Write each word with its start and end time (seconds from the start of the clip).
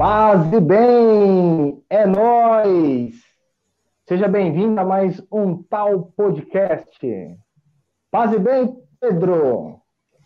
Paz 0.00 0.50
e 0.50 0.60
bem, 0.60 1.84
é 1.90 2.06
nós. 2.06 3.12
Seja 4.08 4.26
bem-vindo 4.28 4.80
a 4.80 4.82
mais 4.82 5.22
um 5.30 5.62
tal 5.64 6.10
podcast. 6.16 6.98
Paz 8.10 8.32
e 8.32 8.38
bem, 8.38 8.78
Pedro. 8.98 9.78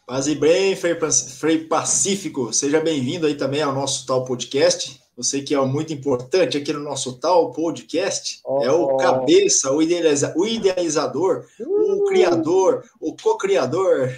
Paz 0.07 0.29
e 0.29 0.37
bem, 0.37 0.77
Frei 0.77 1.64
Pacífico. 1.64 2.52
Seja 2.52 2.80
bem-vindo 2.80 3.27
aí 3.27 3.34
também 3.34 3.62
ao 3.62 3.75
nosso 3.75 4.07
tal 4.07 4.25
podcast. 4.25 5.00
Você 5.16 5.43
que 5.43 5.57
é 5.57 5.61
muito 5.62 5.93
importante 5.93 6.56
aqui 6.56 6.72
no 6.72 6.79
nosso 6.79 7.18
tal 7.18 7.50
podcast, 7.50 8.43
oh. 8.46 8.62
é 8.62 8.70
o 8.70 8.96
cabeça, 8.96 9.72
o, 9.72 9.82
idealiza 9.82 10.32
o 10.36 10.46
idealizador, 10.46 11.46
uh. 11.59 11.95
o 11.95 12.04
criador, 12.04 12.84
o 13.00 13.16
co-criador. 13.16 14.09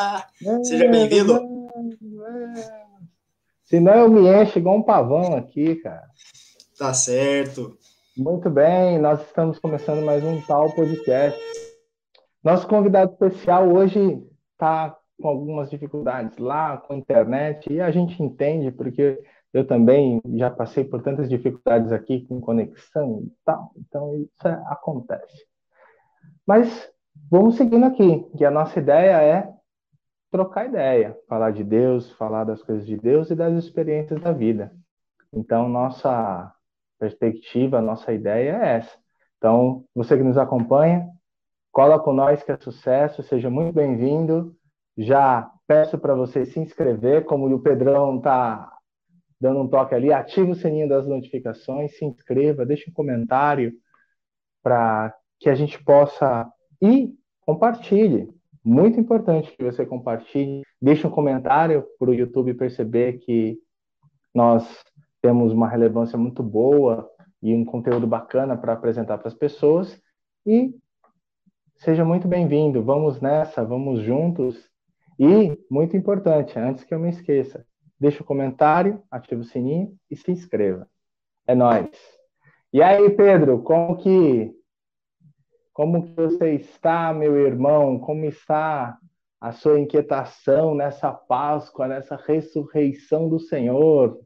Seja 0.64 0.88
bem-vindo. 0.88 1.38
Senão 3.64 3.94
eu 3.94 4.10
me 4.10 4.28
encho 4.28 4.58
igual 4.58 4.76
um 4.76 4.82
pavão 4.82 5.34
aqui, 5.36 5.76
cara. 5.76 6.04
Tá 6.78 6.92
certo. 6.92 7.76
Muito 8.16 8.50
bem, 8.50 8.98
nós 8.98 9.20
estamos 9.22 9.58
começando 9.58 10.04
mais 10.04 10.22
um 10.22 10.40
tal 10.42 10.70
podcast. 10.72 11.40
Nosso 12.44 12.66
convidado 12.66 13.12
especial 13.12 13.72
hoje 13.72 14.22
está 14.52 14.96
com 15.20 15.28
algumas 15.28 15.70
dificuldades 15.70 16.36
lá 16.38 16.76
com 16.76 16.92
a 16.92 16.96
internet 16.96 17.72
e 17.72 17.80
a 17.80 17.90
gente 17.90 18.20
entende 18.22 18.70
porque 18.70 19.22
eu 19.52 19.66
também 19.66 20.20
já 20.34 20.50
passei 20.50 20.84
por 20.84 21.02
tantas 21.02 21.28
dificuldades 21.28 21.92
aqui 21.92 22.26
com 22.26 22.40
conexão 22.40 23.22
e 23.24 23.32
tal, 23.44 23.70
então 23.76 24.16
isso 24.16 24.48
é, 24.48 24.62
acontece. 24.66 25.46
Mas 26.46 26.90
vamos 27.30 27.56
seguindo 27.56 27.84
aqui, 27.84 28.26
que 28.36 28.44
a 28.44 28.50
nossa 28.50 28.78
ideia 28.78 29.22
é 29.22 29.48
trocar 30.32 30.66
ideia, 30.66 31.16
falar 31.28 31.50
de 31.50 31.62
Deus, 31.62 32.10
falar 32.12 32.44
das 32.44 32.62
coisas 32.62 32.86
de 32.86 32.96
Deus 32.96 33.30
e 33.30 33.34
das 33.34 33.52
experiências 33.52 34.18
da 34.20 34.32
vida. 34.32 34.72
Então, 35.30 35.68
nossa 35.68 36.50
perspectiva, 36.98 37.82
nossa 37.82 38.12
ideia 38.12 38.56
é 38.56 38.76
essa. 38.76 38.98
Então, 39.36 39.84
você 39.94 40.16
que 40.16 40.22
nos 40.22 40.38
acompanha, 40.38 41.06
cola 41.70 42.00
com 42.00 42.14
nós 42.14 42.42
que 42.42 42.50
é 42.50 42.56
sucesso, 42.56 43.22
seja 43.22 43.50
muito 43.50 43.74
bem-vindo. 43.74 44.56
Já 44.96 45.50
peço 45.66 45.98
para 45.98 46.14
você 46.14 46.46
se 46.46 46.58
inscrever, 46.58 47.26
como 47.26 47.46
o 47.54 47.60
Pedrão 47.60 48.16
está 48.16 48.72
dando 49.38 49.60
um 49.60 49.68
toque 49.68 49.94
ali, 49.94 50.12
ative 50.12 50.52
o 50.52 50.54
sininho 50.54 50.88
das 50.88 51.06
notificações, 51.06 51.98
se 51.98 52.04
inscreva, 52.06 52.64
deixe 52.64 52.88
um 52.88 52.94
comentário 52.94 53.72
para 54.62 55.14
que 55.38 55.50
a 55.50 55.54
gente 55.54 55.82
possa 55.82 56.48
e 56.80 57.12
compartilhe 57.40 58.32
muito 58.64 58.98
importante 59.00 59.54
que 59.56 59.64
você 59.64 59.84
compartilhe, 59.84 60.62
deixe 60.80 61.06
um 61.06 61.10
comentário 61.10 61.84
para 61.98 62.10
o 62.10 62.14
YouTube 62.14 62.54
perceber 62.54 63.18
que 63.18 63.58
nós 64.34 64.84
temos 65.20 65.52
uma 65.52 65.68
relevância 65.68 66.18
muito 66.18 66.42
boa 66.42 67.08
e 67.42 67.54
um 67.54 67.64
conteúdo 67.64 68.06
bacana 68.06 68.56
para 68.56 68.72
apresentar 68.72 69.18
para 69.18 69.28
as 69.28 69.34
pessoas. 69.34 70.00
E 70.46 70.74
seja 71.76 72.04
muito 72.04 72.28
bem-vindo. 72.28 72.82
Vamos 72.82 73.20
nessa, 73.20 73.64
vamos 73.64 74.00
juntos. 74.00 74.70
E, 75.18 75.58
muito 75.70 75.96
importante, 75.96 76.58
antes 76.58 76.84
que 76.84 76.94
eu 76.94 76.98
me 76.98 77.10
esqueça, 77.10 77.64
deixe 77.98 78.20
o 78.20 78.22
um 78.22 78.26
comentário, 78.26 79.02
ative 79.10 79.42
o 79.42 79.44
sininho 79.44 79.94
e 80.10 80.16
se 80.16 80.30
inscreva. 80.30 80.88
É 81.46 81.54
nós. 81.54 81.90
E 82.72 82.82
aí, 82.82 83.10
Pedro, 83.10 83.60
como 83.62 83.96
que 83.96 84.52
como 85.72 86.02
que 86.02 86.14
você 86.14 86.54
está, 86.54 87.12
meu 87.14 87.36
irmão? 87.36 87.98
Como 87.98 88.24
está 88.26 88.98
a 89.40 89.52
sua 89.52 89.80
inquietação 89.80 90.74
nessa 90.74 91.10
Páscoa, 91.10 91.88
nessa 91.88 92.16
ressurreição 92.16 93.28
do 93.28 93.40
Senhor? 93.40 94.20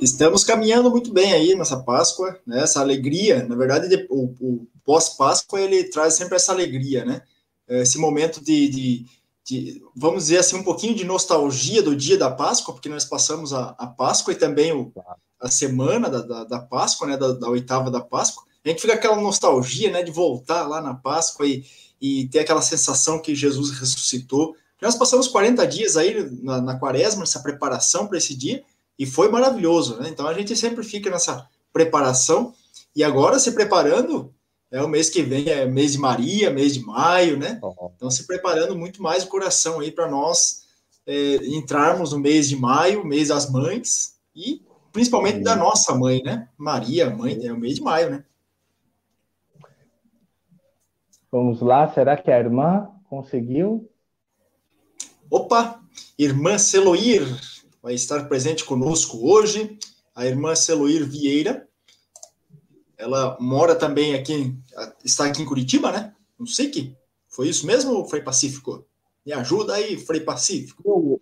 Estamos 0.00 0.44
caminhando 0.44 0.90
muito 0.90 1.12
bem 1.12 1.32
aí 1.32 1.54
nessa 1.54 1.82
Páscoa, 1.82 2.38
né? 2.46 2.62
Essa 2.62 2.80
alegria, 2.80 3.46
na 3.46 3.54
verdade, 3.54 4.06
o, 4.10 4.34
o 4.40 4.66
pós-Páscoa 4.84 5.60
ele 5.60 5.84
traz 5.84 6.14
sempre 6.14 6.36
essa 6.36 6.52
alegria, 6.52 7.04
né? 7.04 7.22
Esse 7.68 7.98
momento 7.98 8.42
de, 8.42 8.68
de, 8.68 9.06
de, 9.44 9.82
vamos 9.94 10.24
dizer 10.24 10.38
assim, 10.38 10.56
um 10.56 10.64
pouquinho 10.64 10.94
de 10.94 11.04
nostalgia 11.04 11.82
do 11.82 11.94
dia 11.94 12.16
da 12.16 12.30
Páscoa, 12.30 12.74
porque 12.74 12.88
nós 12.88 13.04
passamos 13.04 13.52
a, 13.52 13.70
a 13.78 13.86
Páscoa 13.86 14.32
e 14.32 14.36
também 14.36 14.72
o, 14.72 14.92
a 15.40 15.48
semana 15.48 16.08
da, 16.08 16.22
da, 16.22 16.44
da 16.44 16.60
Páscoa, 16.60 17.06
né? 17.06 17.16
Da, 17.16 17.32
da 17.32 17.48
oitava 17.48 17.90
da 17.90 18.00
Páscoa 18.00 18.47
a 18.68 18.72
gente 18.72 18.82
fica 18.82 18.94
aquela 18.94 19.16
nostalgia, 19.16 19.90
né, 19.90 20.02
de 20.02 20.10
voltar 20.10 20.66
lá 20.66 20.80
na 20.80 20.94
Páscoa 20.94 21.46
e, 21.46 21.64
e 22.00 22.28
ter 22.28 22.40
aquela 22.40 22.60
sensação 22.60 23.20
que 23.20 23.34
Jesus 23.34 23.70
ressuscitou. 23.70 24.54
Nós 24.80 24.94
passamos 24.94 25.26
40 25.26 25.66
dias 25.66 25.96
aí 25.96 26.28
na, 26.42 26.60
na 26.60 26.78
quaresma, 26.78 27.22
essa 27.22 27.40
preparação 27.40 28.06
para 28.06 28.18
esse 28.18 28.34
dia, 28.34 28.62
e 28.98 29.06
foi 29.06 29.30
maravilhoso, 29.30 29.96
né? 29.98 30.08
Então 30.08 30.26
a 30.26 30.34
gente 30.34 30.54
sempre 30.56 30.84
fica 30.84 31.10
nessa 31.10 31.48
preparação, 31.72 32.54
e 32.94 33.02
agora 33.02 33.38
se 33.38 33.52
preparando, 33.52 34.32
é 34.70 34.82
o 34.82 34.88
mês 34.88 35.08
que 35.08 35.22
vem, 35.22 35.48
é 35.48 35.64
mês 35.64 35.92
de 35.92 35.98
Maria, 35.98 36.50
mês 36.50 36.74
de 36.74 36.80
maio, 36.80 37.38
né? 37.38 37.58
Então 37.96 38.10
se 38.10 38.26
preparando 38.26 38.76
muito 38.76 39.02
mais 39.02 39.24
o 39.24 39.28
coração 39.28 39.80
aí 39.80 39.90
para 39.90 40.10
nós 40.10 40.64
é, 41.06 41.36
entrarmos 41.46 42.12
no 42.12 42.18
mês 42.18 42.48
de 42.48 42.56
maio, 42.56 43.04
mês 43.04 43.28
das 43.28 43.50
mães, 43.50 44.16
e 44.36 44.62
principalmente 44.92 45.40
da 45.40 45.56
nossa 45.56 45.94
mãe, 45.94 46.22
né? 46.22 46.48
Maria, 46.58 47.08
mãe, 47.08 47.38
é 47.42 47.52
o 47.52 47.58
mês 47.58 47.76
de 47.76 47.80
maio, 47.80 48.10
né? 48.10 48.24
Vamos 51.30 51.60
lá, 51.60 51.92
será 51.92 52.16
que 52.16 52.30
a 52.30 52.38
irmã 52.38 52.88
conseguiu? 53.08 53.90
Opa, 55.30 55.78
irmã 56.18 56.56
Celoir 56.56 57.22
vai 57.82 57.92
estar 57.92 58.28
presente 58.28 58.64
conosco 58.64 59.28
hoje. 59.28 59.78
A 60.14 60.26
irmã 60.26 60.54
Celoir 60.54 61.04
Vieira, 61.04 61.68
ela 62.96 63.36
mora 63.38 63.74
também 63.74 64.14
aqui, 64.14 64.56
está 65.04 65.26
aqui 65.26 65.42
em 65.42 65.46
Curitiba, 65.46 65.92
né? 65.92 66.14
Não 66.38 66.46
sei 66.46 66.70
que. 66.70 66.96
Foi 67.28 67.46
isso 67.48 67.66
mesmo, 67.66 68.04
Frei 68.06 68.22
Pacífico? 68.22 68.86
Me 69.24 69.32
ajuda 69.32 69.74
aí, 69.74 69.98
Frei 69.98 70.20
Pacífico. 70.20 71.20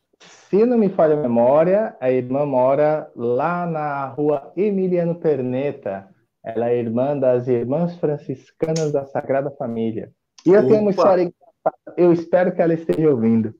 Se 0.49 0.65
não 0.65 0.78
me 0.78 0.89
falha 0.89 1.15
a 1.15 1.21
memória, 1.21 1.97
a 2.00 2.11
irmã 2.11 2.47
mora 2.47 3.11
lá 3.16 3.66
na 3.66 4.06
rua 4.06 4.53
Emiliano 4.56 5.16
Perneta, 5.16 6.09
ela 6.47 6.71
é 6.71 6.79
irmã 6.79 7.19
das 7.19 7.49
Irmãs 7.49 7.97
Franciscanas 7.97 8.93
da 8.93 9.05
Sagrada 9.05 9.51
Família. 9.51 10.12
E 10.47 10.51
eu 10.51 10.61
Opa. 10.61 10.69
tenho 10.69 10.81
uma 10.81 10.91
história 10.93 11.23
engraçada, 11.23 11.95
eu 11.97 12.12
espero 12.12 12.55
que 12.55 12.62
ela 12.62 12.73
esteja 12.73 13.11
ouvindo. 13.11 13.53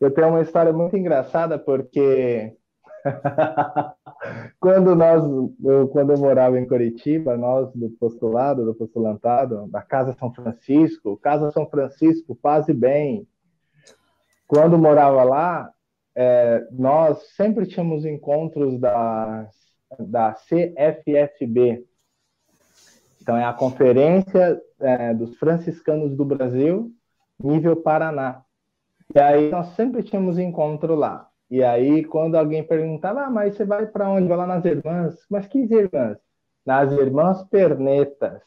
Eu 0.00 0.08
tenho 0.08 0.28
uma 0.28 0.40
história 0.40 0.72
muito 0.72 0.96
engraçada 0.96 1.58
porque 1.58 2.56
quando 4.60 4.94
nós, 4.94 5.24
eu, 5.64 5.88
quando 5.88 6.12
eu 6.12 6.18
morava 6.18 6.60
em 6.60 6.66
Curitiba, 6.66 7.36
nós 7.36 7.72
do 7.74 7.90
postulado, 7.90 8.64
do 8.64 8.74
postulantado, 8.74 9.66
da 9.68 9.82
Casa 9.82 10.14
São 10.14 10.32
Francisco, 10.32 11.16
Casa 11.16 11.50
São 11.50 11.68
Francisco, 11.68 12.36
paz 12.36 12.68
e 12.68 12.72
bem. 12.72 13.26
Quando 14.46 14.78
morava 14.78 15.24
lá, 15.24 15.72
é, 16.14 16.68
nós 16.70 17.34
sempre 17.34 17.66
tínhamos 17.66 18.04
encontros 18.04 18.78
da, 18.78 19.48
da 19.98 20.34
CFFB, 20.34 21.84
então, 23.22 23.36
é 23.36 23.44
a 23.44 23.52
Conferência 23.52 24.60
é, 24.80 25.14
dos 25.14 25.36
Franciscanos 25.36 26.16
do 26.16 26.24
Brasil, 26.24 26.90
nível 27.38 27.76
Paraná. 27.76 28.42
E 29.14 29.18
aí, 29.20 29.48
nós 29.48 29.68
sempre 29.76 30.02
tínhamos 30.02 30.38
encontro 30.38 30.96
lá. 30.96 31.28
E 31.48 31.62
aí, 31.62 32.04
quando 32.04 32.34
alguém 32.34 32.66
perguntava, 32.66 33.22
ah, 33.22 33.30
mas 33.30 33.54
você 33.54 33.64
vai 33.64 33.86
para 33.86 34.08
onde? 34.10 34.26
Vai 34.26 34.36
lá 34.36 34.46
nas 34.46 34.64
irmãs. 34.64 35.14
Mas 35.30 35.46
que 35.46 35.58
irmãs? 35.58 36.18
Nas 36.66 36.90
irmãs 36.92 37.44
pernetas. 37.44 38.42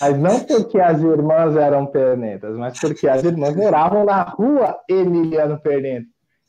Mas 0.00 0.18
não 0.18 0.40
porque 0.40 0.80
as 0.80 1.00
irmãs 1.00 1.54
eram 1.54 1.86
pernetas, 1.86 2.56
mas 2.56 2.80
porque 2.80 3.06
as 3.06 3.22
irmãs 3.22 3.54
moravam 3.54 4.04
na 4.04 4.22
rua 4.22 4.80
Emiliano 4.88 5.60
Perneta. 5.60 6.06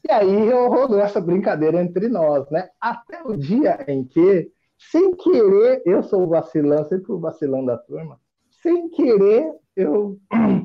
E 0.07 0.11
aí 0.11 0.49
rolou 0.49 0.99
essa 0.99 1.21
brincadeira 1.21 1.79
entre 1.81 2.07
nós, 2.07 2.49
né? 2.49 2.69
Até 2.79 3.21
o 3.23 3.35
dia 3.35 3.83
em 3.87 4.03
que 4.03 4.49
sem 4.89 5.15
querer, 5.15 5.83
eu 5.85 6.01
sou 6.01 6.23
o 6.23 6.27
vacilão, 6.27 6.83
sempre 6.85 7.11
o 7.11 7.19
vacilão 7.19 7.63
da 7.63 7.77
turma. 7.77 8.19
Sem 8.61 8.89
querer, 8.89 9.53
eu. 9.75 10.17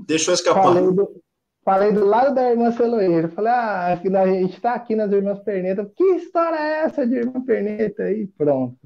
Deixou 0.06 0.32
escapar. 0.32 0.62
Falei 0.62 0.90
do, 0.90 1.22
falei 1.64 1.92
do 1.92 2.04
lado 2.06 2.34
da 2.34 2.50
irmã 2.50 2.72
Celoeira. 2.72 3.28
Falei, 3.28 3.52
ah, 3.52 3.86
a 3.92 4.26
gente 4.26 4.54
está 4.54 4.74
aqui 4.74 4.96
nas 4.96 5.12
irmãs 5.12 5.38
Perneta. 5.40 5.90
Que 5.94 6.04
história 6.14 6.56
é 6.56 6.84
essa 6.84 7.06
de 7.06 7.16
irmã 7.16 7.44
Perneta? 7.44 8.10
E 8.10 8.26
pronto. 8.26 8.78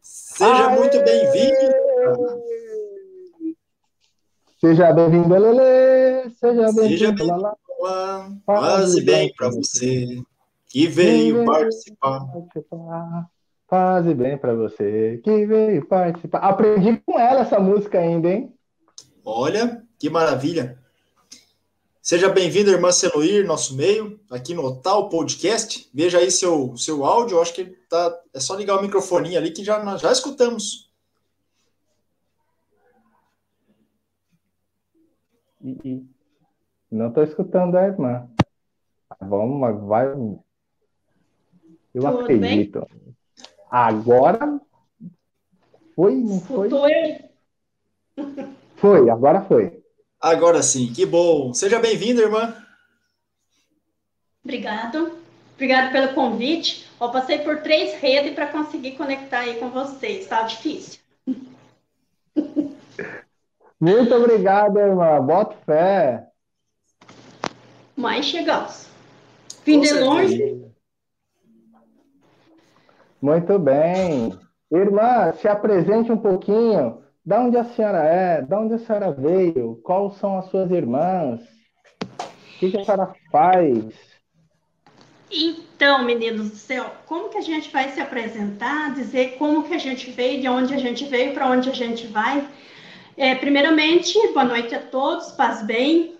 Seja 0.00 0.68
Aê! 0.68 0.78
muito 0.78 1.02
bem-vindo. 1.04 1.74
Seja 4.58 4.92
bem-vindo, 4.92 5.36
Lele. 5.36 6.30
Seja 6.30 6.72
bem-vindo, 6.72 7.24
Lala. 7.26 7.56
Paz 8.44 8.94
e 8.94 9.02
bem 9.02 9.32
para 9.36 9.50
você 9.50 10.20
que 10.66 10.86
veio 10.86 11.44
participar. 11.44 12.26
participar. 12.26 13.30
Paz 13.68 14.06
e 14.06 14.14
bem 14.14 14.38
para 14.38 14.54
você 14.54 15.20
que 15.22 15.44
veio 15.44 15.84
participar. 15.84 16.38
Aprendi 16.38 16.96
com 17.04 17.20
ela 17.20 17.40
essa 17.40 17.60
música 17.60 17.98
ainda, 17.98 18.30
hein? 18.30 18.54
Olha, 19.22 19.84
que 19.98 20.08
maravilha. 20.08 20.78
Seja 22.00 22.30
bem-vindo, 22.30 22.70
irmã 22.70 22.90
Celoir, 22.90 23.46
nosso 23.46 23.76
meio, 23.76 24.18
aqui 24.30 24.54
no 24.54 24.80
Tal 24.80 25.10
Podcast. 25.10 25.90
Veja 25.92 26.16
aí 26.16 26.30
seu, 26.30 26.74
seu 26.78 27.04
áudio, 27.04 27.42
acho 27.42 27.52
que 27.52 27.66
tá, 27.90 28.18
é 28.32 28.40
só 28.40 28.54
ligar 28.54 28.78
o 28.78 28.80
microfone 28.80 29.36
ali 29.36 29.50
que 29.50 29.62
já, 29.62 29.84
nós 29.84 30.00
já 30.00 30.10
escutamos. 30.10 30.90
Não 36.90 37.08
estou 37.08 37.22
escutando 37.22 37.76
a 37.76 37.84
irmã. 37.84 38.26
Vamos, 39.20 39.86
vai. 39.86 40.06
Eu 40.06 40.40
Tudo 41.92 42.06
acredito. 42.20 42.80
Bem? 42.80 43.17
Agora 43.70 44.60
foi, 45.94 46.14
não 46.14 46.40
foi? 46.40 46.70
Foi, 48.76 49.10
agora 49.10 49.42
foi. 49.42 49.82
Agora 50.20 50.62
sim, 50.62 50.92
que 50.92 51.04
bom. 51.04 51.52
Seja 51.52 51.78
bem-vinda, 51.78 52.22
irmã. 52.22 52.54
Obrigado. 54.44 55.18
Obrigado 55.54 55.90
pelo 55.92 56.14
convite. 56.14 56.88
Eu 57.00 57.10
passei 57.10 57.40
por 57.40 57.62
três 57.62 58.00
redes 58.00 58.32
para 58.34 58.46
conseguir 58.46 58.92
conectar 58.92 59.40
aí 59.40 59.58
com 59.58 59.70
vocês. 59.70 60.26
Tá 60.26 60.42
difícil. 60.42 61.00
Muito 63.80 64.14
obrigado, 64.14 64.78
irmã. 64.78 65.20
Bota 65.20 65.56
fé. 65.66 66.28
Mas 67.96 68.26
chegamos. 68.26 68.86
Vim 69.64 69.80
de 69.80 69.92
longe. 69.94 70.67
Muito 73.20 73.58
bem. 73.58 74.32
Irmã, 74.70 75.32
se 75.32 75.48
apresente 75.48 76.12
um 76.12 76.16
pouquinho. 76.16 77.02
De 77.24 77.34
onde 77.34 77.56
a 77.56 77.64
senhora 77.64 78.04
é? 78.04 78.42
De 78.42 78.54
onde 78.54 78.74
a 78.74 78.78
senhora 78.78 79.12
veio? 79.12 79.80
Quais 79.82 80.14
são 80.14 80.38
as 80.38 80.46
suas 80.46 80.70
irmãs? 80.70 81.40
O 81.40 82.58
que, 82.58 82.76
a 82.76 82.84
senhora 82.84 83.14
faz? 83.30 83.84
Então, 85.30 86.04
meninos 86.04 86.50
do 86.50 86.56
céu, 86.56 86.90
como 87.06 87.28
que 87.28 87.38
a 87.38 87.42
gente 87.42 87.70
vai 87.70 87.90
se 87.90 88.00
apresentar, 88.00 88.94
dizer 88.94 89.36
como 89.36 89.64
que 89.64 89.74
a 89.74 89.78
gente 89.78 90.10
veio, 90.10 90.40
de 90.40 90.48
onde 90.48 90.72
a 90.72 90.78
gente 90.78 91.04
veio, 91.04 91.34
para 91.34 91.48
onde 91.48 91.68
a 91.68 91.74
gente 91.74 92.06
vai? 92.06 92.48
É, 93.16 93.34
primeiramente, 93.34 94.14
boa 94.28 94.44
noite 94.44 94.74
a 94.74 94.80
todos, 94.80 95.32
paz 95.32 95.62
bem. 95.62 96.16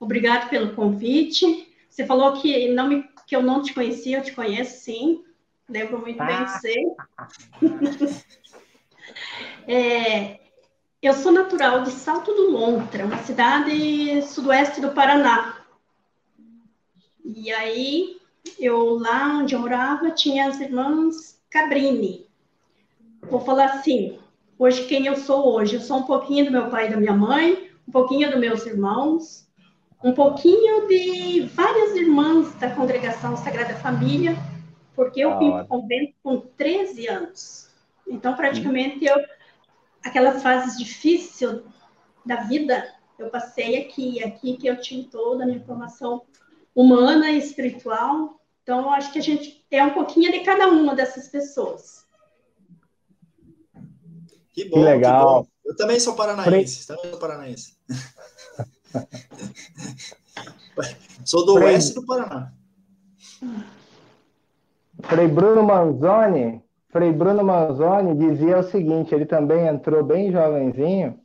Obrigado 0.00 0.48
pelo 0.48 0.74
convite. 0.74 1.68
Você 1.90 2.06
falou 2.06 2.32
que, 2.34 2.68
não 2.68 2.88
me, 2.88 3.04
que 3.26 3.36
eu 3.36 3.42
não 3.42 3.62
te 3.62 3.74
conhecia, 3.74 4.18
eu 4.18 4.22
te 4.22 4.32
conheço, 4.32 4.82
sim. 4.82 5.22
Lembro 5.72 6.00
muito 6.00 6.22
bem 6.22 6.44
de 6.44 6.50
você. 6.50 6.84
É, 9.66 10.40
eu 11.00 11.14
sou 11.14 11.32
natural 11.32 11.82
de 11.82 11.90
Salto 11.90 12.34
do 12.34 12.50
Lontra, 12.50 13.06
uma 13.06 13.16
cidade 13.18 14.20
sudoeste 14.22 14.82
do 14.82 14.90
Paraná. 14.90 15.56
E 17.24 17.50
aí, 17.50 18.20
eu 18.58 18.98
lá 18.98 19.38
onde 19.38 19.54
eu 19.54 19.60
morava, 19.60 20.10
tinha 20.10 20.48
as 20.48 20.60
irmãs 20.60 21.40
Cabrini. 21.48 22.26
Vou 23.30 23.40
falar 23.40 23.66
assim, 23.66 24.18
hoje 24.58 24.84
quem 24.86 25.06
eu 25.06 25.16
sou 25.16 25.54
hoje? 25.54 25.76
Eu 25.76 25.80
sou 25.80 25.98
um 25.98 26.02
pouquinho 26.02 26.44
do 26.44 26.50
meu 26.50 26.68
pai 26.68 26.88
e 26.88 26.90
da 26.90 26.98
minha 26.98 27.14
mãe, 27.14 27.70
um 27.88 27.92
pouquinho 27.92 28.30
dos 28.30 28.40
meus 28.40 28.66
irmãos, 28.66 29.48
um 30.04 30.12
pouquinho 30.12 30.86
de 30.86 31.48
várias 31.54 31.96
irmãs 31.96 32.52
da 32.56 32.68
congregação 32.70 33.36
Sagrada 33.36 33.74
Família, 33.76 34.36
porque 34.94 35.20
eu 35.20 35.38
vim 35.38 35.50
para 35.50 35.62
o 35.62 35.66
convento 35.66 36.14
com 36.22 36.40
13 36.40 37.08
anos. 37.08 37.70
Então, 38.06 38.34
praticamente, 38.34 39.04
eu 39.04 39.16
aquelas 40.04 40.42
fases 40.42 40.76
difíceis 40.76 41.62
da 42.26 42.42
vida, 42.42 42.92
eu 43.18 43.30
passei 43.30 43.80
aqui, 43.80 44.22
aqui 44.22 44.56
que 44.56 44.66
eu 44.66 44.80
tive 44.80 45.08
toda 45.08 45.44
a 45.44 45.46
minha 45.46 45.64
formação 45.64 46.22
humana 46.74 47.30
e 47.30 47.38
espiritual. 47.38 48.40
Então, 48.62 48.80
eu 48.80 48.90
acho 48.90 49.12
que 49.12 49.18
a 49.18 49.22
gente 49.22 49.64
é 49.70 49.82
um 49.82 49.94
pouquinho 49.94 50.30
de 50.30 50.40
cada 50.40 50.68
uma 50.68 50.94
dessas 50.94 51.28
pessoas. 51.28 52.04
Que 54.52 54.68
bom, 54.68 54.76
que 54.76 54.84
legal. 54.84 55.44
Que 55.44 55.50
bom. 55.50 55.56
Eu 55.64 55.76
também 55.76 55.98
sou 55.98 56.14
paranaense, 56.14 56.86
também 56.86 57.10
sou 57.10 57.18
paranaense. 57.18 57.78
sou 61.24 61.46
do 61.46 61.54
oeste 61.54 61.94
do 61.94 62.04
Paraná. 62.04 62.52
Frei 65.02 65.28
Bruno 65.28 65.62
Manzoni 65.62 66.62
Frei 66.92 67.10
Bruno 67.10 67.42
Manzoni 67.42 68.14
dizia 68.14 68.58
o 68.58 68.62
seguinte: 68.62 69.14
ele 69.14 69.24
também 69.24 69.66
entrou 69.66 70.04
bem 70.04 70.30
jovenzinho. 70.30 71.18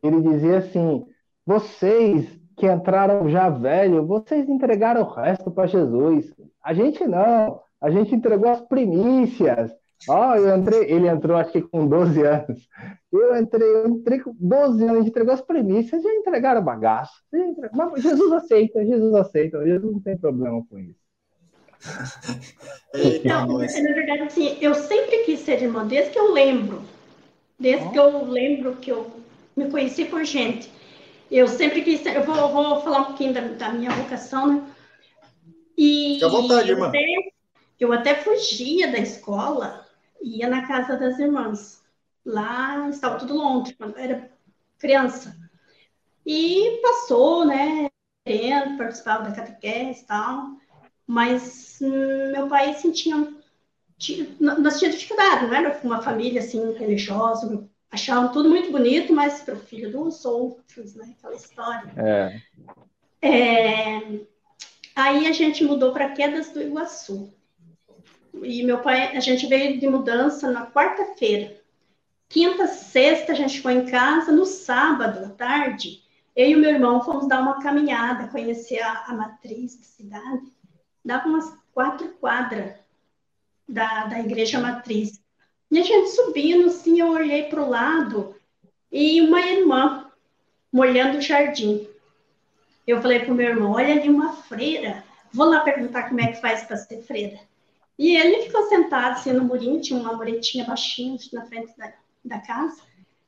Ele 0.00 0.22
dizia 0.22 0.58
assim: 0.58 1.04
vocês 1.44 2.38
que 2.56 2.66
entraram 2.66 3.28
já 3.28 3.50
velho, 3.50 4.06
vocês 4.06 4.48
entregaram 4.48 5.02
o 5.02 5.10
resto 5.12 5.50
para 5.50 5.66
Jesus. 5.66 6.32
A 6.62 6.72
gente 6.72 7.04
não, 7.06 7.60
a 7.80 7.90
gente 7.90 8.14
entregou 8.14 8.50
as 8.50 8.60
primícias. 8.60 9.72
Ó, 10.08 10.30
oh, 10.30 10.34
eu 10.36 10.56
entrei, 10.56 10.90
ele 10.90 11.08
entrou 11.08 11.36
acho 11.36 11.52
que 11.52 11.60
com 11.60 11.86
12 11.86 12.22
anos. 12.22 12.68
Eu 13.12 13.36
entrei, 13.36 13.68
eu 13.68 13.88
entrei 13.88 14.20
com 14.20 14.34
12 14.38 14.82
anos, 14.84 14.94
a 14.94 14.98
gente 15.00 15.10
entregou 15.10 15.34
as 15.34 15.42
primícias, 15.42 16.02
já 16.02 16.14
entregaram 16.14 16.60
o 16.60 16.64
bagaço. 16.64 17.12
Mas 17.74 18.02
Jesus 18.02 18.32
aceita, 18.32 18.86
Jesus 18.86 19.14
aceita, 19.14 19.66
Jesus 19.66 19.92
não 19.92 20.00
tem 20.00 20.16
problema 20.16 20.64
com 20.70 20.78
isso. 20.78 21.09
Não, 23.24 23.58
na 23.58 23.66
verdade, 23.66 24.22
assim, 24.22 24.58
eu 24.60 24.74
sempre 24.74 25.24
quis 25.24 25.40
ser 25.40 25.62
irmã, 25.62 25.86
desde 25.86 26.10
que 26.10 26.18
eu 26.18 26.32
lembro. 26.32 26.84
Desde 27.58 27.86
oh. 27.86 27.90
que 27.90 27.98
eu 27.98 28.24
lembro 28.24 28.76
que 28.76 28.90
eu 28.90 29.10
me 29.56 29.70
conheci 29.70 30.04
por 30.04 30.24
gente. 30.24 30.70
Eu 31.30 31.46
sempre 31.46 31.82
quis 31.82 32.00
ser, 32.00 32.16
eu 32.16 32.24
vou, 32.24 32.48
vou 32.48 32.80
falar 32.80 33.00
um 33.00 33.04
pouquinho 33.06 33.32
da, 33.32 33.40
da 33.40 33.72
minha 33.72 33.90
vocação, 33.90 34.46
né? 34.46 34.66
E 35.76 36.14
Fique 36.14 36.24
à 36.24 36.28
vontade, 36.28 36.70
irmã. 36.70 36.88
Até, 36.88 37.04
eu 37.78 37.92
até 37.92 38.14
fugia 38.16 38.90
da 38.90 38.98
escola, 38.98 39.86
ia 40.20 40.48
na 40.48 40.66
casa 40.66 40.96
das 40.96 41.18
irmãs. 41.18 41.82
Lá 42.24 42.88
estava 42.90 43.18
tudo 43.18 43.34
longe, 43.34 43.74
quando 43.74 43.96
eu 43.96 44.04
era 44.04 44.30
criança. 44.78 45.36
E 46.26 46.80
passou, 46.82 47.46
né? 47.46 47.88
Participava 48.76 49.24
da 49.24 49.32
catequese 49.32 50.02
e 50.02 50.06
tal 50.06 50.59
mas 51.10 51.76
hum, 51.82 52.30
meu 52.30 52.46
pai 52.46 52.72
sentia, 52.74 53.28
tinha, 53.98 54.28
nós 54.38 54.78
tínhamos 54.78 55.00
dificuldade, 55.00 55.46
não 55.46 55.54
era 55.54 55.80
uma 55.82 56.00
família 56.00 56.40
assim 56.40 56.72
religiosa, 56.74 57.68
achavam 57.90 58.30
tudo 58.30 58.48
muito 58.48 58.70
bonito, 58.70 59.12
mas 59.12 59.42
para 59.42 59.54
o 59.54 59.58
filho 59.58 59.90
dos 59.90 60.24
outros, 60.24 60.94
né, 60.94 61.12
aquela 61.18 61.34
história. 61.34 61.92
É. 61.96 62.40
É, 63.20 64.20
aí 64.94 65.26
a 65.26 65.32
gente 65.32 65.64
mudou 65.64 65.92
para 65.92 66.10
Quedas 66.10 66.50
do 66.50 66.62
Iguaçu. 66.62 67.34
E 68.44 68.62
meu 68.62 68.78
pai, 68.78 69.16
a 69.16 69.20
gente 69.20 69.48
veio 69.48 69.80
de 69.80 69.88
mudança 69.88 70.48
na 70.52 70.70
quarta-feira. 70.70 71.60
Quinta, 72.28 72.68
sexta, 72.68 73.32
a 73.32 73.34
gente 73.34 73.56
ficou 73.56 73.72
em 73.72 73.84
casa. 73.86 74.30
No 74.30 74.46
sábado, 74.46 75.24
à 75.24 75.28
tarde, 75.30 76.04
eu 76.36 76.50
e 76.50 76.54
o 76.54 76.58
meu 76.58 76.70
irmão 76.70 77.02
fomos 77.02 77.26
dar 77.26 77.42
uma 77.42 77.60
caminhada, 77.60 78.28
conhecer 78.28 78.78
a, 78.80 79.06
a 79.08 79.12
matriz 79.12 79.76
da 79.76 79.84
cidade 79.84 80.59
dava 81.04 81.28
umas 81.28 81.52
quatro 81.72 82.08
quadras 82.20 82.74
da, 83.68 84.06
da 84.06 84.20
igreja 84.20 84.58
matriz. 84.58 85.20
E 85.70 85.78
a 85.78 85.82
gente 85.82 86.10
subindo, 86.10 86.66
assim, 86.66 87.00
eu 87.00 87.10
olhei 87.10 87.44
para 87.44 87.62
o 87.62 87.68
lado 87.68 88.34
e 88.90 89.20
uma 89.20 89.40
irmã 89.40 90.10
molhando 90.72 91.18
o 91.18 91.22
jardim. 91.22 91.88
Eu 92.86 93.00
falei 93.00 93.20
para 93.20 93.32
o 93.32 93.36
meu 93.36 93.48
irmão: 93.48 93.72
olha 93.72 93.94
ali 93.94 94.08
uma 94.08 94.32
freira, 94.32 95.04
vou 95.32 95.46
lá 95.46 95.60
perguntar 95.60 96.08
como 96.08 96.20
é 96.20 96.28
que 96.28 96.40
faz 96.40 96.64
para 96.64 96.76
ser 96.76 97.02
freira. 97.02 97.38
E 97.98 98.16
ele 98.16 98.42
ficou 98.42 98.66
sentado 98.68 99.12
assim 99.12 99.32
no 99.32 99.44
murinho, 99.44 99.80
tinha 99.80 100.00
uma 100.00 100.14
muretinha 100.14 100.64
baixinha 100.64 101.18
na 101.32 101.44
frente 101.44 101.76
da, 101.76 101.92
da 102.24 102.38
casa. 102.40 102.82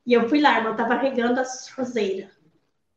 E 0.05 0.13
eu 0.13 0.27
fui 0.27 0.41
lá, 0.41 0.55
a 0.55 0.57
irmã 0.57 0.71
estava 0.71 0.95
regando 0.95 1.39
as 1.39 1.69
roseiras. 1.69 2.29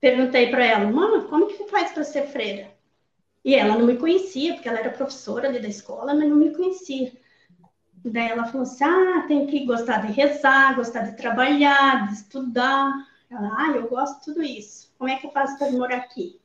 Perguntei 0.01 0.51
para 0.51 0.65
ela, 0.65 0.91
mãe, 0.91 1.21
como 1.29 1.47
que 1.47 1.69
faz 1.69 1.93
para 1.93 2.03
ser 2.03 2.29
freira? 2.29 2.76
E 3.47 3.55
ela 3.55 3.79
não 3.79 3.87
me 3.87 3.97
conhecia, 3.97 4.55
porque 4.55 4.69
ela 4.69 4.81
era 4.81 4.91
professora 4.91 5.47
ali 5.47 5.61
da 5.61 5.69
escola, 5.69 6.13
mas 6.13 6.29
não 6.29 6.35
me 6.35 6.53
conhecia. 6.53 7.13
Daí 8.05 8.29
ela 8.29 8.47
falou 8.47 8.63
assim: 8.63 8.83
ah, 8.83 9.25
tem 9.29 9.47
que 9.47 9.65
gostar 9.65 9.99
de 10.05 10.13
rezar, 10.13 10.75
gostar 10.75 11.03
de 11.03 11.17
trabalhar, 11.17 12.09
de 12.09 12.15
estudar. 12.15 12.93
Ela, 13.31 13.55
ah, 13.57 13.73
eu 13.77 13.89
gosto 13.89 14.19
de 14.19 14.25
tudo 14.25 14.43
isso. 14.43 14.93
Como 14.99 15.09
é 15.09 15.15
que 15.15 15.29
eu 15.29 15.31
faço 15.31 15.57
para 15.59 15.71
morar 15.71 15.99
aqui? 15.99 16.41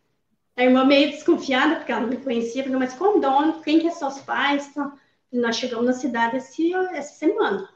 A 0.55 0.63
irmã 0.63 0.85
meio 0.85 1.09
desconfiada, 1.09 1.77
porque 1.77 1.91
ela 1.91 2.01
não 2.01 2.09
me 2.09 2.17
conhecia, 2.17 2.63
falou, 2.63 2.77
mas 2.77 2.93
como, 2.93 3.19
de 3.19 3.25
onde? 3.25 3.63
Quem 3.63 3.79
que 3.79 3.87
é 3.87 3.91
seus 3.91 4.19
pais? 4.19 4.67
Então, 4.69 4.93
nós 5.33 5.55
chegamos 5.55 5.85
na 5.87 5.93
cidade 5.93 6.37
esse, 6.37 6.71
essa 6.71 7.15
semana. 7.15 7.67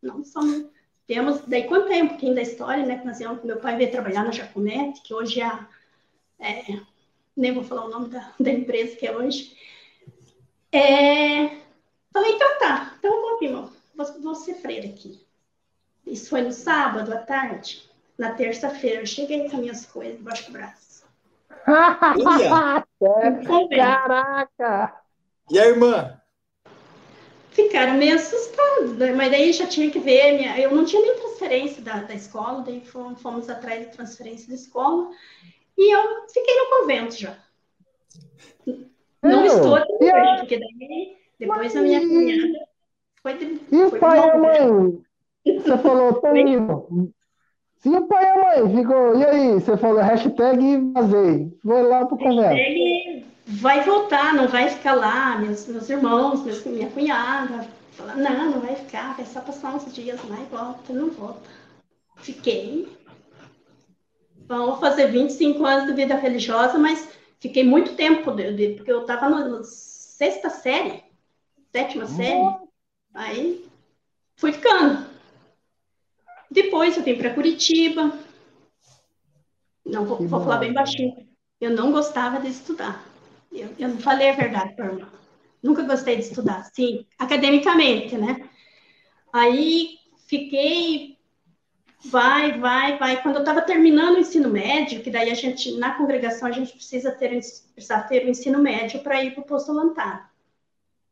Não 0.00 0.22
somos. 0.22 0.66
Temos, 1.04 1.40
daí 1.48 1.64
contei 1.64 2.00
um 2.02 2.08
pouquinho 2.08 2.36
da 2.36 2.42
história, 2.42 2.86
né? 2.86 2.98
Que 2.98 3.06
nós 3.06 3.18
íamos, 3.18 3.42
meu 3.42 3.56
pai 3.56 3.76
veio 3.76 3.90
trabalhar 3.90 4.22
na 4.22 4.30
Jacomete, 4.30 5.02
que 5.02 5.12
hoje 5.12 5.40
é 5.40 5.50
é, 6.38 6.80
nem 7.38 7.54
vou 7.54 7.62
falar 7.62 7.86
o 7.86 7.90
nome 7.90 8.08
da, 8.08 8.32
da 8.38 8.50
empresa 8.50 8.96
que 8.96 9.06
é 9.06 9.16
hoje. 9.16 9.56
É, 10.72 11.56
falei, 12.12 12.32
então 12.32 12.58
tá, 12.58 12.94
então 12.98 13.14
eu 13.14 13.22
vou, 13.22 13.42
irmão, 13.42 13.70
vou, 13.96 14.20
vou 14.20 14.34
ser 14.34 14.54
freira 14.54 14.88
aqui. 14.88 15.24
Isso 16.06 16.30
foi 16.30 16.42
no 16.42 16.52
sábado 16.52 17.12
à 17.12 17.18
tarde. 17.18 17.88
Na 18.18 18.32
terça-feira, 18.32 19.02
eu 19.02 19.06
cheguei 19.06 19.48
com 19.48 19.58
minhas 19.58 19.86
coisas 19.86 20.16
debaixo 20.16 20.46
do 20.46 20.52
braço. 20.52 21.04
Caraca! 23.76 25.02
E 25.50 25.58
a 25.58 25.66
irmã? 25.66 26.20
Ficaram 27.50 27.94
meio 27.94 28.16
assustados, 28.16 28.96
né? 28.96 29.12
mas 29.12 29.30
daí 29.30 29.52
já 29.52 29.66
tinha 29.66 29.90
que 29.90 29.98
ver. 29.98 30.38
Minha... 30.38 30.58
Eu 30.58 30.74
não 30.74 30.84
tinha 30.84 31.02
nem 31.02 31.14
transferência 31.14 31.82
da, 31.82 32.02
da 32.02 32.14
escola, 32.14 32.62
daí 32.62 32.80
fomos, 32.80 33.20
fomos 33.20 33.48
atrás 33.48 33.86
de 33.86 33.92
transferência 33.92 34.48
da 34.48 34.54
escola. 34.54 35.10
E 35.78 35.94
eu 35.94 36.26
fiquei 36.26 36.56
no 36.56 36.70
convento 36.70 37.16
já. 37.16 37.38
Não 39.22 39.46
estou 39.46 39.76
até 39.76 39.94
hoje, 39.94 40.36
porque 40.40 40.58
daí 40.58 41.16
depois 41.38 41.76
a 41.76 41.80
minha 41.80 42.00
cunhada 42.00 42.68
foi. 43.22 43.32
E 43.70 43.90
foi 43.90 43.98
pai 44.00 44.18
e 44.18 44.30
a 44.30 44.36
mãe? 44.36 45.02
Você 45.46 45.78
falou, 45.78 46.14
tô 46.14 46.34
indo. 46.34 47.12
E 47.84 47.88
o 47.90 48.06
pai 48.08 48.24
e 48.24 48.28
a 48.28 48.36
mãe 48.36 48.76
ficou, 48.76 49.16
e 49.16 49.24
aí? 49.24 49.52
Você 49.54 49.76
falou 49.76 50.02
hashtag 50.02 50.92
vazei. 50.92 51.56
Foi 51.62 51.82
lá 51.84 52.04
pro 52.04 52.18
convento. 52.18 52.54
Hashtag 52.54 53.26
vai 53.46 53.80
voltar, 53.82 54.34
não 54.34 54.48
vai 54.48 54.68
ficar 54.68 54.94
lá. 54.94 55.38
Meus, 55.38 55.68
meus 55.68 55.88
irmãos, 55.88 56.44
meus, 56.44 56.64
minha 56.64 56.90
cunhada. 56.90 57.68
Não, 58.16 58.50
não 58.50 58.60
vai 58.60 58.74
ficar, 58.74 59.16
vai 59.16 59.26
só 59.26 59.40
passar 59.40 59.76
uns 59.76 59.92
dias 59.94 60.20
lá 60.28 60.36
e 60.40 60.44
volta, 60.54 60.92
não 60.92 61.10
volta. 61.10 61.48
Fiquei. 62.16 62.97
Vamos 64.48 64.80
fazer 64.80 65.08
25 65.08 65.64
anos 65.64 65.86
de 65.86 65.92
vida 65.92 66.14
religiosa, 66.14 66.78
mas 66.78 67.06
fiquei 67.38 67.62
muito 67.62 67.94
tempo, 67.94 68.32
de, 68.32 68.52
de, 68.54 68.74
porque 68.76 68.90
eu 68.90 69.02
estava 69.02 69.28
na 69.28 69.62
sexta 69.62 70.48
série, 70.48 71.04
sétima 71.70 72.06
série. 72.06 72.56
Aí 73.12 73.68
fui 74.36 74.52
ficando. 74.52 75.06
Depois 76.50 76.96
eu 76.96 77.02
vim 77.02 77.18
para 77.18 77.34
Curitiba. 77.34 78.18
Não 79.84 80.06
vou, 80.06 80.26
vou 80.26 80.40
falar 80.40 80.56
bem 80.56 80.72
baixinho. 80.72 81.28
Eu 81.60 81.70
não 81.70 81.92
gostava 81.92 82.40
de 82.40 82.48
estudar. 82.48 83.04
Eu, 83.52 83.68
eu 83.78 83.88
não 83.88 83.98
falei 83.98 84.30
a 84.30 84.36
verdade 84.36 84.74
para 84.74 84.86
irmã. 84.86 85.08
Nunca 85.62 85.82
gostei 85.82 86.16
de 86.16 86.22
estudar, 86.22 86.64
sim, 86.72 87.04
academicamente, 87.18 88.16
né? 88.16 88.48
Aí 89.32 89.98
fiquei, 90.26 91.17
vai, 92.04 92.58
vai, 92.58 92.98
vai. 92.98 93.22
Quando 93.22 93.36
eu 93.36 93.40
estava 93.40 93.62
terminando 93.62 94.16
o 94.16 94.20
ensino 94.20 94.48
médio, 94.48 95.02
que 95.02 95.10
daí 95.10 95.30
a 95.30 95.34
gente, 95.34 95.72
na 95.76 95.94
congregação, 95.94 96.48
a 96.48 96.52
gente 96.52 96.72
precisa 96.72 97.10
ter, 97.10 97.30
precisa 97.74 98.00
ter 98.00 98.24
o 98.24 98.28
ensino 98.28 98.58
médio 98.58 99.00
para 99.00 99.22
ir 99.22 99.32
para 99.32 99.42
o 99.42 99.46
postulantado. 99.46 100.26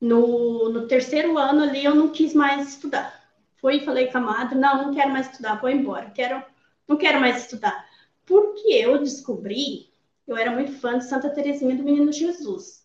No, 0.00 0.69
no 0.69 0.87
terceiro 0.87 1.38
ano 1.38 1.62
ali, 1.62 1.85
eu 1.85 1.95
não 1.95 2.11
quis 2.11 2.35
mais 2.35 2.69
estudar. 2.69 3.25
Fui 3.57 3.76
e 3.76 3.85
falei 3.85 4.09
com 4.09 4.19
a 4.19 4.21
madre, 4.21 4.59
não, 4.59 4.87
não 4.87 4.95
quero 4.95 5.11
mais 5.11 5.31
estudar, 5.31 5.61
vou 5.61 5.71
embora, 5.71 6.11
quero, 6.11 6.43
não 6.87 6.97
quero 6.97 7.19
mais 7.21 7.43
estudar. 7.43 7.87
Porque 8.25 8.69
eu 8.69 8.99
descobri, 8.99 9.88
eu 10.26 10.37
era 10.37 10.50
muito 10.50 10.73
fã 10.73 10.99
de 10.99 11.07
Santa 11.07 11.31
Teresinha 11.31 11.75
do 11.75 11.83
Menino 11.83 12.12
Jesus. 12.12 12.85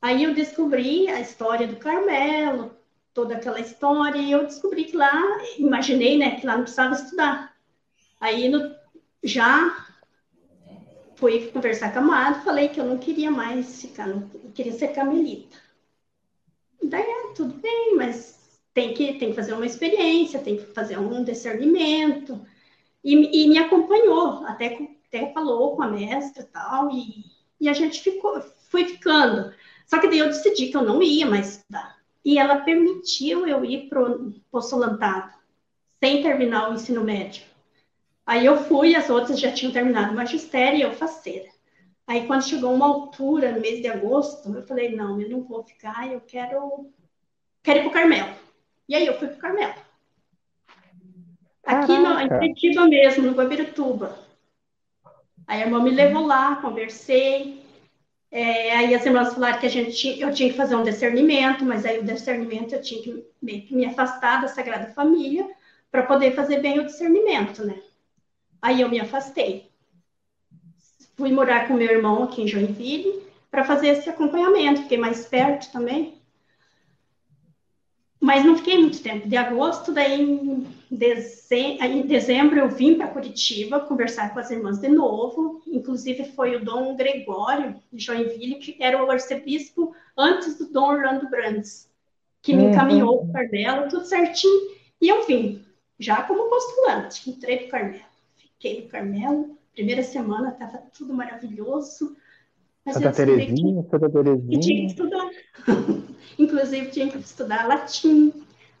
Aí 0.00 0.22
eu 0.22 0.34
descobri 0.34 1.08
a 1.08 1.20
história 1.20 1.66
do 1.66 1.76
Carmelo, 1.76 2.75
toda 3.16 3.34
aquela 3.34 3.58
história, 3.58 4.18
e 4.18 4.30
eu 4.30 4.44
descobri 4.44 4.84
que 4.84 4.94
lá, 4.94 5.10
imaginei, 5.58 6.18
né, 6.18 6.38
que 6.38 6.46
lá 6.46 6.54
não 6.54 6.64
precisava 6.64 6.94
estudar. 6.94 7.56
Aí 8.20 8.46
no, 8.50 8.76
já 9.24 9.86
fui 11.14 11.50
conversar 11.50 11.94
com 11.94 12.00
a 12.00 12.02
madre, 12.02 12.44
falei 12.44 12.68
que 12.68 12.78
eu 12.78 12.84
não 12.84 12.98
queria 12.98 13.30
mais 13.30 13.80
ficar, 13.80 14.06
não, 14.06 14.28
queria 14.54 14.72
ser 14.72 14.88
camelita. 14.88 15.56
Daí, 16.82 17.02
ah, 17.02 17.32
tudo 17.34 17.54
bem, 17.54 17.96
mas 17.96 18.60
tem 18.74 18.92
que, 18.92 19.14
tem 19.14 19.30
que 19.30 19.36
fazer 19.36 19.54
uma 19.54 19.64
experiência, 19.64 20.38
tem 20.38 20.58
que 20.58 20.66
fazer 20.74 20.98
um 20.98 21.24
discernimento. 21.24 22.46
E, 23.02 23.44
e 23.44 23.48
me 23.48 23.56
acompanhou, 23.56 24.44
até, 24.44 24.78
até 25.08 25.32
falou 25.32 25.74
com 25.74 25.82
a 25.82 25.88
mestra 25.88 26.42
e 26.42 26.46
tal, 26.46 26.90
e, 26.90 27.24
e 27.58 27.66
a 27.66 27.72
gente 27.72 28.02
ficou, 28.02 28.42
foi 28.68 28.84
ficando. 28.84 29.54
Só 29.86 29.98
que 29.98 30.08
daí 30.08 30.18
eu 30.18 30.26
decidi 30.26 30.68
que 30.68 30.76
eu 30.76 30.82
não 30.82 31.02
ia 31.02 31.24
mais 31.24 31.56
estudar. 31.56 31.95
E 32.26 32.40
ela 32.40 32.56
permitiu 32.56 33.46
eu 33.46 33.64
ir 33.64 33.88
para 33.88 34.02
o 34.02 34.32
postulantado, 34.50 35.32
sem 36.02 36.24
terminar 36.24 36.68
o 36.68 36.74
ensino 36.74 37.04
médio. 37.04 37.44
Aí 38.26 38.44
eu 38.44 38.64
fui, 38.64 38.96
as 38.96 39.08
outras 39.08 39.38
já 39.38 39.52
tinham 39.52 39.72
terminado 39.72 40.12
o 40.12 40.16
magistério 40.16 40.76
e 40.76 40.82
eu 40.82 40.92
faceira. 40.92 41.48
Aí 42.04 42.26
quando 42.26 42.42
chegou 42.42 42.74
uma 42.74 42.84
altura, 42.84 43.52
no 43.52 43.60
mês 43.60 43.80
de 43.80 43.86
agosto, 43.86 44.52
eu 44.52 44.66
falei, 44.66 44.96
não, 44.96 45.20
eu 45.20 45.30
não 45.30 45.44
vou 45.44 45.62
ficar, 45.62 46.12
eu 46.12 46.20
quero, 46.20 46.92
quero 47.62 47.78
ir 47.78 47.82
para 47.82 47.90
o 47.90 47.92
Carmelo. 47.92 48.34
E 48.88 48.96
aí 48.96 49.06
eu 49.06 49.16
fui 49.20 49.28
para 49.28 49.36
o 49.36 49.40
Carmelo. 49.40 49.74
Aqui 51.64 51.96
no, 51.96 52.18
em 52.18 52.28
Curitiba 52.28 52.88
mesmo, 52.88 53.22
no 53.22 53.36
Guabirituba. 53.36 54.18
Aí 55.46 55.62
a 55.62 55.66
irmã 55.66 55.80
me 55.80 55.90
levou 55.90 56.26
lá, 56.26 56.56
conversei. 56.56 57.64
É, 58.30 58.76
aí 58.76 58.94
as 58.94 59.06
irmãs 59.06 59.32
falaram 59.32 59.58
que 59.58 59.66
a 59.66 59.70
gente, 59.70 60.20
eu 60.20 60.32
tinha 60.32 60.50
que 60.50 60.56
fazer 60.56 60.76
um 60.76 60.82
discernimento, 60.82 61.64
mas 61.64 61.86
aí 61.86 61.98
o 62.00 62.04
discernimento 62.04 62.74
eu 62.74 62.82
tinha 62.82 63.02
que 63.02 63.24
que 63.60 63.74
me 63.74 63.86
afastar 63.86 64.40
da 64.40 64.48
Sagrada 64.48 64.92
Família 64.92 65.48
para 65.90 66.02
poder 66.02 66.34
fazer 66.34 66.60
bem 66.60 66.80
o 66.80 66.84
discernimento, 66.86 67.64
né? 67.64 67.80
Aí 68.60 68.80
eu 68.80 68.88
me 68.88 68.98
afastei. 68.98 69.70
Fui 71.16 71.30
morar 71.32 71.68
com 71.68 71.74
meu 71.74 71.88
irmão 71.88 72.24
aqui 72.24 72.42
em 72.42 72.48
Joinville 72.48 73.22
para 73.50 73.64
fazer 73.64 73.88
esse 73.88 74.10
acompanhamento, 74.10 74.82
fiquei 74.82 74.98
mais 74.98 75.24
perto 75.26 75.70
também. 75.72 76.20
Mas 78.26 78.44
não 78.44 78.56
fiquei 78.56 78.76
muito 78.76 79.00
tempo. 79.00 79.28
De 79.28 79.36
agosto, 79.36 79.92
daí 79.92 80.20
em, 80.20 80.66
em 80.90 82.02
dezembro 82.02 82.58
eu 82.58 82.68
vim 82.68 82.96
para 82.96 83.06
Curitiba 83.06 83.78
conversar 83.78 84.34
com 84.34 84.40
as 84.40 84.50
irmãs 84.50 84.80
de 84.80 84.88
novo. 84.88 85.62
Inclusive 85.64 86.32
foi 86.32 86.56
o 86.56 86.64
Dom 86.64 86.96
Gregório 86.96 87.80
de 87.92 88.04
Joinville, 88.04 88.56
que 88.56 88.82
era 88.82 89.00
o 89.00 89.08
arcebispo 89.08 89.94
antes 90.18 90.58
do 90.58 90.72
Dom 90.72 90.88
Orlando 90.88 91.30
Brandes, 91.30 91.88
que 92.42 92.52
me 92.52 92.64
uhum. 92.64 92.70
encaminhou 92.72 93.18
para 93.18 93.28
o 93.28 93.32
Carmelo, 93.32 93.88
tudo 93.88 94.04
certinho. 94.06 94.72
E 95.00 95.08
eu 95.08 95.24
vim, 95.24 95.64
já 95.96 96.20
como 96.24 96.50
postulante. 96.50 97.30
Entrei 97.30 97.58
para 97.58 97.66
o 97.66 97.70
Carmelo. 97.70 98.04
Fiquei 98.34 98.82
no 98.82 98.88
Carmelo. 98.88 99.58
Primeira 99.72 100.02
semana 100.02 100.48
estava 100.48 100.78
tudo 100.98 101.14
maravilhoso. 101.14 102.16
Santa 102.92 103.12
Terezinha, 103.12 103.82
Santa 103.90 104.10
Terezinha. 104.10 104.56
E 104.56 104.60
tinha 104.60 104.80
que 104.80 104.86
estudar. 104.86 105.30
Inclusive, 106.38 106.90
tinha 106.90 107.08
que 107.08 107.18
estudar 107.18 107.66
latim, 107.66 108.32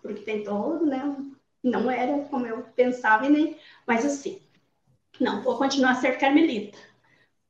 porque 0.02 0.22
tem 0.22 0.44
todo, 0.44 0.84
né? 0.86 1.16
Não 1.62 1.90
era 1.90 2.18
como 2.24 2.46
eu 2.46 2.62
pensava, 2.76 3.28
nem, 3.28 3.56
mas 3.86 4.04
assim, 4.04 4.40
não, 5.18 5.42
vou 5.42 5.56
continuar 5.56 5.92
a 5.92 5.94
ser 5.96 6.18
carmelita. 6.18 6.78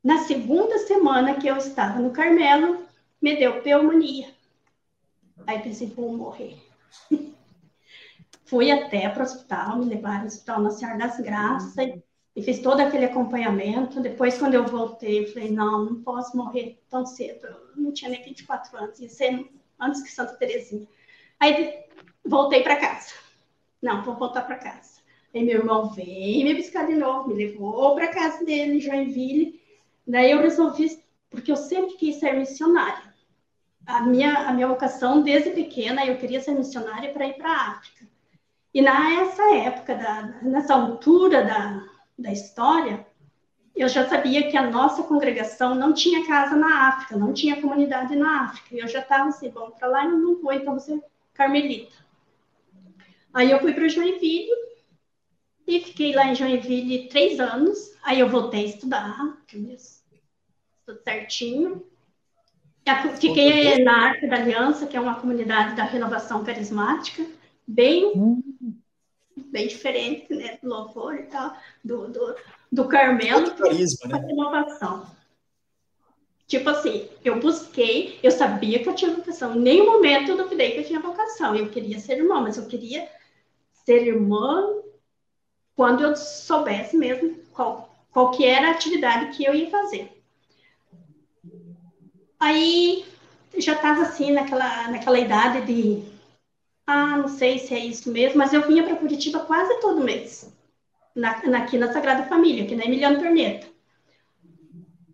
Na 0.02 0.18
segunda 0.18 0.78
semana 0.78 1.34
que 1.34 1.48
eu 1.48 1.56
estava 1.56 1.98
no 1.98 2.12
Carmelo, 2.12 2.86
me 3.20 3.36
deu 3.36 3.60
pneumonia. 3.60 4.28
Aí 5.46 5.58
pensei, 5.58 5.88
vou 5.88 6.16
morrer. 6.16 6.56
Fui 8.46 8.70
até 8.70 9.08
para 9.08 9.24
o 9.24 9.26
hospital, 9.26 9.78
me 9.78 9.86
levaram 9.86 10.20
ao 10.20 10.26
hospital 10.26 10.60
Nossa 10.60 10.78
Senhora 10.78 10.98
das 10.98 11.18
Graças, 11.18 11.76
e 11.76 12.02
fiz 12.42 12.58
todo 12.60 12.80
aquele 12.80 13.06
acompanhamento. 13.06 14.00
Depois, 14.00 14.38
quando 14.38 14.54
eu 14.54 14.66
voltei, 14.66 15.24
eu 15.24 15.32
falei, 15.32 15.50
não, 15.50 15.84
não 15.86 16.02
posso 16.02 16.36
morrer 16.36 16.78
tão 16.90 17.06
cedo. 17.06 17.46
Eu 17.46 17.60
não 17.76 17.92
tinha 17.92 18.10
nem 18.10 18.22
24 18.22 18.76
anos, 18.76 19.00
ia 19.00 19.08
ser 19.08 19.48
antes 19.80 20.02
que 20.02 20.10
Santa 20.10 20.34
Terezinha. 20.34 20.86
Aí 21.40 21.84
voltei 22.24 22.62
para 22.62 22.76
casa. 22.76 23.14
Não, 23.80 24.02
vou 24.02 24.16
voltar 24.16 24.42
para 24.42 24.56
casa. 24.56 25.00
Aí 25.34 25.44
meu 25.44 25.60
irmão 25.60 25.90
veio 25.90 26.44
me 26.44 26.54
buscar 26.54 26.86
de 26.86 26.94
novo, 26.94 27.28
me 27.28 27.34
levou 27.34 27.94
para 27.94 28.08
casa 28.08 28.44
dele 28.44 28.76
em 28.76 28.80
Joinville. 28.80 29.60
Daí 30.06 30.30
eu 30.30 30.40
resolvi, 30.40 31.02
porque 31.30 31.50
eu 31.50 31.56
sempre 31.56 31.96
quis 31.96 32.16
ser 32.16 32.32
missionária. 32.32 33.14
A 33.86 34.02
minha, 34.02 34.48
a 34.48 34.52
minha 34.52 34.66
vocação, 34.66 35.22
desde 35.22 35.50
pequena, 35.50 36.04
eu 36.04 36.16
queria 36.16 36.40
ser 36.40 36.52
missionária 36.52 37.12
para 37.12 37.26
ir 37.26 37.34
para 37.34 37.50
a 37.50 37.70
África. 37.70 38.06
E 38.74 38.82
nessa 38.82 39.54
época, 39.54 39.94
da, 39.94 40.22
nessa 40.42 40.74
altura 40.74 41.44
da, 41.44 41.86
da 42.18 42.32
história, 42.32 43.06
eu 43.74 43.88
já 43.88 44.08
sabia 44.08 44.50
que 44.50 44.56
a 44.56 44.70
nossa 44.70 45.02
congregação 45.02 45.74
não 45.74 45.92
tinha 45.92 46.26
casa 46.26 46.56
na 46.56 46.88
África, 46.88 47.16
não 47.16 47.34
tinha 47.34 47.60
comunidade 47.60 48.16
na 48.16 48.44
África. 48.44 48.74
E 48.74 48.78
eu 48.78 48.88
já 48.88 49.00
estava 49.00 49.28
assim, 49.28 49.50
bom, 49.50 49.70
para 49.70 49.86
lá 49.86 50.04
eu 50.06 50.18
não 50.18 50.40
vou, 50.40 50.52
então 50.52 50.74
você 50.74 50.98
carmelita. 51.34 51.94
Aí 53.34 53.50
eu 53.50 53.60
fui 53.60 53.74
para 53.74 53.86
Joinville 53.86 54.50
e 55.66 55.80
fiquei 55.80 56.14
lá 56.14 56.26
em 56.26 56.34
Joinville 56.34 57.08
três 57.10 57.38
anos. 57.38 57.94
Aí 58.02 58.18
eu 58.18 58.30
voltei 58.30 58.64
a 58.64 58.68
estudar, 58.68 59.44
tudo 60.86 61.02
certinho. 61.02 61.86
Fiquei 63.20 63.84
na 63.84 64.06
Arca 64.06 64.26
da 64.26 64.36
Aliança, 64.36 64.86
que 64.86 64.96
é 64.96 65.00
uma 65.00 65.20
comunidade 65.20 65.76
da 65.76 65.84
renovação 65.84 66.44
carismática, 66.44 67.26
bem, 67.66 68.06
hum. 68.16 68.42
Bem 69.36 69.68
diferente, 69.68 70.34
né, 70.34 70.58
do 70.62 70.68
louvor 70.68 71.14
e 71.16 71.24
tal, 71.24 71.56
do, 71.84 72.08
do, 72.08 72.36
do 72.72 72.88
Carmelo 72.88 73.50
carisma, 73.54 74.08
né? 74.08 74.28
inovação. 74.30 75.06
Tipo 76.46 76.70
assim, 76.70 77.08
eu 77.24 77.40
busquei, 77.40 78.20
eu 78.22 78.30
sabia 78.30 78.78
que 78.78 78.88
eu 78.88 78.94
tinha 78.94 79.12
vocação. 79.12 79.56
Em 79.56 79.60
nenhum 79.60 79.86
momento 79.86 80.30
eu 80.30 80.36
duvidei 80.36 80.72
que 80.72 80.78
eu 80.78 80.86
tinha 80.86 81.00
vocação. 81.00 81.56
Eu 81.56 81.68
queria 81.70 81.98
ser 81.98 82.18
irmã, 82.18 82.40
mas 82.40 82.56
eu 82.56 82.66
queria 82.66 83.08
ser 83.84 84.06
irmã 84.06 84.64
quando 85.74 86.04
eu 86.04 86.16
soubesse 86.16 86.96
mesmo 86.96 87.36
qual, 87.52 87.94
qual 88.12 88.30
que 88.30 88.44
era 88.44 88.68
a 88.68 88.70
atividade 88.70 89.36
que 89.36 89.44
eu 89.44 89.54
ia 89.54 89.68
fazer. 89.68 90.22
Aí 92.38 93.04
já 93.58 93.72
estava 93.72 94.02
assim 94.02 94.30
naquela, 94.30 94.88
naquela 94.88 95.18
idade 95.18 95.66
de 95.66 96.15
ah, 96.86 97.16
não 97.16 97.28
sei 97.28 97.58
se 97.58 97.74
é 97.74 97.78
isso 97.78 98.10
mesmo, 98.12 98.38
mas 98.38 98.52
eu 98.52 98.66
vinha 98.66 98.84
para 98.84 98.96
Curitiba 98.96 99.40
quase 99.40 99.80
todo 99.80 100.04
mês, 100.04 100.54
na, 101.14 101.44
na, 101.46 101.58
aqui 101.58 101.76
na 101.76 101.92
Sagrada 101.92 102.24
Família, 102.24 102.64
aqui 102.64 102.76
na 102.76 102.84
Emiliano 102.84 103.18
Perneta. 103.18 103.66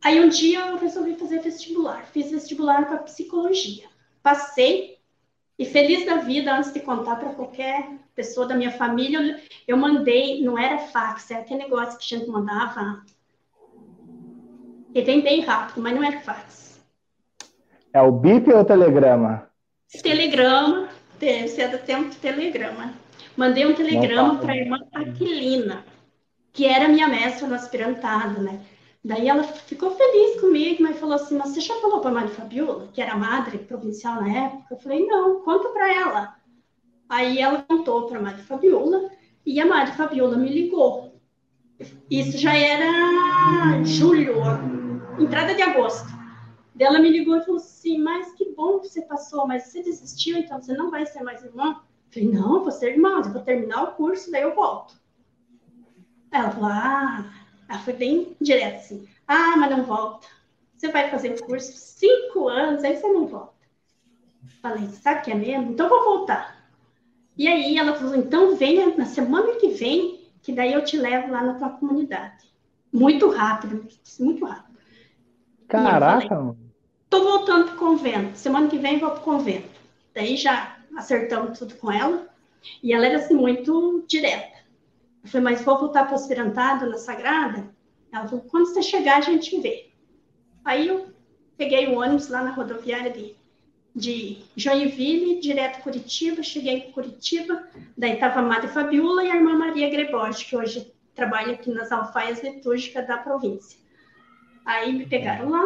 Aí 0.04 0.20
um 0.20 0.28
dia 0.28 0.66
eu 0.66 0.76
resolvi 0.76 1.14
fazer 1.14 1.40
vestibular, 1.40 2.04
fiz 2.06 2.30
vestibular 2.30 2.86
para 2.86 2.98
psicologia. 2.98 3.84
Passei 4.22 4.98
e 5.58 5.64
feliz 5.64 6.04
da 6.04 6.16
vida, 6.16 6.54
antes 6.54 6.72
de 6.72 6.80
contar 6.80 7.16
para 7.16 7.30
qualquer 7.30 7.88
pessoa 8.14 8.46
da 8.46 8.54
minha 8.54 8.72
família, 8.72 9.40
eu 9.66 9.76
mandei, 9.76 10.42
não 10.42 10.58
era 10.58 10.78
fax, 10.78 11.30
era 11.30 11.40
aquele 11.40 11.62
negócio 11.62 11.98
que 11.98 12.14
a 12.14 12.18
gente 12.18 12.28
mandava. 12.28 13.02
E 14.94 15.00
vem 15.02 15.20
bem 15.22 15.40
rápido, 15.40 15.80
mas 15.80 15.94
não 15.94 16.02
era 16.02 16.20
fax. 16.20 16.84
É 17.92 18.02
o 18.02 18.10
BIP 18.10 18.52
ou 18.52 18.60
o 18.60 18.64
telegrama? 18.64 19.48
Telegrama, 20.02 20.88
Do 21.22 21.78
tempo 21.78 22.08
de 22.10 22.16
telegrama. 22.16 22.92
Mandei 23.36 23.64
um 23.64 23.74
telegrama 23.74 24.38
para 24.38 24.52
a 24.54 24.56
irmã 24.56 24.80
Aquilina, 24.92 25.84
que 26.52 26.66
era 26.66 26.88
minha 26.88 27.06
mestra 27.06 27.46
no 27.46 27.54
aspirantado, 27.54 28.42
né? 28.42 28.60
Daí 29.04 29.28
ela 29.28 29.44
ficou 29.44 29.92
feliz 29.92 30.40
comigo, 30.40 30.82
mas 30.82 30.98
falou 30.98 31.14
assim: 31.14 31.36
Mas 31.36 31.50
você 31.50 31.60
já 31.60 31.76
falou 31.76 32.00
para 32.00 32.10
a 32.10 32.14
Mari 32.14 32.28
Fabiola, 32.30 32.88
que 32.92 33.00
era 33.00 33.16
madre 33.16 33.58
provincial 33.58 34.20
na 34.20 34.46
época? 34.46 34.66
Eu 34.74 34.78
falei: 34.78 35.06
Não, 35.06 35.40
conta 35.42 35.68
para 35.68 35.94
ela. 35.94 36.36
Aí 37.08 37.38
ela 37.38 37.64
contou 37.68 38.08
para 38.08 38.18
a 38.18 38.22
Mari 38.22 38.42
Fabiola 38.42 39.08
e 39.46 39.60
a 39.60 39.66
Mari 39.66 39.92
Fabiola 39.92 40.36
me 40.36 40.48
ligou. 40.48 41.14
Isso 42.10 42.36
já 42.36 42.52
era 42.56 43.84
julho, 43.84 44.42
entrada 45.20 45.54
de 45.54 45.62
agosto. 45.62 46.08
Ela 46.76 46.98
me 46.98 47.10
ligou 47.10 47.36
e 47.36 47.44
falou 47.44 47.60
assim: 47.60 47.98
Mas 47.98 48.32
que 48.32 48.41
bom 48.54 48.78
que 48.78 48.88
você 48.88 49.02
passou, 49.02 49.46
mas 49.46 49.64
você 49.64 49.82
desistiu, 49.82 50.38
então 50.38 50.60
você 50.60 50.74
não 50.74 50.90
vai 50.90 51.06
ser 51.06 51.22
mais 51.22 51.42
irmã? 51.42 51.80
Eu 52.06 52.12
falei: 52.12 52.28
Não, 52.30 52.62
vou 52.62 52.70
ser 52.70 52.92
irmã, 52.92 53.22
eu 53.24 53.32
vou 53.32 53.42
terminar 53.42 53.82
o 53.84 53.92
curso, 53.92 54.30
daí 54.30 54.42
eu 54.42 54.54
volto. 54.54 55.00
Ela 56.30 56.50
falou: 56.50 56.70
Ah, 56.70 57.32
ela 57.68 57.78
foi 57.80 57.92
bem 57.92 58.36
direta 58.40 58.76
assim: 58.76 59.06
Ah, 59.26 59.56
mas 59.56 59.70
não 59.70 59.84
volta. 59.84 60.26
Você 60.76 60.88
vai 60.88 61.10
fazer 61.10 61.34
o 61.34 61.46
curso 61.46 61.72
cinco 61.72 62.48
anos, 62.48 62.82
aí 62.82 62.96
você 62.96 63.08
não 63.08 63.26
volta. 63.26 63.54
Falei: 64.60 64.88
Sabe 64.88 65.22
que 65.22 65.30
é 65.30 65.34
mesmo? 65.34 65.72
Então 65.72 65.88
vou 65.88 66.04
voltar. 66.04 66.62
E 67.36 67.48
aí 67.48 67.78
ela 67.78 67.94
falou: 67.94 68.14
Então 68.14 68.56
venha 68.56 68.96
na 68.96 69.06
semana 69.06 69.56
que 69.56 69.68
vem, 69.68 70.30
que 70.42 70.52
daí 70.52 70.72
eu 70.72 70.84
te 70.84 70.96
levo 70.96 71.30
lá 71.30 71.42
na 71.42 71.54
tua 71.54 71.70
comunidade. 71.70 72.52
Muito 72.92 73.28
rápido, 73.30 73.86
muito 74.20 74.44
rápido. 74.44 74.78
Caraca! 75.68 76.61
Tô 77.12 77.22
voltando 77.22 77.66
pro 77.66 77.76
convento. 77.76 78.38
Semana 78.38 78.68
que 78.68 78.78
vem 78.78 78.98
vou 78.98 79.10
pro 79.10 79.20
convento. 79.20 79.68
Daí 80.14 80.34
já 80.34 80.78
acertamos 80.96 81.58
tudo 81.58 81.74
com 81.74 81.92
ela. 81.92 82.26
E 82.82 82.90
ela 82.90 83.04
era 83.04 83.18
assim, 83.18 83.34
muito 83.34 84.02
direta. 84.08 84.56
Eu 85.22 85.28
falei, 85.28 85.44
mas 85.44 85.62
vou 85.62 85.78
voltar 85.78 86.04
para 86.04 86.14
o 86.14 86.16
aspirantado 86.16 86.88
na 86.88 86.96
Sagrada? 86.96 87.68
Ela 88.10 88.26
falou, 88.26 88.46
quando 88.48 88.68
você 88.68 88.82
chegar, 88.82 89.18
a 89.18 89.20
gente 89.20 89.60
vê. 89.60 89.90
Aí 90.64 90.88
eu 90.88 91.12
peguei 91.58 91.86
o 91.88 91.98
ônibus 91.98 92.28
lá 92.28 92.42
na 92.42 92.52
rodoviária 92.52 93.10
de, 93.10 93.36
de 93.94 94.38
Joinville, 94.56 95.38
direto 95.38 95.82
Curitiba. 95.82 96.42
Cheguei 96.42 96.78
em 96.78 96.92
Curitiba, 96.92 97.68
daí 97.94 98.14
estava 98.14 98.40
a 98.40 98.42
Madre 98.42 98.68
Fabiola 98.68 99.22
e 99.22 99.30
a 99.30 99.36
irmã 99.36 99.54
Maria 99.54 99.90
Gregorge, 99.90 100.46
que 100.46 100.56
hoje 100.56 100.90
trabalha 101.14 101.52
aqui 101.52 101.70
nas 101.70 101.92
alfaias 101.92 102.42
litúrgicas 102.42 103.06
da 103.06 103.18
província. 103.18 103.78
Aí 104.64 104.94
me 104.94 105.04
pegaram 105.04 105.50
lá 105.50 105.62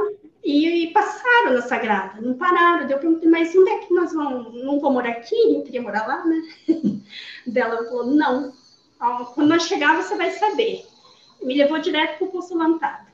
e, 0.47 0.85
e, 0.85 0.93
passaram 0.93 1.55
na 1.55 1.62
Sagrada, 1.62 2.21
não 2.21 2.35
pararam. 2.35 2.88
Eu 2.88 3.00
perguntei, 3.00 3.29
mas 3.29 3.53
onde 3.57 3.69
é 3.69 3.79
que 3.81 3.93
nós 3.93 4.12
vamos? 4.12 4.55
Não 4.62 4.79
vou 4.79 4.92
morar 4.92 5.11
aqui? 5.11 5.53
Não 5.53 5.64
queria 5.64 5.83
morar 5.83 6.07
lá, 6.07 6.25
né? 6.25 6.40
Dela 7.44 7.85
falou, 7.85 8.07
não. 8.07 8.53
Quando 9.35 9.49
nós 9.49 9.64
chegar, 9.64 10.01
você 10.01 10.16
vai 10.16 10.31
saber. 10.31 10.87
Me 11.42 11.57
levou 11.57 11.81
direto 11.81 12.18
para 12.18 12.29
o 12.29 12.31
consulantado. 12.31 13.09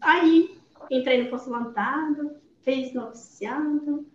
Aí, 0.00 0.56
entrei 0.88 1.24
no 1.24 1.30
consulantado, 1.30 2.36
fez 2.62 2.94
noviciado 2.94 4.06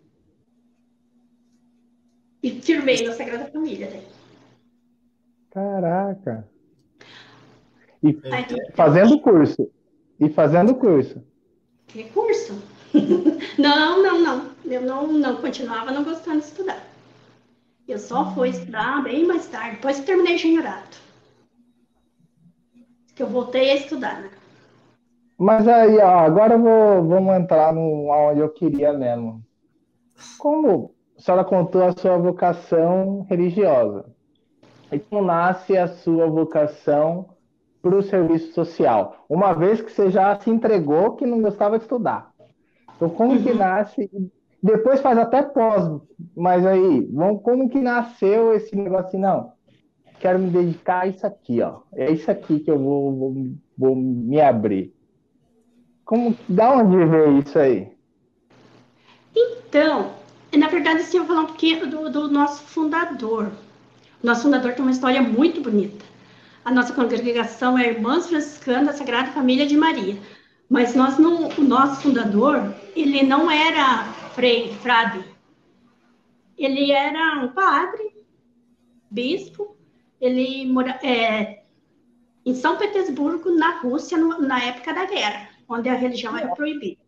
e 2.42 2.62
firmei 2.62 3.06
na 3.06 3.12
Sagrada 3.12 3.52
Família. 3.52 3.90
Daí. 3.92 4.08
Caraca! 5.50 6.50
E 8.02 8.18
Aí, 8.32 8.72
fazendo 8.74 9.20
curso. 9.20 9.70
E 10.18 10.30
fazendo 10.30 10.74
curso. 10.76 11.30
Que 11.92 12.06
curso? 12.06 12.62
não, 13.60 14.02
não, 14.02 14.20
não. 14.20 14.52
Eu 14.66 14.82
não, 14.82 15.08
não 15.08 15.36
continuava 15.38 15.92
não 15.92 16.04
gostando 16.04 16.40
de 16.40 16.46
estudar. 16.46 16.82
Eu 17.88 18.00
só 18.00 18.34
fui 18.34 18.50
estudar 18.50 19.04
bem 19.04 19.26
mais 19.26 19.48
tarde, 19.48 19.76
depois 19.76 20.00
que 20.00 20.06
terminei 20.06 20.36
engenheirato. 20.36 20.98
Que 23.14 23.24
eu 23.24 23.28
voltei 23.28 23.72
a 23.72 23.76
estudar, 23.76 24.22
né? 24.22 24.30
Mas 25.38 25.68
aí, 25.68 25.98
ó, 25.98 26.20
agora 26.20 26.58
vou, 26.58 27.04
vamos 27.08 27.36
entrar 27.36 27.74
no 27.74 28.08
onde 28.08 28.40
eu 28.40 28.50
queria 28.50 28.94
mesmo. 28.94 29.44
Como 30.38 30.94
a 31.18 31.22
senhora 31.22 31.44
contou 31.44 31.84
a 31.84 31.92
sua 31.92 32.18
vocação 32.18 33.26
religiosa? 33.30 34.06
E 34.92 35.00
como 35.00 35.26
nasce 35.26 35.78
a 35.78 35.88
sua 35.88 36.28
vocação 36.28 37.30
para 37.82 37.96
o 37.96 38.04
serviço 38.04 38.54
social, 38.54 39.26
uma 39.28 39.54
vez 39.54 39.82
que 39.82 39.92
você 39.92 40.10
já 40.10 40.40
se 40.40 40.50
entregou 40.50 41.16
que 41.16 41.26
não 41.26 41.42
gostava 41.42 41.78
de 41.78 41.84
estudar. 41.84 42.32
Então, 42.96 43.10
como 43.10 43.34
uhum. 43.34 43.44
que 43.44 43.54
nasce? 43.54 44.10
Depois 44.62 45.02
faz 45.02 45.18
até 45.18 45.42
pós, 45.42 46.00
mas 46.36 46.66
aí, 46.66 47.10
como 47.44 47.68
que 47.68 47.82
nasceu 47.82 48.54
esse 48.54 48.76
negócio 48.76 49.08
assim, 49.08 49.18
não? 49.18 49.54
Quero 50.20 50.38
me 50.38 50.52
dedicar 50.52 51.02
a 51.02 51.08
isso 51.08 51.26
aqui, 51.26 51.62
ó. 51.62 51.80
É 51.94 52.12
isso 52.12 52.30
aqui 52.30 52.60
que 52.60 52.70
eu 52.70 52.78
vou, 52.78 53.18
vou, 53.18 53.36
vou 53.76 53.96
me 53.96 54.40
abrir. 54.40 54.94
Como, 56.06 56.38
da 56.48 56.74
onde 56.74 57.04
veio 57.06 57.40
isso 57.40 57.58
aí? 57.58 57.92
Então, 59.36 60.12
na 60.56 60.68
verdade, 60.68 61.00
assim, 61.00 61.18
eu 61.18 61.24
vou 61.24 61.36
falar 61.36 61.46
um 61.46 61.48
pouquinho 61.48 61.90
do, 61.90 62.10
do 62.12 62.28
nosso 62.30 62.62
fundador. 62.62 63.52
O 64.22 64.28
nosso 64.28 64.44
fundador 64.44 64.74
tem 64.74 64.84
uma 64.84 64.92
história 64.92 65.24
muito 65.24 65.60
bonita. 65.62 66.11
A 66.64 66.72
nossa 66.72 66.94
congregação 66.94 67.76
é 67.76 67.90
Irmãs 67.90 68.28
Franciscanas 68.28 68.88
da 68.88 68.94
Sagrada 68.94 69.32
Família 69.32 69.66
de 69.66 69.76
Maria. 69.76 70.16
Mas 70.70 70.94
nós 70.94 71.18
não, 71.18 71.50
o 71.50 71.62
nosso 71.62 72.02
fundador, 72.02 72.74
ele 72.96 73.24
não 73.24 73.50
era 73.50 74.04
frei, 74.36 74.72
frade. 74.76 75.26
Ele 76.56 76.92
era 76.92 77.44
um 77.44 77.48
padre, 77.50 78.16
bispo. 79.10 79.76
Ele 80.20 80.68
mora 80.68 81.00
é, 81.04 81.64
em 82.46 82.54
São 82.54 82.78
Petersburgo, 82.78 83.50
na 83.52 83.80
Rússia, 83.80 84.16
no, 84.18 84.40
na 84.40 84.64
época 84.64 84.94
da 84.94 85.06
guerra, 85.06 85.50
onde 85.68 85.90
a 85.90 85.96
religião 85.96 86.38
era 86.38 86.54
proibida. 86.56 87.02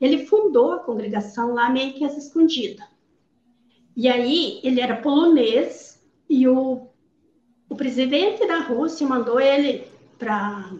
Ele 0.00 0.24
fundou 0.24 0.72
a 0.72 0.80
congregação 0.80 1.52
lá 1.52 1.68
meio 1.68 1.92
que 1.92 2.04
às 2.06 2.16
escondidas. 2.16 2.86
E 3.94 4.08
aí, 4.08 4.60
ele 4.64 4.80
era 4.80 4.96
polonês 4.96 6.02
e 6.28 6.48
o 6.48 6.88
o 7.74 7.76
presidente 7.76 8.46
da 8.46 8.60
Rússia 8.60 9.04
mandou 9.04 9.40
ele 9.40 9.90
para 10.16 10.72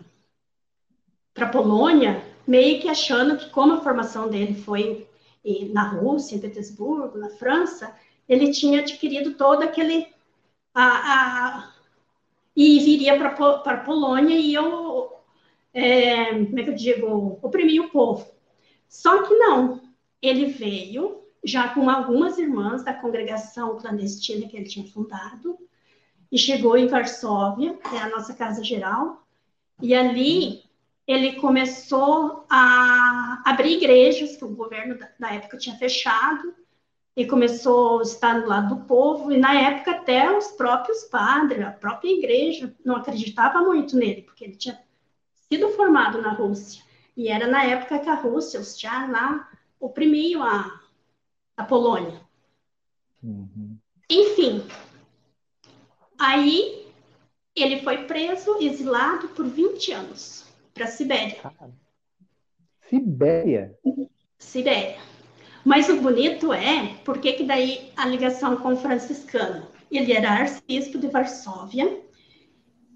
para 1.35 1.49
Polônia, 1.49 2.25
meio 2.47 2.81
que 2.81 2.89
achando 2.89 3.37
que 3.37 3.51
como 3.51 3.73
a 3.73 3.81
formação 3.81 4.29
dele 4.29 4.55
foi 4.55 5.05
na 5.73 5.89
Rússia, 5.89 6.37
em 6.37 6.41
Petersburgo, 6.41 7.19
na 7.19 7.29
França, 7.31 7.93
ele 8.29 8.53
tinha 8.53 8.79
adquirido 8.79 9.35
todo 9.35 9.65
aquele 9.65 10.07
a, 10.73 10.85
a 10.85 11.75
e 12.55 12.79
viria 12.79 13.19
para 13.19 13.75
a 13.75 13.77
Polônia 13.79 14.37
e 14.37 14.55
eu 14.55 15.17
é, 15.73 16.27
como 16.45 16.61
é 16.61 16.63
que 16.63 16.71
eu 16.71 16.75
digo 16.77 17.41
oprimir 17.43 17.83
o 17.83 17.91
povo. 17.91 18.25
Só 18.89 19.25
que 19.25 19.35
não, 19.35 19.83
ele 20.23 20.47
veio 20.47 21.25
já 21.43 21.71
com 21.75 21.91
algumas 21.91 22.39
irmãs 22.39 22.85
da 22.85 22.95
congregação 22.95 23.77
clandestina 23.79 24.47
que 24.47 24.57
ele 24.57 24.69
tinha 24.69 24.87
fundado 24.87 25.59
e 26.35 26.39
chegou 26.39 26.77
em 26.77 26.89
Varsóvia, 26.89 27.75
que 27.75 27.95
é 27.95 28.01
a 28.01 28.09
nossa 28.09 28.35
casa 28.35 28.65
geral, 28.65 29.25
e 29.81 29.95
ali 29.95 30.65
ele 31.07 31.35
começou 31.35 32.45
a 32.51 33.41
abrir 33.45 33.77
igrejas 33.77 34.37
que 34.37 34.45
o 34.45 34.49
governo 34.49 34.99
da 35.17 35.33
época 35.33 35.57
tinha 35.57 35.77
fechado, 35.77 36.53
e 37.17 37.25
começou 37.25 38.01
a 38.01 38.03
estar 38.03 38.41
do 38.41 38.49
lado 38.49 38.75
do 38.75 38.85
povo, 38.85 39.31
e 39.31 39.37
na 39.37 39.55
época 39.55 39.93
até 39.93 40.37
os 40.37 40.49
próprios 40.49 41.05
padres, 41.05 41.65
a 41.65 41.71
própria 41.71 42.11
igreja, 42.11 42.75
não 42.85 42.97
acreditava 42.97 43.61
muito 43.61 43.97
nele, 43.97 44.23
porque 44.23 44.43
ele 44.43 44.57
tinha 44.57 44.77
sido 45.49 45.69
formado 45.69 46.21
na 46.21 46.33
Rússia, 46.33 46.83
e 47.17 47.29
era 47.29 47.47
na 47.47 47.63
época 47.63 48.01
que 48.01 48.09
a 48.09 48.15
Rússia, 48.15 48.59
os 48.59 48.77
tchar 48.77 49.09
lá, 49.09 49.49
oprimiam 49.79 50.43
a, 50.43 50.81
a 51.57 51.63
Polônia. 51.63 52.21
Uhum. 53.23 53.79
Enfim, 54.11 54.67
Aí 56.19 56.87
ele 57.55 57.83
foi 57.83 58.05
preso, 58.05 58.57
exilado 58.61 59.29
por 59.29 59.47
20 59.47 59.93
anos 59.93 60.47
para 60.73 60.87
Sibéria. 60.87 61.53
Sibéria? 62.89 63.79
Sibéria. 64.39 64.99
Mas 65.65 65.89
o 65.89 66.01
bonito 66.01 66.53
é, 66.53 66.95
por 67.05 67.19
que 67.19 67.43
daí 67.43 67.91
a 67.97 68.07
ligação 68.07 68.57
com 68.57 68.75
o 68.75 68.77
franciscano? 68.77 69.67
Ele 69.91 70.13
era 70.13 70.31
arcebispo 70.31 70.99
de 70.99 71.09
Varsóvia 71.09 72.01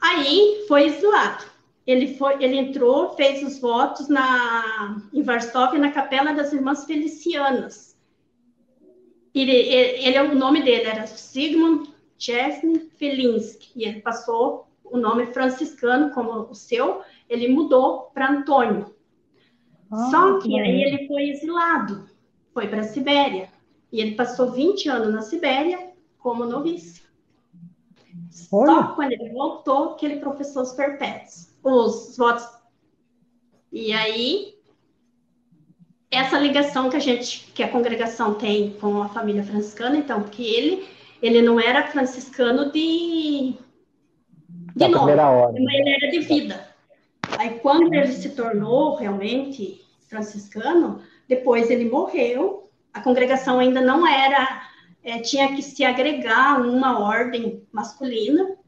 Aí 0.00 0.64
foi 0.66 0.86
exilado. 0.86 1.44
Ele, 1.86 2.14
foi, 2.14 2.42
ele 2.42 2.56
entrou, 2.56 3.14
fez 3.16 3.42
os 3.42 3.58
votos 3.58 4.08
na, 4.08 5.00
em 5.12 5.22
Varsóvia, 5.22 5.78
na 5.78 5.90
Capela 5.90 6.32
das 6.32 6.52
Irmãs 6.52 6.84
Felicianas. 6.84 7.98
Ele, 9.34 9.50
ele, 9.52 10.06
ele, 10.06 10.18
o 10.20 10.34
nome 10.34 10.62
dele 10.62 10.84
era 10.84 11.06
Sigmund 11.06 11.92
Chesney 12.18 12.90
Felinski, 12.96 13.70
e 13.74 13.84
ele 13.84 14.00
passou 14.00 14.68
o 14.84 14.96
nome 14.98 15.26
franciscano 15.26 16.10
como 16.10 16.50
o 16.50 16.54
seu, 16.54 17.02
ele 17.28 17.48
mudou 17.48 18.10
para 18.12 18.30
Antônio. 18.30 18.94
Ah, 19.90 20.10
Só 20.10 20.38
que 20.38 20.58
aí 20.58 20.82
ele 20.82 21.06
foi 21.06 21.30
exilado, 21.30 22.08
foi 22.52 22.68
para 22.68 22.80
a 22.80 22.84
Sibéria. 22.84 23.48
E 23.92 24.00
ele 24.00 24.14
passou 24.14 24.52
20 24.52 24.88
anos 24.88 25.12
na 25.12 25.22
Sibéria 25.22 25.90
como 26.18 26.44
novice. 26.44 27.02
Olha. 28.52 28.72
Só 28.72 28.82
quando 28.94 29.12
ele 29.12 29.30
voltou 29.30 29.94
que 29.94 30.06
ele 30.06 30.20
professou 30.20 30.62
os 30.62 30.72
perpétuos, 30.72 31.54
os 31.62 32.16
votos. 32.16 32.46
E 33.72 33.92
aí, 33.92 34.54
essa 36.10 36.38
ligação 36.38 36.90
que 36.90 36.96
a 36.96 37.00
gente, 37.00 37.50
que 37.52 37.62
a 37.62 37.68
congregação 37.68 38.34
tem 38.34 38.72
com 38.80 39.02
a 39.02 39.08
família 39.08 39.42
franciscana, 39.42 39.96
então, 39.96 40.22
porque 40.22 40.42
ele, 40.42 40.88
ele 41.22 41.42
não 41.42 41.60
era 41.60 41.86
franciscano 41.86 42.72
de, 42.72 43.54
de 44.74 44.88
nome, 44.88 45.12
ele 45.12 45.90
era 45.90 46.10
de 46.10 46.20
vida. 46.20 46.68
Aí, 47.38 47.58
quando 47.60 47.94
ele 47.94 48.12
se 48.12 48.30
tornou 48.30 48.96
realmente 48.96 49.80
franciscano, 50.08 51.00
depois 51.28 51.70
ele 51.70 51.88
morreu, 51.88 52.68
a 52.92 53.00
congregação 53.00 53.60
ainda 53.60 53.80
não 53.80 54.04
era, 54.04 54.69
é, 55.02 55.18
tinha 55.20 55.54
que 55.54 55.62
se 55.62 55.82
agregar 55.84 56.60
uma 56.60 56.98
ordem 56.98 57.66
masculina, 57.72 58.58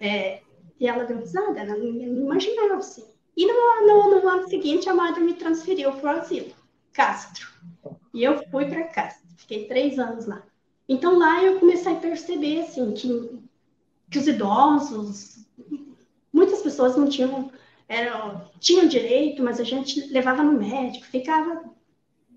É, 0.00 0.40
e 0.78 0.86
ela 0.86 1.04
deu 1.04 1.18
risada, 1.18 1.60
ela 1.60 1.76
não, 1.76 1.86
imaginava 1.86 2.76
assim. 2.76 3.04
E 3.36 3.46
no, 3.46 3.86
no, 3.86 4.20
no, 4.20 4.28
ano 4.28 4.48
seguinte, 4.48 4.88
a 4.88 4.94
madre 4.94 5.22
me 5.22 5.34
transferiu 5.34 5.92
para 5.92 6.16
o 6.16 6.20
asilo, 6.20 6.52
Castro. 6.92 7.48
E 8.14 8.22
eu 8.22 8.42
fui 8.50 8.66
para 8.66 8.84
Castro, 8.84 9.28
fiquei 9.36 9.66
três 9.66 9.98
anos 9.98 10.26
lá. 10.26 10.42
Então 10.88 11.18
lá 11.18 11.42
eu 11.42 11.58
comecei 11.58 11.92
a 11.92 12.00
perceber 12.00 12.60
assim, 12.60 12.92
que, 12.92 13.40
que 14.10 14.18
os 14.18 14.26
idosos, 14.26 15.44
muitas 16.32 16.62
pessoas 16.62 16.96
não 16.96 17.08
tinham, 17.08 17.50
eram, 17.88 18.50
tinham 18.60 18.86
direito, 18.86 19.42
mas 19.42 19.60
a 19.60 19.64
gente 19.64 20.06
levava 20.08 20.42
no 20.42 20.52
médico, 20.52 21.04
ficava 21.06 21.64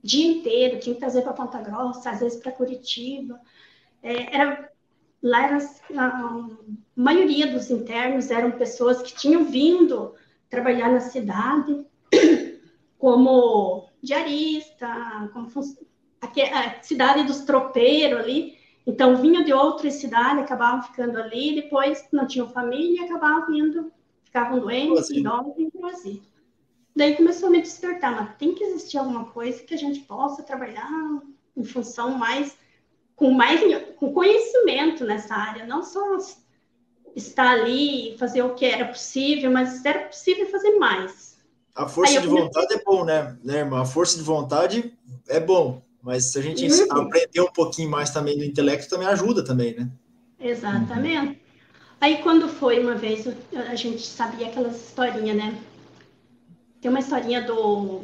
dia 0.03 0.27
inteiro, 0.27 0.79
tinha 0.79 0.93
que 0.93 0.99
trazer 0.99 1.21
para 1.21 1.33
Ponta 1.33 1.61
Grossa, 1.61 2.09
às 2.09 2.19
vezes 2.19 2.39
para 2.41 2.51
Curitiba. 2.51 3.39
É, 4.01 4.35
era 4.35 4.71
lá 5.21 5.43
era, 5.43 5.57
a 5.97 6.47
maioria 6.95 7.47
dos 7.47 7.69
internos 7.69 8.31
eram 8.31 8.51
pessoas 8.51 9.01
que 9.01 9.15
tinham 9.15 9.45
vindo 9.45 10.13
trabalhar 10.49 10.91
na 10.91 10.99
cidade 10.99 11.85
como 12.97 13.89
diarista, 14.01 15.29
como 15.33 15.47
a 16.21 16.81
cidade 16.81 17.23
dos 17.23 17.41
tropeiros 17.41 18.19
ali. 18.19 18.57
Então, 18.85 19.17
vinham 19.17 19.43
de 19.43 19.53
outras 19.53 19.95
cidades, 19.95 20.43
acabavam 20.43 20.81
ficando 20.81 21.17
ali, 21.17 21.55
depois 21.55 22.07
não 22.11 22.25
tinham 22.25 22.49
família 22.49 23.01
e 23.01 23.05
acabavam 23.05 23.47
vindo, 23.47 23.91
ficavam 24.23 24.59
doentes, 24.59 25.09
idosos 25.11 25.53
e 25.57 25.69
Brasil. 25.77 26.21
Daí 26.95 27.15
começou 27.15 27.49
a 27.49 27.51
me 27.51 27.61
despertar, 27.61 28.15
mas 28.15 28.35
tem 28.37 28.55
que 28.55 28.63
existir 28.63 28.97
alguma 28.97 29.25
coisa 29.25 29.63
que 29.63 29.73
a 29.73 29.77
gente 29.77 29.99
possa 30.01 30.41
trabalhar 30.41 30.89
em 31.55 31.63
função 31.63 32.17
mais 32.17 32.57
com 33.19 33.31
mais 33.31 33.59
com 33.97 34.13
conhecimento 34.13 35.03
nessa 35.03 35.35
área, 35.35 35.65
não 35.65 35.83
só 35.83 36.17
estar 37.13 37.49
ali 37.49 38.13
e 38.13 38.17
fazer 38.17 38.41
o 38.43 38.55
que 38.55 38.63
era 38.65 38.85
possível, 38.85 39.51
mas 39.51 39.83
era 39.83 40.07
possível 40.07 40.49
fazer 40.49 40.79
mais. 40.79 41.37
A 41.75 41.85
força 41.85 42.21
de 42.21 42.27
vontade 42.27 42.73
é 42.73 42.81
bom, 42.81 43.03
né, 43.03 43.37
né, 43.43 43.57
irmã? 43.57 43.81
A 43.81 43.85
força 43.85 44.17
de 44.17 44.23
vontade 44.23 44.97
é 45.27 45.37
bom, 45.37 45.81
mas 46.01 46.31
se 46.31 46.39
a 46.39 46.41
gente 46.41 46.65
uhum. 46.65 47.01
aprender 47.01 47.41
um 47.41 47.51
pouquinho 47.51 47.89
mais 47.89 48.09
também 48.09 48.37
do 48.37 48.43
intelecto, 48.45 48.89
também 48.89 49.07
ajuda 49.07 49.43
também, 49.43 49.75
né? 49.75 49.89
Exatamente. 50.39 51.27
Uhum. 51.27 51.35
Aí 51.99 52.23
quando 52.23 52.47
foi 52.47 52.79
uma 52.79 52.95
vez, 52.95 53.27
a 53.53 53.75
gente 53.75 54.07
sabia 54.07 54.47
aquelas 54.47 54.77
historinhas, 54.77 55.35
né? 55.35 55.61
Tem 56.79 56.89
uma 56.89 57.01
historinha 57.01 57.41
do 57.41 58.01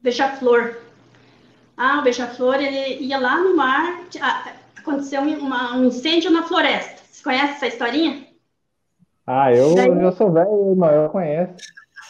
Beija-Flor, 0.00 0.76
ah, 1.82 1.98
o 1.98 2.02
beija-flor, 2.02 2.56
ele 2.56 3.02
ia 3.06 3.18
lá 3.18 3.38
no 3.38 3.56
mar, 3.56 4.02
aconteceu 4.76 5.22
uma, 5.22 5.74
um 5.74 5.86
incêndio 5.86 6.30
na 6.30 6.42
floresta. 6.42 7.00
Você 7.10 7.22
conhece 7.22 7.54
essa 7.54 7.68
historinha? 7.68 8.26
Ah, 9.26 9.50
eu, 9.50 9.74
Daí... 9.74 9.88
eu 9.88 10.12
sou 10.12 10.30
velho, 10.30 10.76
mas 10.76 10.94
eu 10.94 11.08
conheço. 11.08 11.54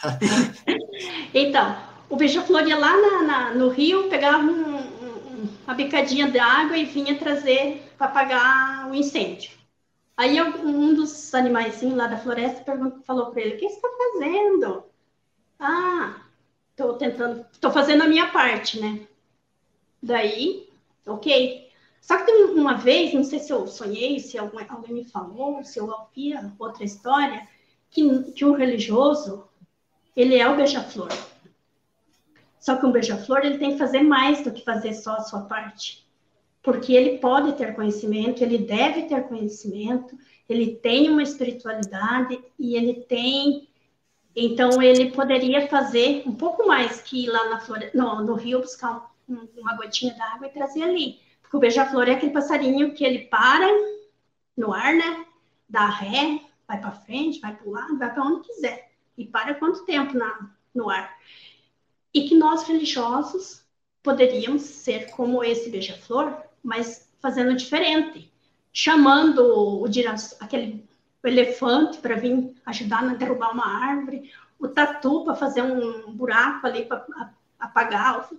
então, 1.33 1.76
o 2.09 2.16
beija-flor 2.16 2.66
ia 2.66 2.76
lá 2.76 2.96
na, 2.96 3.22
na, 3.22 3.54
no 3.54 3.68
rio, 3.68 4.09
pegava 4.09 4.38
um, 4.38 4.78
um, 4.78 5.48
uma 5.64 5.74
bicadinha 5.74 6.28
de 6.28 6.40
água 6.40 6.76
e 6.76 6.85
vinha 6.85 7.16
trazer 7.16 7.92
para 7.96 8.09
apagar 8.09 8.90
o 8.90 8.94
incêndio. 8.96 9.52
Aí 10.16 10.42
um 10.42 10.94
dos 10.94 11.33
animais 11.33 11.80
lá 11.80 12.09
da 12.09 12.18
floresta 12.18 12.64
perguntou, 12.64 13.04
falou 13.04 13.26
para 13.26 13.40
ele: 13.40 13.54
O 13.54 13.59
que 13.59 13.68
você 13.68 13.76
está 13.76 13.88
fazendo? 13.88 14.83
Ah, 15.61 16.16
estou 16.72 16.94
tentando, 16.94 17.46
estou 17.52 17.70
fazendo 17.70 18.02
a 18.02 18.09
minha 18.09 18.26
parte, 18.33 18.80
né? 18.80 19.06
Daí 20.03 20.71
ok? 21.07 21.69
Só 22.01 22.25
que 22.25 22.31
uma 22.33 22.75
vez, 22.75 23.13
não 23.13 23.23
sei 23.23 23.39
se 23.39 23.53
eu 23.53 23.67
sonhei, 23.67 24.19
se 24.21 24.39
alguém, 24.39 24.67
me 24.89 25.05
falou, 25.05 25.63
se 25.63 25.79
eu 25.79 25.87
ouvia 25.87 26.53
outra 26.59 26.85
história, 26.85 27.47
que, 27.91 28.33
que 28.33 28.45
um 28.45 28.53
religioso, 28.53 29.45
ele 30.17 30.37
é 30.37 30.49
o 30.49 30.57
beija-flor. 30.57 31.11
Só 32.59 32.77
que 32.77 32.87
um 32.87 32.93
beija-flor, 32.93 33.41
ele 33.45 33.59
tem 33.59 33.73
que 33.73 33.79
fazer 33.79 34.03
mais 34.03 34.43
do 34.43 34.53
que 34.53 34.65
fazer 34.65 34.95
só 34.95 35.15
a 35.15 35.23
sua 35.23 35.43
parte. 35.43 36.07
Porque 36.63 36.93
ele 36.93 37.19
pode 37.19 37.55
ter 37.55 37.75
conhecimento, 37.75 38.43
ele 38.43 38.59
deve 38.59 39.03
ter 39.03 39.23
conhecimento, 39.29 40.17
ele 40.49 40.77
tem 40.77 41.11
uma 41.11 41.23
espiritualidade 41.23 42.39
e 42.59 42.77
ele 42.77 42.95
tem. 42.95 43.69
Então, 44.37 44.83
ele 44.83 45.11
poderia 45.11 45.69
fazer 45.69 46.23
um 46.27 46.35
pouco 46.35 46.67
mais 46.67 47.01
que 47.01 47.25
ir 47.25 47.29
lá 47.29 47.49
na 47.49 47.61
flore... 47.61 47.91
no, 47.95 48.23
no 48.23 48.35
rio 48.35 48.61
buscar 48.61 49.10
uma 49.57 49.77
gotinha 49.77 50.14
d'água 50.14 50.47
e 50.47 50.53
trazer 50.53 50.83
ali. 50.83 51.21
Porque 51.40 51.57
o 51.57 51.61
beija-flor 51.61 52.09
é 52.09 52.12
aquele 52.12 52.33
passarinho 52.33 52.95
que 52.95 53.05
ele 53.05 53.27
para 53.27 53.66
no 54.57 54.73
ar, 54.73 54.95
né? 54.95 55.27
Dá 55.69 55.87
ré, 55.87 56.40
vai 56.66 56.81
para 56.81 56.93
frente, 56.93 57.40
vai 57.40 57.55
para 57.55 57.69
o 57.69 57.73
lado, 57.73 57.99
vai 57.99 58.12
para 58.12 58.23
onde 58.23 58.47
quiser. 58.47 58.90
E 59.16 59.25
para 59.25 59.55
quanto 59.55 59.85
tempo 59.85 60.16
na, 60.16 60.51
no 60.75 60.88
ar. 60.88 61.16
E 62.12 62.29
que 62.29 62.35
nós, 62.35 62.64
religiosos, 62.64 63.64
poderíamos 64.03 64.62
ser 64.62 65.11
como 65.11 65.45
esse 65.45 65.71
beija-flor, 65.71 66.37
mas 66.62 67.11
fazendo 67.21 67.55
diferente 67.55 68.31
chamando 68.73 69.83
o, 69.83 69.85
aquele 70.40 70.88
o 71.23 71.29
elefante 71.29 71.99
para 71.99 72.14
vir 72.16 72.55
ajudar 72.64 73.05
a 73.05 73.14
derrubar 73.14 73.53
uma 73.53 73.66
árvore, 73.66 74.33
o 74.59 74.69
tatu 74.69 75.25
para 75.25 75.35
fazer 75.35 75.61
um 75.62 76.12
buraco 76.12 76.66
ali 76.66 76.87
para 76.87 77.05
apagar, 77.59 78.31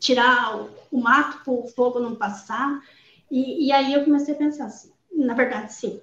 tirar 0.00 0.56
o, 0.56 0.70
o 0.90 1.00
mato 1.00 1.44
para 1.44 1.52
o 1.52 1.68
fogo 1.68 2.00
não 2.00 2.16
passar. 2.16 2.82
E, 3.30 3.66
e, 3.66 3.72
aí 3.72 3.92
eu 3.92 4.04
comecei 4.04 4.34
a 4.34 4.38
pensar 4.38 4.64
assim, 4.64 4.90
na 5.12 5.34
verdade, 5.34 5.72
sim, 5.72 6.00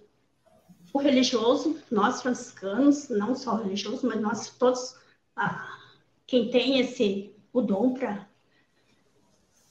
o 0.94 1.00
religioso, 1.00 1.78
nós 1.92 2.22
franciscanos, 2.22 3.10
não 3.10 3.36
só 3.36 3.56
o 3.56 3.64
religioso, 3.64 4.08
mas 4.08 4.22
nós 4.22 4.50
todos, 4.52 4.96
ah, 5.36 5.78
quem 6.26 6.50
tem 6.50 6.80
esse 6.80 7.36
o 7.52 7.62
dom 7.62 7.98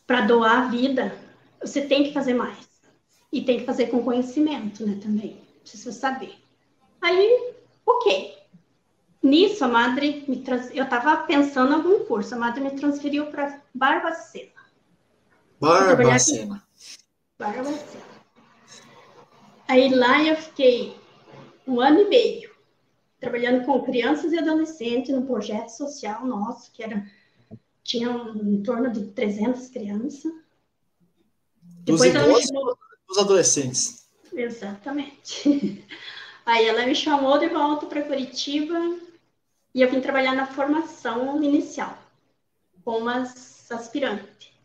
para 0.06 0.20
doar 0.22 0.66
a 0.66 0.68
vida, 0.68 1.16
você 1.60 1.86
tem 1.86 2.04
que 2.04 2.12
fazer 2.12 2.34
mais. 2.34 2.66
E 3.32 3.42
tem 3.42 3.60
que 3.60 3.64
fazer 3.64 3.86
com 3.86 4.04
conhecimento, 4.04 4.86
né, 4.86 4.98
também. 5.02 5.40
Precisa 5.60 5.92
saber. 5.92 6.34
Aí, 7.00 7.54
ok. 7.84 8.35
Nisso, 9.26 9.64
a 9.64 9.68
madre 9.68 10.24
me 10.28 10.36
trans... 10.36 10.70
eu 10.72 10.84
estava 10.84 11.16
pensando 11.24 11.72
em 11.72 11.74
algum 11.74 12.04
curso, 12.04 12.32
a 12.36 12.38
madre 12.38 12.62
me 12.62 12.70
transferiu 12.70 13.26
para 13.26 13.60
Barbacena. 13.74 14.52
Barbacena. 15.60 16.62
Barbacena. 17.36 18.04
Aí 19.66 19.92
lá 19.92 20.22
eu 20.22 20.36
fiquei 20.36 20.96
um 21.66 21.80
ano 21.80 22.02
e 22.02 22.08
meio 22.08 22.54
trabalhando 23.18 23.66
com 23.66 23.82
crianças 23.82 24.32
e 24.32 24.38
adolescentes 24.38 25.12
no 25.12 25.26
projeto 25.26 25.70
social 25.70 26.24
nosso, 26.24 26.70
que 26.70 26.84
era 26.84 27.04
tinha 27.82 28.08
um, 28.08 28.54
em 28.54 28.62
torno 28.62 28.92
de 28.92 29.06
300 29.06 29.68
crianças. 29.70 30.32
Dos 31.82 32.00
Depois 32.00 32.14
idosos, 32.14 32.78
os 33.10 33.18
adolescentes. 33.18 34.08
Exatamente. 34.32 35.84
Aí 36.46 36.64
ela 36.68 36.86
me 36.86 36.94
chamou 36.94 37.40
de 37.40 37.48
volta 37.48 37.86
para 37.86 38.02
Curitiba 38.02 39.05
e 39.76 39.82
eu 39.82 39.90
vim 39.90 40.00
trabalhar 40.00 40.34
na 40.34 40.46
formação 40.46 41.42
inicial, 41.42 41.98
como 42.82 43.10
aspirante. 43.10 44.58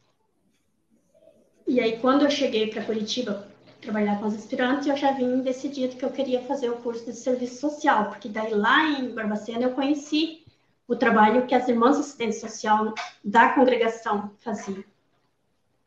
E 1.68 1.82
aí, 1.82 2.00
quando 2.00 2.24
eu 2.24 2.32
cheguei 2.32 2.68
para 2.68 2.86
Curitiba 2.86 3.46
trabalhar 3.82 4.18
com 4.20 4.28
as 4.28 4.36
aspirantes, 4.36 4.88
eu 4.88 4.96
já 4.96 5.12
vim 5.12 5.42
decidido 5.42 5.98
que 5.98 6.06
eu 6.06 6.12
queria 6.12 6.42
fazer 6.44 6.70
o 6.70 6.78
curso 6.78 7.04
de 7.04 7.14
serviço 7.14 7.60
social, 7.60 8.06
porque 8.06 8.30
daí 8.30 8.54
lá 8.54 8.88
em 8.88 9.14
Barbacena 9.14 9.64
eu 9.64 9.72
conheci 9.72 10.46
o 10.88 10.96
trabalho 10.96 11.46
que 11.46 11.56
as 11.56 11.68
irmãs 11.68 11.98
assistentes 11.98 12.40
social 12.40 12.94
da 13.22 13.50
congregação 13.50 14.32
faziam. 14.40 14.84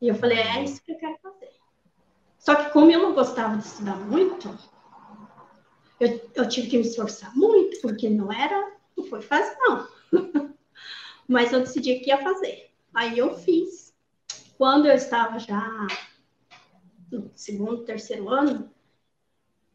E 0.03 0.09
eu 0.09 0.15
falei, 0.17 0.37
é 0.37 0.65
isso 0.65 0.83
que 0.83 0.93
eu 0.93 0.99
quero 0.99 1.17
fazer. 1.23 1.51
Só 2.39 2.55
que 2.57 2.71
como 2.73 2.91
eu 2.91 3.01
não 3.01 3.15
gostava 3.15 3.57
de 3.57 3.65
estudar 3.65 3.97
muito, 3.97 4.55
eu, 5.99 6.31
eu 6.35 6.47
tive 6.47 6.69
que 6.69 6.77
me 6.77 6.85
esforçar 6.87 7.35
muito, 7.35 7.81
porque 7.81 8.11
não 8.11 8.31
era, 8.31 8.74
não 8.97 9.05
foi 9.05 9.23
fácil 9.23 9.57
não. 9.61 9.89
Mas 11.29 11.53
eu 11.53 11.61
decidi 11.61 12.01
que 12.01 12.11
ia 12.11 12.23
fazer. 12.23 12.71
Aí 12.93 13.19
eu 13.19 13.37
fiz. 13.37 13.93
Quando 14.57 14.87
eu 14.87 14.95
estava 14.95 15.39
já 15.39 15.87
no 17.11 17.31
segundo, 17.35 17.85
terceiro 17.85 18.29
ano, 18.29 18.71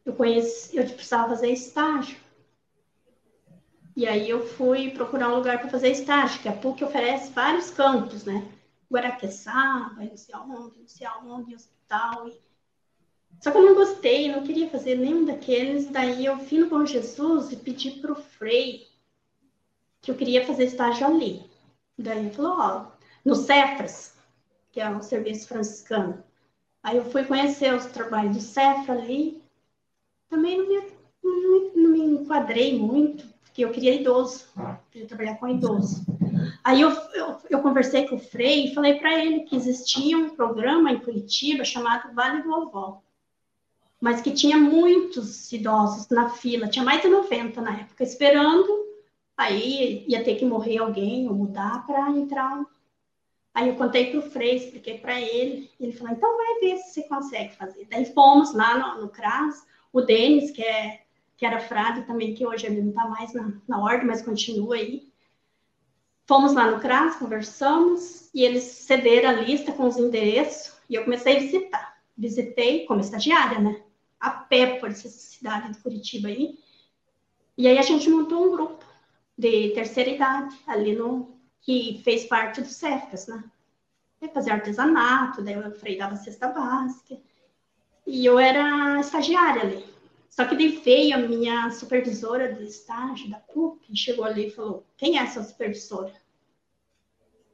eu 0.05 0.13
conheci, 0.13 0.77
eu 0.77 0.85
precisava 0.85 1.29
fazer 1.29 1.51
estágio. 1.51 2.17
E 3.95 4.07
aí 4.07 4.29
eu 4.29 4.47
fui 4.47 4.91
procurar 4.91 5.29
um 5.29 5.35
lugar 5.35 5.59
para 5.59 5.69
fazer 5.69 5.89
estágio, 5.89 6.41
que 6.41 6.47
a 6.47 6.53
PUC 6.53 6.83
oferece 6.83 7.31
vários 7.31 7.69
campos, 7.69 8.23
né? 8.23 8.47
Guaraqueçaba, 8.89 10.01
não 10.01 10.15
sei 10.15 10.33
aonde, 10.35 10.79
não 10.79 10.87
sei 10.87 11.05
aonde, 11.05 11.55
hospital. 11.55 12.29
E 12.29 12.39
só 13.41 13.51
que 13.51 13.57
eu 13.57 13.65
não 13.65 13.75
gostei, 13.75 14.31
não 14.31 14.43
queria 14.43 14.69
fazer 14.69 14.95
nenhum 14.95 15.25
daqueles. 15.25 15.89
Daí 15.89 16.25
eu 16.25 16.37
fui 16.39 16.59
no 16.59 16.69
Bom 16.69 16.85
Jesus 16.85 17.51
e 17.51 17.57
pedi 17.57 17.91
para 17.91 18.11
o 18.11 18.15
Frei 18.15 18.88
que 20.01 20.11
eu 20.11 20.15
queria 20.15 20.45
fazer 20.45 20.65
estágio 20.65 21.05
ali. 21.05 21.49
Daí 21.97 22.19
ele 22.19 22.31
falou, 22.31 22.57
ó, 22.57 22.85
no 23.25 23.35
Cefras, 23.35 24.15
que 24.71 24.79
é 24.79 24.89
um 24.89 25.01
serviço 25.01 25.47
franciscano. 25.47 26.23
Aí 26.81 26.97
eu 26.97 27.05
fui 27.05 27.25
conhecer 27.25 27.73
os 27.73 27.85
trabalhos 27.87 28.37
do 28.37 28.41
Cefra 28.41 28.93
ali. 28.93 29.43
Também 30.29 30.57
não 30.57 30.67
me, 30.67 30.81
não, 31.23 31.71
não 31.75 31.89
me 31.91 31.99
enquadrei 32.21 32.79
muito, 32.79 33.25
porque 33.41 33.65
eu 33.65 33.71
queria 33.71 33.95
idoso, 33.95 34.47
queria 34.91 35.07
trabalhar 35.07 35.35
com 35.35 35.47
idoso. 35.47 36.05
Aí 36.63 36.81
eu, 36.81 36.89
eu, 37.13 37.37
eu 37.49 37.61
conversei 37.61 38.07
com 38.07 38.15
o 38.15 38.19
Frei 38.19 38.65
e 38.65 38.73
falei 38.73 38.99
para 38.99 39.17
ele 39.23 39.41
que 39.41 39.55
existia 39.55 40.17
um 40.17 40.29
programa 40.29 40.91
em 40.91 40.99
Curitiba 40.99 41.65
chamado 41.65 42.13
Vale 42.13 42.43
do 42.43 42.49
Vovó 42.49 43.01
mas 43.99 44.21
que 44.21 44.31
tinha 44.31 44.57
muitos 44.57 45.51
idosos 45.51 46.07
na 46.09 46.29
fila, 46.29 46.67
tinha 46.67 46.85
mais 46.85 47.01
de 47.01 47.09
90 47.09 47.61
na 47.61 47.79
época, 47.81 48.03
esperando, 48.03 48.88
aí 49.39 50.05
ia 50.07 50.23
ter 50.23 50.35
que 50.35 50.45
morrer 50.45 50.77
alguém 50.77 51.27
ou 51.27 51.33
mudar 51.33 51.85
para 51.85 52.09
entrar. 52.11 52.65
Aí 53.53 53.69
eu 53.69 53.75
contei 53.75 54.11
para 54.11 54.19
o 54.19 54.29
Frei, 54.29 54.55
expliquei 54.55 54.99
para 54.99 55.19
ele, 55.19 55.69
ele 55.79 55.91
falou, 55.91 56.13
então 56.13 56.37
vai 56.37 56.59
ver 56.59 56.77
se 56.77 56.93
você 56.93 57.03
consegue 57.03 57.55
fazer. 57.55 57.87
Daí 57.89 58.05
fomos 58.13 58.53
lá 58.53 58.95
no, 58.95 59.01
no 59.01 59.09
CRAS, 59.09 59.65
o 59.91 60.01
Denis, 60.01 60.51
que, 60.51 60.63
é, 60.63 61.01
que 61.35 61.45
era 61.45 61.59
frade 61.59 62.05
também, 62.05 62.33
que 62.33 62.45
hoje 62.45 62.67
ele 62.67 62.81
não 62.81 62.89
está 62.89 63.07
mais 63.07 63.33
na, 63.33 63.53
na 63.67 63.81
ordem, 63.81 64.07
mas 64.07 64.21
continua 64.21 64.75
aí. 64.75 65.09
Fomos 66.27 66.53
lá 66.53 66.69
no 66.69 66.79
CRAS, 66.79 67.15
conversamos, 67.15 68.29
e 68.33 68.43
eles 68.43 68.63
cederam 68.63 69.31
a 69.31 69.33
lista 69.33 69.71
com 69.71 69.87
os 69.87 69.97
endereços, 69.97 70.77
e 70.89 70.95
eu 70.95 71.03
comecei 71.03 71.37
a 71.37 71.39
visitar. 71.39 72.01
Visitei 72.15 72.85
como 72.85 72.99
estagiária, 72.99 73.59
né? 73.59 73.81
a 74.19 74.29
pé 74.31 74.79
por 74.79 74.89
essa 74.89 75.07
cidade 75.07 75.71
de 75.71 75.79
Curitiba 75.79 76.27
aí. 76.27 76.59
E 77.57 77.67
aí 77.67 77.77
a 77.77 77.81
gente 77.81 78.09
montou 78.09 78.45
um 78.45 78.51
grupo 78.51 78.85
de 79.39 79.69
terceira 79.69 80.09
idade 80.09 80.53
ali 80.67 80.93
no 80.93 81.33
que 81.61 82.01
fez 82.03 82.25
parte 82.25 82.59
do 82.59 82.67
Cefas, 82.67 83.27
né? 83.27 83.41
Fazer 84.33 84.51
artesanato, 84.51 85.41
daí 85.41 85.57
o 85.57 85.71
Frei 85.71 85.97
dava 85.97 86.17
cesta 86.17 86.49
básica. 86.49 87.17
E 88.05 88.25
eu 88.25 88.37
era 88.37 88.99
estagiária 88.99 89.61
ali. 89.61 89.85
Só 90.29 90.43
que 90.43 90.55
daí 90.55 90.81
veio 90.83 91.15
a 91.15 91.19
minha 91.19 91.71
supervisora 91.71 92.53
de 92.53 92.65
estágio 92.65 93.29
da 93.29 93.39
CUP, 93.39 93.95
chegou 93.95 94.25
ali 94.25 94.47
e 94.47 94.51
falou: 94.51 94.85
Quem 94.97 95.17
é 95.17 95.21
essa 95.21 95.41
supervisora? 95.41 96.13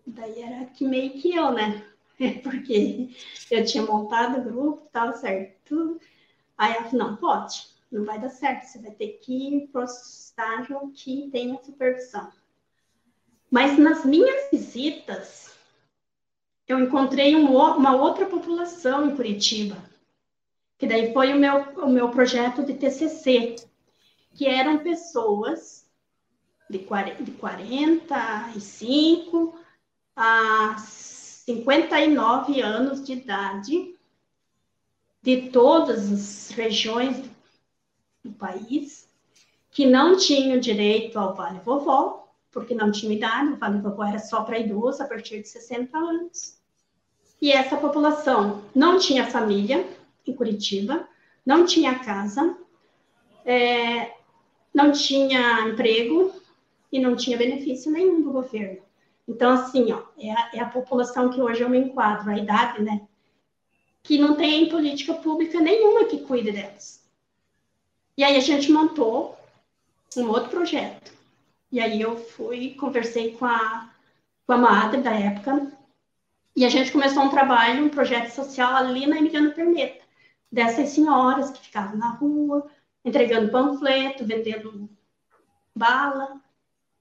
Daí 0.07 0.41
era 0.41 0.65
que 0.65 0.87
meio 0.87 1.11
que 1.21 1.35
eu, 1.35 1.51
né? 1.51 1.85
Porque 2.41 3.09
eu 3.51 3.63
tinha 3.63 3.83
montado 3.83 4.39
o 4.39 4.43
grupo, 4.43 4.89
tal, 4.91 5.13
certo? 5.13 5.99
Aí 6.57 6.73
ela 6.73 6.85
falou, 6.85 7.09
não, 7.09 7.15
pode, 7.17 7.67
não 7.95 8.03
vai 8.03 8.19
dar 8.19 8.29
certo, 8.29 8.65
você 8.65 8.79
vai 8.79 8.91
ter 8.91 9.19
que 9.23 9.31
ir 9.31 9.67
para 9.67 9.81
o 9.81 9.85
estágio 9.85 10.91
que 10.93 11.29
tenha 11.31 11.57
supervisão. 11.63 12.29
Mas 13.49 13.79
nas 13.79 14.03
minhas 14.03 14.51
visitas, 14.51 15.55
eu 16.67 16.77
encontrei 16.79 17.37
um, 17.37 17.55
uma 17.55 17.95
outra 17.95 18.25
população 18.25 19.09
em 19.09 19.15
Curitiba, 19.15 19.77
que 20.77 20.85
daí 20.85 21.13
foi 21.13 21.31
o 21.31 21.37
meu, 21.37 21.85
o 21.85 21.89
meu 21.89 22.09
projeto 22.09 22.65
de 22.65 22.73
TCC, 22.73 23.55
que 24.33 24.45
eram 24.45 24.79
pessoas 24.79 25.89
de 26.69 26.79
40, 26.79 27.23
de 27.23 27.31
45 27.31 29.57
a 30.17 30.75
59 30.77 32.59
anos 32.59 33.05
de 33.05 33.13
idade, 33.13 33.95
de 35.21 35.49
todas 35.49 36.11
as 36.11 36.49
regiões 36.49 37.34
do 38.25 38.33
país 38.33 39.07
que 39.71 39.85
não 39.85 40.17
tinham 40.17 40.59
direito 40.59 41.19
ao 41.19 41.35
Vale 41.35 41.59
Vovó, 41.59 42.27
porque 42.51 42.73
não 42.73 42.91
tinham 42.91 43.13
idade, 43.13 43.53
o 43.53 43.57
Vale 43.57 43.79
Vovó 43.79 44.03
era 44.03 44.19
só 44.19 44.43
para 44.43 44.57
idosos 44.57 45.01
a 45.01 45.05
partir 45.05 45.41
de 45.41 45.47
60 45.49 45.97
anos. 45.97 46.57
E 47.41 47.51
essa 47.51 47.77
população 47.77 48.63
não 48.73 48.97
tinha 48.97 49.27
família 49.27 49.85
em 50.25 50.33
Curitiba, 50.33 51.07
não 51.45 51.65
tinha 51.65 51.99
casa, 51.99 52.57
é, 53.45 54.13
não 54.73 54.91
tinha 54.91 55.67
emprego 55.67 56.33
e 56.91 56.99
não 56.99 57.15
tinha 57.15 57.37
benefício 57.37 57.91
nenhum 57.91 58.21
do 58.21 58.31
governo. 58.31 58.81
Então, 59.27 59.51
assim, 59.51 59.91
ó, 59.91 60.03
é 60.17 60.31
a, 60.31 60.51
é 60.53 60.59
a 60.59 60.69
população 60.69 61.29
que 61.29 61.41
hoje 61.41 61.61
eu 61.61 61.69
me 61.69 61.77
enquadro, 61.77 62.29
a 62.29 62.37
idade, 62.37 62.81
né? 62.81 63.01
Que 64.01 64.17
não 64.17 64.35
tem 64.35 64.69
política 64.69 65.15
pública 65.15 65.59
nenhuma 65.59 66.05
que 66.05 66.19
cuide 66.19 66.51
delas. 66.51 67.04
E 68.17 68.23
aí 68.23 68.37
a 68.37 68.41
gente 68.41 68.71
montou 68.71 69.37
um 70.15 70.27
outro 70.29 70.49
projeto. 70.49 71.11
E 71.71 71.79
aí 71.79 72.01
eu 72.01 72.17
fui, 72.17 72.75
conversei 72.75 73.33
com 73.33 73.45
a, 73.45 73.89
com 74.45 74.53
a 74.53 74.57
madre 74.57 75.01
da 75.01 75.11
época, 75.11 75.71
e 76.55 76.63
a 76.63 76.69
gente 76.69 76.91
começou 76.91 77.23
um 77.23 77.29
trabalho, 77.29 77.83
um 77.83 77.89
projeto 77.89 78.29
social 78.29 78.73
ali 78.75 79.05
na 79.05 79.17
Emiliano 79.17 79.51
Perneta, 79.51 80.01
dessas 80.49 80.89
senhoras 80.89 81.51
que 81.51 81.59
ficavam 81.59 81.97
na 81.97 82.11
rua, 82.11 82.69
entregando 83.03 83.51
panfleto, 83.51 84.25
vendendo 84.25 84.89
bala. 85.75 86.39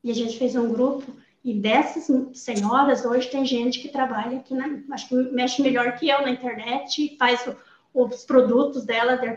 E 0.03 0.11
a 0.11 0.14
gente 0.14 0.37
fez 0.37 0.57
um 0.57 0.72
grupo, 0.72 1.14
e 1.44 1.55
dessas 1.55 2.11
senhoras, 2.37 3.05
hoje 3.05 3.31
tem 3.31 3.46
gente 3.46 3.79
que 3.79 3.88
trabalha 3.88 4.38
aqui, 4.38 4.55
na, 4.55 4.83
acho 4.92 5.09
que 5.09 5.14
mexe 5.14 5.62
melhor 5.62 5.94
que 5.96 6.09
eu 6.09 6.22
na 6.22 6.31
internet, 6.31 7.16
faz 7.16 7.46
o, 7.46 7.57
os 7.94 8.24
produtos 8.24 8.85
dela 8.85 9.14
de 9.16 9.28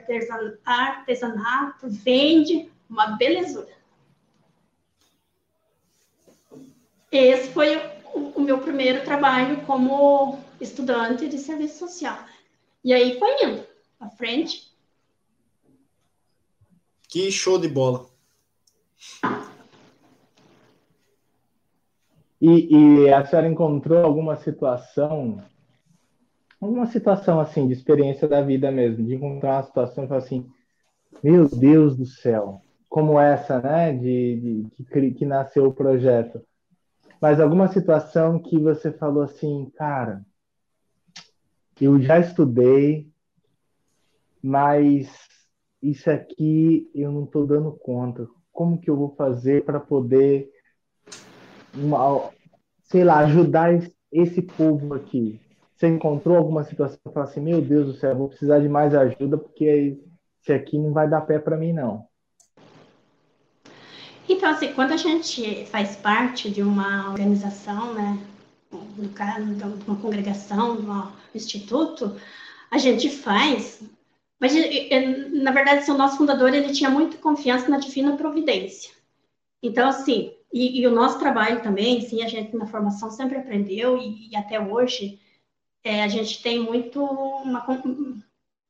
artesanato, 0.66 1.88
vende, 1.88 2.72
uma 2.90 3.16
belezura. 3.16 3.78
Esse 7.12 7.50
foi 7.52 7.78
o, 8.14 8.32
o 8.36 8.42
meu 8.42 8.60
primeiro 8.60 9.06
trabalho 9.06 9.62
como 9.66 10.40
estudante 10.60 11.30
de 11.30 11.38
serviço 11.38 11.78
social. 11.78 12.18
E 12.84 12.94
aí 12.94 13.20
foi 13.20 13.44
indo 13.44 13.64
à 14.00 14.10
frente. 14.10 14.76
Que 17.08 17.32
show 17.32 17.60
de 17.60 17.68
bola. 17.68 18.08
E, 22.40 23.06
e, 23.06 23.14
a 23.14 23.26
senhora 23.26 23.48
encontrou 23.48 24.04
alguma 24.04 24.36
situação, 24.38 25.44
alguma 26.60 26.88
situação 26.88 27.40
assim, 27.40 27.68
de 27.68 27.74
experiência 27.74 28.28
da 28.28 28.42
vida 28.42 28.72
mesmo, 28.72 29.06
de 29.06 29.16
encontrar 29.16 29.58
uma 29.58 29.64
situação 29.64 30.04
e 30.04 30.08
falar 30.08 30.20
assim, 30.20 30.50
meu 31.24 31.48
Deus 31.48 31.96
do 31.96 32.06
céu, 32.06 32.62
como 32.90 33.20
essa, 33.20 33.62
né, 33.62 33.94
de, 33.94 34.66
de 34.78 34.84
que, 34.86 35.12
que 35.12 35.26
nasceu 35.26 35.66
o 35.66 35.74
projeto. 35.74 36.42
Mas 37.22 37.40
alguma 37.40 37.68
situação 37.68 38.40
que 38.40 38.60
você 38.60 38.92
falou 38.92 39.24
assim, 39.24 39.72
cara, 39.76 40.24
eu 41.80 42.00
já 42.00 42.20
estudei, 42.20 43.08
mas 44.42 45.10
isso 45.82 46.10
aqui 46.10 46.90
eu 46.94 47.12
não 47.12 47.24
estou 47.24 47.46
dando 47.46 47.72
conta. 47.72 48.28
Como 48.52 48.80
que 48.80 48.90
eu 48.90 48.96
vou 48.96 49.16
fazer 49.16 49.64
para 49.64 49.80
poder, 49.80 50.50
uma, 51.76 52.32
sei 52.84 53.04
lá, 53.04 53.20
ajudar 53.20 53.80
esse 54.12 54.42
povo 54.42 54.94
aqui? 54.94 55.40
Você 55.78 55.88
encontrou 55.88 56.36
alguma 56.38 56.64
situação 56.64 56.98
que 57.06 57.14
fala 57.14 57.28
assim, 57.28 57.40
meu 57.40 57.62
Deus 57.62 57.86
do 57.86 57.94
céu, 57.94 58.16
vou 58.16 58.30
precisar 58.30 58.60
de 58.60 58.68
mais 58.68 58.96
ajuda 58.96 59.38
porque 59.38 59.96
esse 60.42 60.52
aqui 60.52 60.76
não 60.76 60.92
vai 60.92 61.08
dar 61.08 61.22
pé 61.22 61.38
para 61.38 61.56
mim 61.56 61.72
não. 61.72 62.08
Então, 64.28 64.50
assim, 64.50 64.74
quando 64.74 64.94
a 64.94 64.98
gente 64.98 65.68
faz 65.68 65.96
parte 65.96 66.50
de 66.50 66.64
uma 66.64 67.12
organização, 67.12 67.94
né, 67.94 68.18
no 68.72 69.10
caso, 69.10 69.54
de 69.54 69.64
uma 69.64 70.02
congregação, 70.02 70.78
de 70.78 70.90
um 70.90 71.12
instituto, 71.36 72.16
a 72.72 72.80
gente 72.80 73.08
faz, 73.12 73.84
mas 74.40 74.54
na 75.32 75.52
verdade, 75.52 75.82
assim, 75.82 75.92
o 75.92 75.98
nosso 75.98 76.18
fundador, 76.18 76.56
ele 76.56 76.74
tinha 76.74 76.90
muita 76.90 77.18
confiança 77.18 77.70
na 77.70 77.78
divina 77.78 78.18
providência. 78.18 78.92
Então, 79.62 79.88
assim, 79.88 80.34
e, 80.52 80.82
e 80.82 80.88
o 80.88 80.92
nosso 80.92 81.20
trabalho 81.20 81.62
também, 81.62 82.02
sim, 82.02 82.24
a 82.24 82.28
gente 82.28 82.58
na 82.58 82.66
formação 82.66 83.12
sempre 83.12 83.38
aprendeu 83.38 83.96
e, 84.00 84.32
e 84.32 84.36
até 84.36 84.60
hoje 84.60 85.20
é, 85.88 86.04
a 86.04 86.08
gente 86.08 86.42
tem 86.42 86.60
muito 86.60 87.02
uma, 87.04 87.66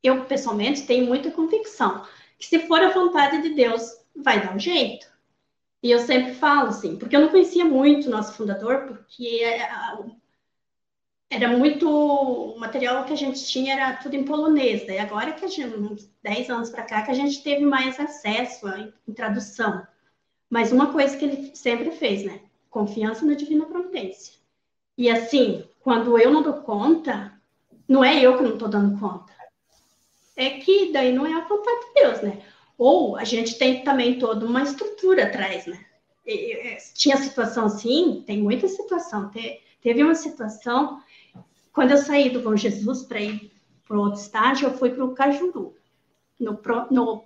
eu 0.04 0.26
pessoalmente 0.26 0.86
tenho 0.86 1.08
muita 1.08 1.32
convicção 1.32 2.06
que 2.38 2.46
se 2.46 2.60
for 2.68 2.80
a 2.80 2.92
vontade 2.92 3.42
de 3.42 3.50
Deus, 3.56 3.82
vai 4.16 4.40
dar 4.40 4.56
um 4.56 4.60
jeito. 4.60 5.08
E 5.82 5.92
eu 5.92 6.00
sempre 6.00 6.36
falo 6.36 6.70
assim, 6.70 6.96
porque 6.96 7.16
eu 7.16 7.22
não 7.22 7.30
conhecia 7.30 7.66
muito 7.66 8.08
o 8.08 8.12
nosso 8.12 8.34
fundador, 8.34 8.86
porque 8.88 9.42
é, 9.44 9.70
era 11.30 11.58
muito. 11.58 11.90
O 11.90 12.60
material 12.60 13.04
que 13.06 13.14
a 13.14 13.18
gente 13.18 13.46
tinha 13.46 13.74
era 13.74 13.98
tudo 13.98 14.16
em 14.16 14.24
polonês, 14.24 14.86
né? 14.86 15.00
Agora 15.00 15.34
que 15.34 15.46
a 15.46 15.48
gente, 15.48 15.76
uns 15.76 16.10
10 16.24 16.50
anos 16.50 16.70
para 16.70 16.84
cá, 16.84 17.02
que 17.04 17.12
a 17.12 17.16
gente 17.16 17.44
teve 17.44 17.66
mais 17.66 18.00
acesso 18.00 18.68
à 18.68 18.80
em 18.80 19.14
tradução. 19.14 19.86
Mas 20.50 20.72
uma 20.72 20.92
coisa 20.92 21.18
que 21.18 21.26
ele 21.26 21.56
sempre 21.56 21.92
fez, 21.92 22.24
né? 22.24 22.42
Confiança 22.70 23.26
na 23.26 23.34
divina 23.34 23.66
providência. 23.66 24.34
E 24.98 25.10
assim, 25.10 25.64
quando 25.88 26.20
eu 26.20 26.30
não 26.30 26.44
dou 26.44 26.56
conta, 26.56 27.32
não 27.88 28.04
é 28.04 28.20
eu 28.20 28.36
que 28.36 28.44
não 28.44 28.56
estou 28.56 28.68
dando 28.68 29.00
conta. 29.00 29.32
É 30.36 30.50
que 30.60 30.92
daí 30.92 31.14
não 31.14 31.26
é 31.26 31.34
a 31.34 31.48
vontade 31.48 31.80
de 31.80 31.94
Deus, 31.94 32.22
né? 32.24 32.42
Ou 32.78 33.16
a 33.16 33.24
gente 33.24 33.58
tem 33.58 33.86
também 33.86 34.20
toda 34.20 34.46
uma 34.46 34.64
estrutura 34.64 35.28
atrás, 35.28 35.66
né? 35.66 35.80
Tinha 36.94 37.16
situação 37.16 37.68
assim, 37.68 38.22
tem 38.28 38.42
muita 38.42 38.68
situação. 38.68 39.32
Teve 39.82 40.04
uma 40.04 40.14
situação, 40.14 41.02
quando 41.72 41.92
eu 41.92 41.98
saí 42.00 42.32
do 42.32 42.42
Bom 42.42 42.58
Jesus 42.58 43.04
para 43.04 43.22
ir 43.22 43.50
para 43.88 43.98
outro 43.98 44.20
estágio, 44.20 44.68
eu 44.68 44.78
fui 44.78 44.90
para 44.90 45.06
o 45.06 45.16
Cajuru, 45.16 45.74
no, 46.38 46.60
no, 46.92 47.24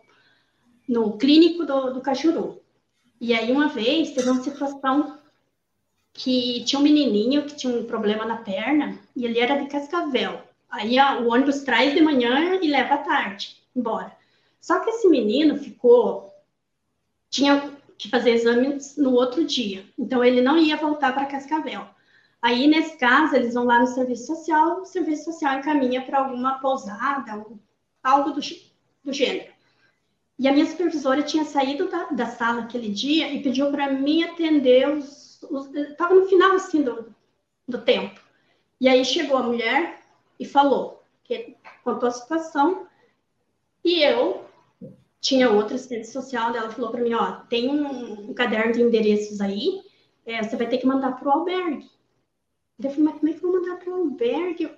no 0.88 1.18
clínico 1.18 1.66
do, 1.66 1.96
do 1.96 2.02
Cajuru. 2.02 2.62
E 3.20 3.34
aí, 3.34 3.52
uma 3.52 3.70
vez, 3.70 4.12
teve 4.12 4.30
uma 4.30 4.44
situação 4.44 5.18
que 6.14 6.64
tinha 6.66 6.80
um 6.80 6.84
menininho 6.84 7.46
que 7.46 7.56
tinha 7.56 7.74
um 7.74 7.86
problema 7.86 8.26
na 8.26 8.38
perna 8.38 9.00
e 9.16 9.26
ele 9.26 9.40
era 9.40 9.58
de 9.58 9.68
Cascavel. 9.68 10.42
Aí 10.70 10.98
o 11.00 11.30
ônibus 11.30 11.62
traz 11.62 11.94
de 11.94 12.02
manhã 12.02 12.60
e 12.62 12.68
leva 12.68 12.96
à 12.96 12.98
tarde, 12.98 13.58
embora. 13.76 14.16
Só 14.60 14.80
que 14.80 14.90
esse 14.90 15.08
menino 15.10 15.58
ficou, 15.58 16.34
tinha 17.30 17.72
que 17.98 18.10
fazer 18.10 18.32
exames 18.32 18.98
no 18.98 19.14
outro 19.14 19.44
dia, 19.46 19.86
então 19.98 20.24
ele 20.24 20.42
não 20.42 20.58
ia 20.58 20.78
voltar 20.78 21.14
para 21.14 21.26
Cascavel. 21.26 21.88
Aí, 22.42 22.68
nesse 22.68 22.98
caso, 22.98 23.36
eles 23.36 23.54
vão 23.54 23.66
lá 23.66 23.80
no 23.80 23.88
serviço 23.88 24.26
social, 24.26 24.82
o 24.82 24.86
serviço 24.86 25.26
social 25.26 25.60
encaminha 25.60 26.02
para 26.02 26.20
alguma 26.20 26.60
pousada, 26.60 27.46
algo 28.04 28.32
do, 28.32 28.42
do 29.04 29.14
gênero. 29.14 29.54
E 30.40 30.48
a 30.48 30.52
minha 30.52 30.66
supervisora 30.66 31.22
tinha 31.22 31.46
saído 31.46 31.88
da, 31.88 32.06
da 32.06 32.26
sala 32.26 32.62
aquele 32.62 32.90
dia 32.90 33.32
e 33.32 33.44
pediu 33.44 33.70
para 33.70 33.94
mim 33.94 34.24
atender 34.24 34.90
os. 34.90 35.21
Estava 35.76 36.16
no 36.16 36.28
final 36.28 36.54
assim 36.54 36.82
do, 36.82 37.14
do 37.68 37.82
tempo. 37.82 38.20
E 38.80 38.88
aí 38.88 39.04
chegou 39.06 39.38
a 39.38 39.44
mulher 39.44 40.00
e 40.40 40.46
falou, 40.46 41.04
que 41.24 41.56
contou 41.84 42.10
a 42.10 42.12
situação, 42.12 42.88
e 43.84 44.04
eu 44.04 44.46
tinha 45.20 45.52
outra 45.52 45.76
assistente 45.76 46.08
social, 46.08 46.56
ela 46.56 46.72
falou 46.72 46.92
para 46.92 47.02
mim, 47.02 47.14
ó, 47.14 47.42
tem 47.48 47.70
um, 47.70 48.32
um, 48.32 48.34
caderno 48.34 48.74
de 48.74 48.82
endereços 48.82 49.40
aí, 49.40 49.82
é, 50.26 50.42
você 50.42 50.56
vai 50.56 50.68
ter 50.68 50.80
que 50.80 50.88
mandar 50.88 51.12
para 51.12 51.28
o 51.28 51.32
albergue. 51.32 51.90
Eu 52.80 52.90
falei, 52.90 53.06
mas 53.06 53.20
como 53.20 53.30
é 53.30 53.34
que 53.34 53.46
eu 53.46 53.52
vou 53.52 53.62
mandar 53.62 53.76
para 53.78 53.92
o 53.92 53.96
albergue? 53.96 54.72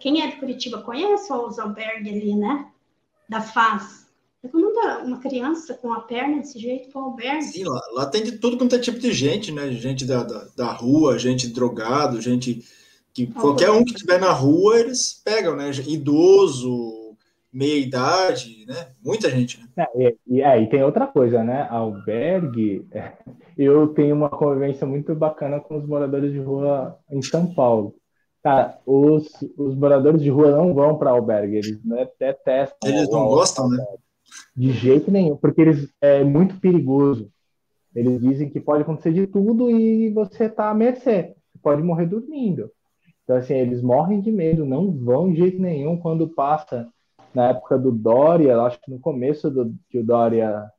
Quem 0.00 0.22
é 0.22 0.26
de 0.26 0.36
Curitiba 0.38 0.82
conhece 0.82 1.32
os 1.32 1.58
albergues 1.58 2.12
ali, 2.12 2.34
né? 2.34 2.72
Da 3.28 3.40
FAS. 3.40 4.01
Eu 4.42 4.50
vou 4.50 4.60
mandar 4.60 5.04
uma 5.04 5.20
criança 5.20 5.74
com 5.74 5.92
a 5.92 6.00
perna 6.00 6.38
desse 6.38 6.58
jeito 6.58 6.90
para 6.90 7.00
o 7.00 7.04
albergue. 7.04 7.44
Sim, 7.44 7.64
lá, 7.64 7.80
lá, 7.92 8.06
tem 8.06 8.24
de 8.24 8.38
tudo 8.38 8.58
quanto 8.58 8.74
é 8.74 8.78
tipo 8.78 8.98
de 8.98 9.12
gente, 9.12 9.52
né? 9.52 9.70
Gente 9.70 10.04
da, 10.04 10.24
da, 10.24 10.46
da 10.56 10.72
rua, 10.72 11.16
gente 11.18 11.52
drogado, 11.52 12.20
gente 12.20 12.64
que 13.14 13.26
qualquer 13.26 13.70
um 13.70 13.84
que 13.84 13.92
estiver 13.92 14.18
na 14.18 14.32
rua, 14.32 14.80
eles 14.80 15.20
pegam, 15.24 15.54
né? 15.54 15.70
Idoso, 15.86 17.14
meia 17.52 17.78
idade, 17.78 18.64
né? 18.66 18.88
Muita 19.04 19.30
gente, 19.30 19.60
né? 19.76 19.86
É, 19.96 20.14
e, 20.26 20.40
é, 20.40 20.62
e 20.62 20.68
tem 20.68 20.82
outra 20.82 21.06
coisa, 21.06 21.44
né? 21.44 21.68
Albergue, 21.70 22.86
eu 23.56 23.88
tenho 23.88 24.16
uma 24.16 24.30
convivência 24.30 24.86
muito 24.86 25.14
bacana 25.14 25.60
com 25.60 25.76
os 25.76 25.86
moradores 25.86 26.32
de 26.32 26.38
rua 26.38 26.98
em 27.10 27.22
São 27.22 27.54
Paulo. 27.54 27.94
Cara, 28.42 28.76
os, 28.84 29.28
os 29.56 29.76
moradores 29.76 30.20
de 30.20 30.30
rua 30.30 30.50
não 30.50 30.74
vão 30.74 30.98
para 30.98 31.10
albergue, 31.10 31.58
eles 31.58 31.84
né, 31.84 32.08
detestam. 32.18 32.90
Eles 32.90 33.08
não 33.08 33.28
gostam, 33.28 33.68
né? 33.68 33.84
De 34.56 34.72
jeito 34.72 35.10
nenhum, 35.10 35.36
porque 35.36 35.60
eles 35.60 35.92
é 36.00 36.22
muito 36.24 36.58
perigoso. 36.58 37.30
Eles 37.94 38.20
dizem 38.20 38.48
que 38.48 38.60
pode 38.60 38.82
acontecer 38.82 39.12
de 39.12 39.26
tudo 39.26 39.70
e 39.70 40.10
você 40.10 40.48
tá 40.48 40.70
à 40.70 40.74
mercê. 40.74 41.34
Você 41.52 41.58
pode 41.62 41.82
morrer 41.82 42.06
dormindo. 42.06 42.70
Então, 43.24 43.36
assim, 43.36 43.54
eles 43.54 43.82
morrem 43.82 44.20
de 44.20 44.32
medo, 44.32 44.64
não 44.64 44.90
vão 44.90 45.30
de 45.30 45.38
jeito 45.38 45.60
nenhum 45.60 45.96
quando 45.96 46.28
passa 46.28 46.88
na 47.34 47.50
época 47.50 47.78
do 47.78 47.90
Dória, 47.90 48.60
acho 48.60 48.80
que 48.80 48.90
no 48.90 49.00
começo 49.00 49.50
do 49.50 49.74
que 49.88 49.98
o 49.98 50.04
Dória 50.04 50.70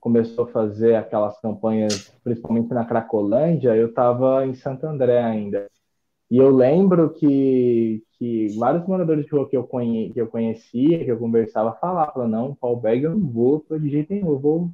começou 0.00 0.44
a 0.44 0.48
fazer 0.48 0.94
aquelas 0.94 1.38
campanhas, 1.40 2.10
principalmente 2.22 2.72
na 2.72 2.84
Cracolândia, 2.84 3.76
eu 3.76 3.88
estava 3.88 4.46
em 4.46 4.54
Santo 4.54 4.86
André 4.86 5.22
ainda. 5.22 5.68
E 6.30 6.36
eu 6.36 6.50
lembro 6.50 7.10
que, 7.10 8.02
que 8.18 8.48
vários 8.58 8.86
moradores 8.86 9.24
de 9.24 9.30
rua 9.30 9.48
que 9.48 9.56
eu, 9.56 9.64
conhe, 9.64 10.12
que 10.12 10.20
eu 10.20 10.26
conhecia, 10.26 11.02
que 11.02 11.10
eu 11.10 11.18
conversava, 11.18 11.72
falavam, 11.80 12.28
não, 12.28 12.56
albergue 12.60 13.04
eu 13.04 13.16
não 13.16 13.28
vou 13.28 13.64
de 13.70 13.88
jeito 13.88 14.12
nenhum, 14.12 14.28
eu 14.28 14.38
vou, 14.38 14.70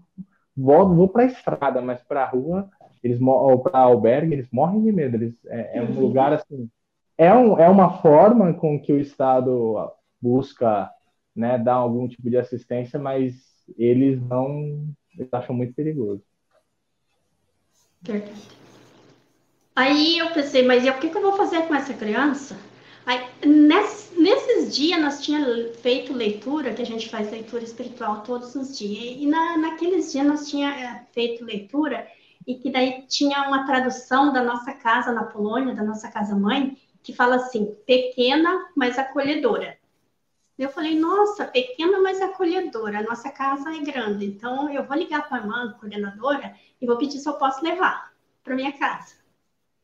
vou, 0.57 0.95
vou 0.95 1.09
para 1.09 1.23
a 1.23 1.27
estrada, 1.27 1.81
mas 1.81 2.03
para 2.03 2.25
a 2.25 2.29
rua, 2.29 2.69
eles 3.03 3.21
para 3.63 3.79
albergue, 3.79 4.33
eles 4.33 4.49
morrem 4.51 4.83
de 4.83 4.91
medo. 4.91 5.17
Eles, 5.17 5.35
é, 5.47 5.79
é 5.79 5.83
um 5.83 6.01
lugar 6.01 6.33
assim. 6.33 6.69
É, 7.17 7.33
um, 7.33 7.57
é 7.59 7.69
uma 7.69 7.99
forma 8.01 8.53
com 8.55 8.81
que 8.81 8.93
o 8.93 8.99
Estado 8.99 9.93
busca 10.21 10.91
né, 11.37 11.57
dar 11.57 11.75
algum 11.75 12.09
tipo 12.09 12.29
de 12.29 12.37
assistência, 12.37 12.99
mas 12.99 13.35
eles 13.79 14.21
não. 14.23 14.89
Eles 15.17 15.33
acham 15.33 15.55
muito 15.55 15.73
perigoso. 15.75 16.23
Verdade. 18.03 18.64
Aí 19.77 20.19
eu 20.19 20.31
pensei, 20.31 20.63
mas 20.63 20.87
o 20.87 21.01
que, 21.01 21.11
que 21.11 21.17
eu 21.17 21.23
vou 21.23 21.37
fazer 21.37 21.67
com 21.67 21.75
essa 21.75 21.93
criança? 21.93 22.57
Aí, 23.05 23.29
nesse, 23.45 24.19
nesses 24.19 24.75
dias 24.75 25.01
nós 25.01 25.21
tínhamos 25.21 25.77
feito 25.81 26.13
leitura, 26.13 26.73
que 26.73 26.81
a 26.81 26.87
gente 26.87 27.11
faz 27.11 27.31
leitura 27.31 27.65
espiritual 27.65 28.23
todos 28.23 28.55
os 28.55 28.79
dias, 28.79 29.17
e 29.21 29.27
na, 29.27 29.57
naqueles 29.59 30.13
dias 30.13 30.25
nós 30.25 30.49
tínhamos 30.49 30.81
é, 30.81 31.07
feito 31.13 31.45
leitura, 31.45 32.07
e 32.47 32.55
que 32.55 32.71
daí 32.71 33.03
tinha 33.09 33.43
uma 33.49 33.67
tradução 33.67 34.33
da 34.33 34.45
nossa 34.45 34.73
casa 34.73 35.11
na 35.13 35.25
Polônia, 35.25 35.75
da 35.75 35.83
nossa 35.83 36.09
casa 36.09 36.37
mãe, 36.37 36.79
que 37.03 37.13
fala 37.13 37.37
assim, 37.37 37.75
pequena, 37.85 38.69
mas 38.77 38.97
acolhedora. 38.97 39.77
Eu 40.57 40.69
falei, 40.69 40.97
nossa, 40.97 41.47
pequena, 41.47 42.01
mas 42.01 42.23
acolhedora, 42.23 43.01
a 43.01 43.03
nossa 43.03 43.29
casa 43.29 43.75
é 43.75 43.81
grande, 43.81 44.25
então 44.25 44.71
eu 44.71 44.85
vou 44.85 44.97
ligar 44.97 45.29
para 45.29 45.39
a 45.39 45.41
irmã, 45.41 45.77
coordenadora, 45.81 46.55
e 46.81 46.87
vou 46.87 46.97
pedir 46.97 47.19
se 47.19 47.29
eu 47.29 47.35
posso 47.35 47.63
levar 47.65 48.13
para 48.45 48.55
minha 48.55 48.73
casa. 48.73 49.24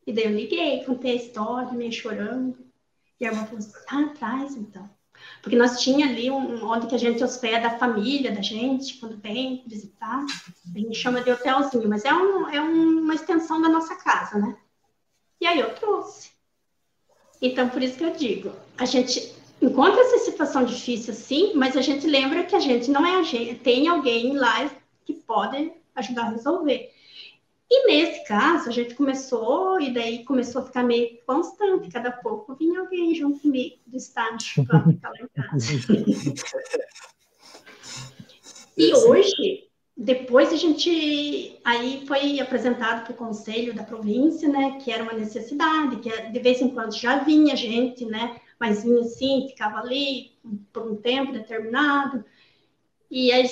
E 0.06 0.12
daí 0.12 0.24
eu 0.24 0.30
liguei, 0.30 0.84
contei 0.84 1.12
a 1.12 1.16
história, 1.16 1.72
meio 1.72 1.92
chorando. 1.92 2.58
E 3.20 3.26
a 3.26 3.30
irmã 3.30 3.44
falou 3.44 3.58
assim, 3.58 3.72
ah, 3.88 4.08
traz 4.18 4.56
então. 4.56 4.88
Porque 5.42 5.56
nós 5.56 5.80
tinha 5.80 6.06
ali 6.06 6.30
um, 6.30 6.64
onde 6.64 6.86
que 6.86 6.94
a 6.94 6.98
gente 6.98 7.22
hospeda 7.22 7.68
a 7.68 7.78
família 7.78 8.32
da 8.32 8.40
gente, 8.40 8.98
quando 8.98 9.18
vem 9.18 9.62
visitar. 9.66 10.24
A 10.74 10.78
gente 10.78 10.94
chama 10.94 11.22
de 11.22 11.30
hotelzinho, 11.30 11.88
mas 11.88 12.04
é, 12.04 12.12
um, 12.12 12.48
é 12.48 12.60
uma 12.60 13.14
extensão 13.14 13.60
da 13.60 13.68
nossa 13.68 13.94
casa, 13.96 14.38
né? 14.38 14.56
E 15.40 15.46
aí 15.46 15.60
eu 15.60 15.74
trouxe. 15.74 16.30
Então, 17.40 17.68
por 17.68 17.82
isso 17.82 17.96
que 17.96 18.04
eu 18.04 18.12
digo, 18.12 18.52
a 18.76 18.84
gente 18.84 19.34
encontra 19.62 20.00
essa 20.00 20.18
situação 20.18 20.64
difícil, 20.64 21.14
sim, 21.14 21.52
mas 21.54 21.76
a 21.76 21.80
gente 21.82 22.06
lembra 22.06 22.44
que 22.44 22.54
a 22.54 22.60
gente 22.60 22.90
não 22.90 23.06
é 23.06 23.16
a 23.16 23.22
gente, 23.22 23.60
tem 23.60 23.88
alguém 23.88 24.36
lá 24.36 24.70
que 25.04 25.14
pode 25.14 25.72
ajudar 25.94 26.24
a 26.24 26.30
resolver. 26.30 26.92
E 27.72 27.86
nesse 27.86 28.24
caso, 28.24 28.68
a 28.68 28.72
gente 28.72 28.96
começou, 28.96 29.80
e 29.80 29.94
daí 29.94 30.24
começou 30.24 30.60
a 30.60 30.64
ficar 30.64 30.82
meio 30.82 31.16
constante, 31.24 31.88
cada 31.88 32.10
pouco 32.10 32.56
vinha 32.56 32.80
alguém 32.80 33.14
junto 33.14 33.38
comigo 33.38 33.76
do 33.86 33.96
estágio 33.96 34.66
para 34.66 34.82
ficar 34.82 35.10
lá 35.10 35.16
em 35.20 35.28
casa. 35.28 35.72
e 38.76 38.92
hoje, 38.92 39.68
depois 39.96 40.52
a 40.52 40.56
gente, 40.56 41.60
aí 41.64 42.04
foi 42.08 42.40
apresentado 42.40 43.04
para 43.04 43.12
o 43.12 43.16
conselho 43.16 43.72
da 43.72 43.84
província, 43.84 44.48
né, 44.48 44.80
que 44.82 44.90
era 44.90 45.04
uma 45.04 45.12
necessidade, 45.12 45.98
que 45.98 46.10
de 46.10 46.40
vez 46.40 46.60
em 46.60 46.70
quando 46.70 46.92
já 46.98 47.18
vinha 47.18 47.54
gente, 47.54 48.04
né, 48.04 48.40
mas 48.58 48.82
vinha 48.82 49.02
assim, 49.02 49.46
ficava 49.48 49.78
ali 49.78 50.32
por 50.72 50.90
um 50.90 50.96
tempo 50.96 51.32
determinado, 51.32 52.24
e 53.08 53.30
aí 53.30 53.48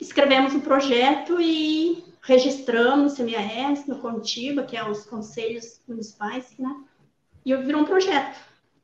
escrevemos 0.00 0.54
um 0.54 0.60
projeto 0.60 1.38
e 1.38 2.07
registramos 2.22 3.18
no 3.18 3.26
CMAS, 3.26 3.86
no 3.86 3.98
Contiba, 3.98 4.62
que 4.62 4.76
é 4.76 4.88
os 4.88 5.04
conselhos 5.04 5.80
municipais, 5.86 6.54
né? 6.58 6.74
E 7.44 7.56
virou 7.56 7.82
um 7.82 7.84
projeto. 7.84 8.38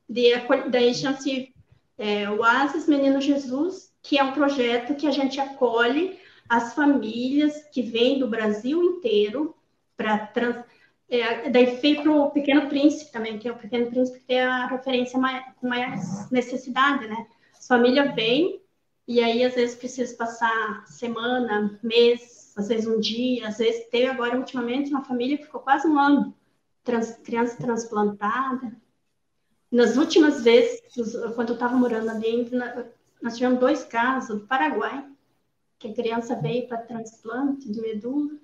De, 0.09 0.33
daí 0.71 0.95
chama-se 0.95 1.55
é, 1.99 2.29
Oasis 2.31 2.87
Menino 2.87 3.21
Jesus, 3.21 3.93
que 4.03 4.19
é 4.19 4.25
um 4.25 4.33
projeto 4.33 4.95
que 4.95 5.07
a 5.07 5.11
gente 5.11 5.41
acolhe 5.41 6.19
as 6.49 6.75
famílias 6.75 7.65
que 7.73 7.83
vêm 7.83 8.19
do 8.19 8.29
Brasil 8.29 8.83
inteiro 8.83 9.55
para. 9.97 10.65
É, 11.09 11.51
daí 11.51 11.77
veio 11.77 12.03
para 12.03 12.13
o 12.13 12.31
Pequeno 12.31 12.69
Príncipe 12.69 13.13
também, 13.13 13.39
que 13.39 13.47
é 13.49 13.53
o 13.53 13.57
Pequeno 13.57 13.91
Príncipe 13.91 14.21
que 14.21 14.25
tem 14.25 14.41
a 14.41 14.67
referência 14.67 15.21
com 15.61 15.69
mais 15.69 16.31
necessidade, 16.31 17.07
né? 17.07 17.27
As 17.57 17.67
famílias 17.67 18.15
vêm 18.15 18.61
e 19.07 19.23
aí 19.23 19.45
às 19.45 19.55
vezes 19.55 19.77
precisa 19.77 20.17
passar 20.17 20.85
semana, 20.87 21.79
mês, 21.83 22.44
às 22.57 22.69
vezes 22.69 22.87
um 22.87 23.01
dia, 23.01 23.49
às 23.49 23.59
vezes 23.59 23.87
teve 23.89 24.07
agora 24.07 24.39
ultimamente 24.39 24.91
uma 24.91 25.05
família 25.05 25.37
que 25.37 25.45
ficou 25.45 25.61
quase 25.61 25.87
um 25.87 25.99
ano, 25.99 26.35
trans, 26.83 27.17
criança 27.25 27.57
transplantada. 27.57 28.73
Nas 29.71 29.97
últimas 29.97 30.43
vezes, 30.43 30.81
quando 31.35 31.51
eu 31.51 31.55
estava 31.55 31.77
morando 31.77 32.11
ali, 32.11 32.49
nós 33.21 33.37
tivemos 33.37 33.59
dois 33.59 33.83
casos 33.85 34.41
do 34.41 34.47
Paraguai, 34.47 35.05
que 35.79 35.89
a 35.89 35.95
criança 35.95 36.37
veio 36.37 36.69
para 36.69 36.79
transplante 36.79 37.71
de 37.71 37.81
medula, 37.81 38.39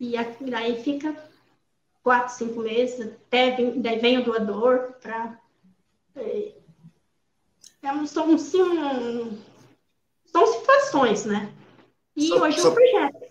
e 0.00 0.16
aí 0.16 0.82
fica 0.82 1.14
quatro, 2.02 2.34
cinco 2.34 2.60
meses, 2.60 3.12
até 3.26 3.56
vem, 3.56 3.80
daí 3.80 3.98
vem 3.98 4.18
o 4.18 4.24
doador 4.24 4.94
para. 5.00 5.38
É, 6.16 6.52
é, 7.82 8.06
são, 8.06 8.38
são, 8.38 9.38
são 10.26 10.46
situações, 10.46 11.24
né? 11.26 11.52
E 12.16 12.28
só, 12.28 12.42
hoje 12.42 12.60
é 12.60 12.62
um 12.62 12.74
projeto. 12.74 13.23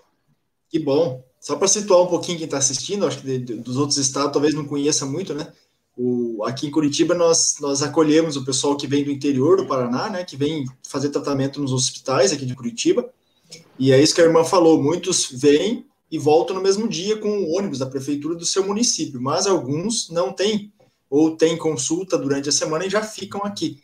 Que 0.74 0.80
bom. 0.80 1.24
Só 1.39 1.55
para 1.55 1.67
situar 1.67 2.01
um 2.01 2.07
pouquinho 2.07 2.39
quem 2.39 2.45
está 2.45 2.57
assistindo, 2.57 3.05
acho 3.05 3.19
que 3.19 3.28
de, 3.28 3.38
de, 3.38 3.55
dos 3.57 3.78
outros 3.78 3.99
estados 3.99 4.34
talvez 4.34 4.55
não 4.55 4.65
conheça 4.65 5.05
muito, 5.05 5.32
né? 5.32 5.53
O, 5.95 6.43
aqui 6.45 6.65
em 6.65 6.71
Curitiba 6.71 7.13
nós, 7.13 7.57
nós 7.61 7.84
acolhemos 7.84 8.38
o 8.38 8.43
pessoal 8.43 8.76
que 8.76 8.88
vem 8.88 9.03
do 9.03 9.11
interior 9.11 9.55
do 9.55 9.67
Paraná, 9.67 10.09
né? 10.09 10.24
Que 10.24 10.36
vem 10.36 10.65
fazer 10.82 11.09
tratamento 11.09 11.61
nos 11.61 11.71
hospitais 11.71 12.34
aqui 12.34 12.43
de 12.43 12.55
Curitiba. 12.55 13.07
E 13.78 13.91
é 13.91 14.01
isso 14.01 14.15
que 14.15 14.21
a 14.21 14.24
irmã 14.24 14.43
falou: 14.43 14.82
muitos 14.82 15.30
vêm 15.32 15.86
e 16.09 16.17
voltam 16.17 16.55
no 16.55 16.61
mesmo 16.63 16.88
dia 16.88 17.17
com 17.17 17.30
o 17.30 17.55
ônibus 17.55 17.78
da 17.78 17.86
prefeitura 17.86 18.34
do 18.34 18.47
seu 18.47 18.65
município, 18.65 19.21
mas 19.21 19.45
alguns 19.45 20.09
não 20.09 20.34
têm, 20.34 20.74
ou 21.07 21.38
têm 21.38 21.55
consulta 21.55 22.17
durante 22.17 22.49
a 22.49 22.51
semana 22.51 22.84
e 22.84 22.89
já 22.89 23.03
ficam 23.03 23.41
aqui. 23.43 23.80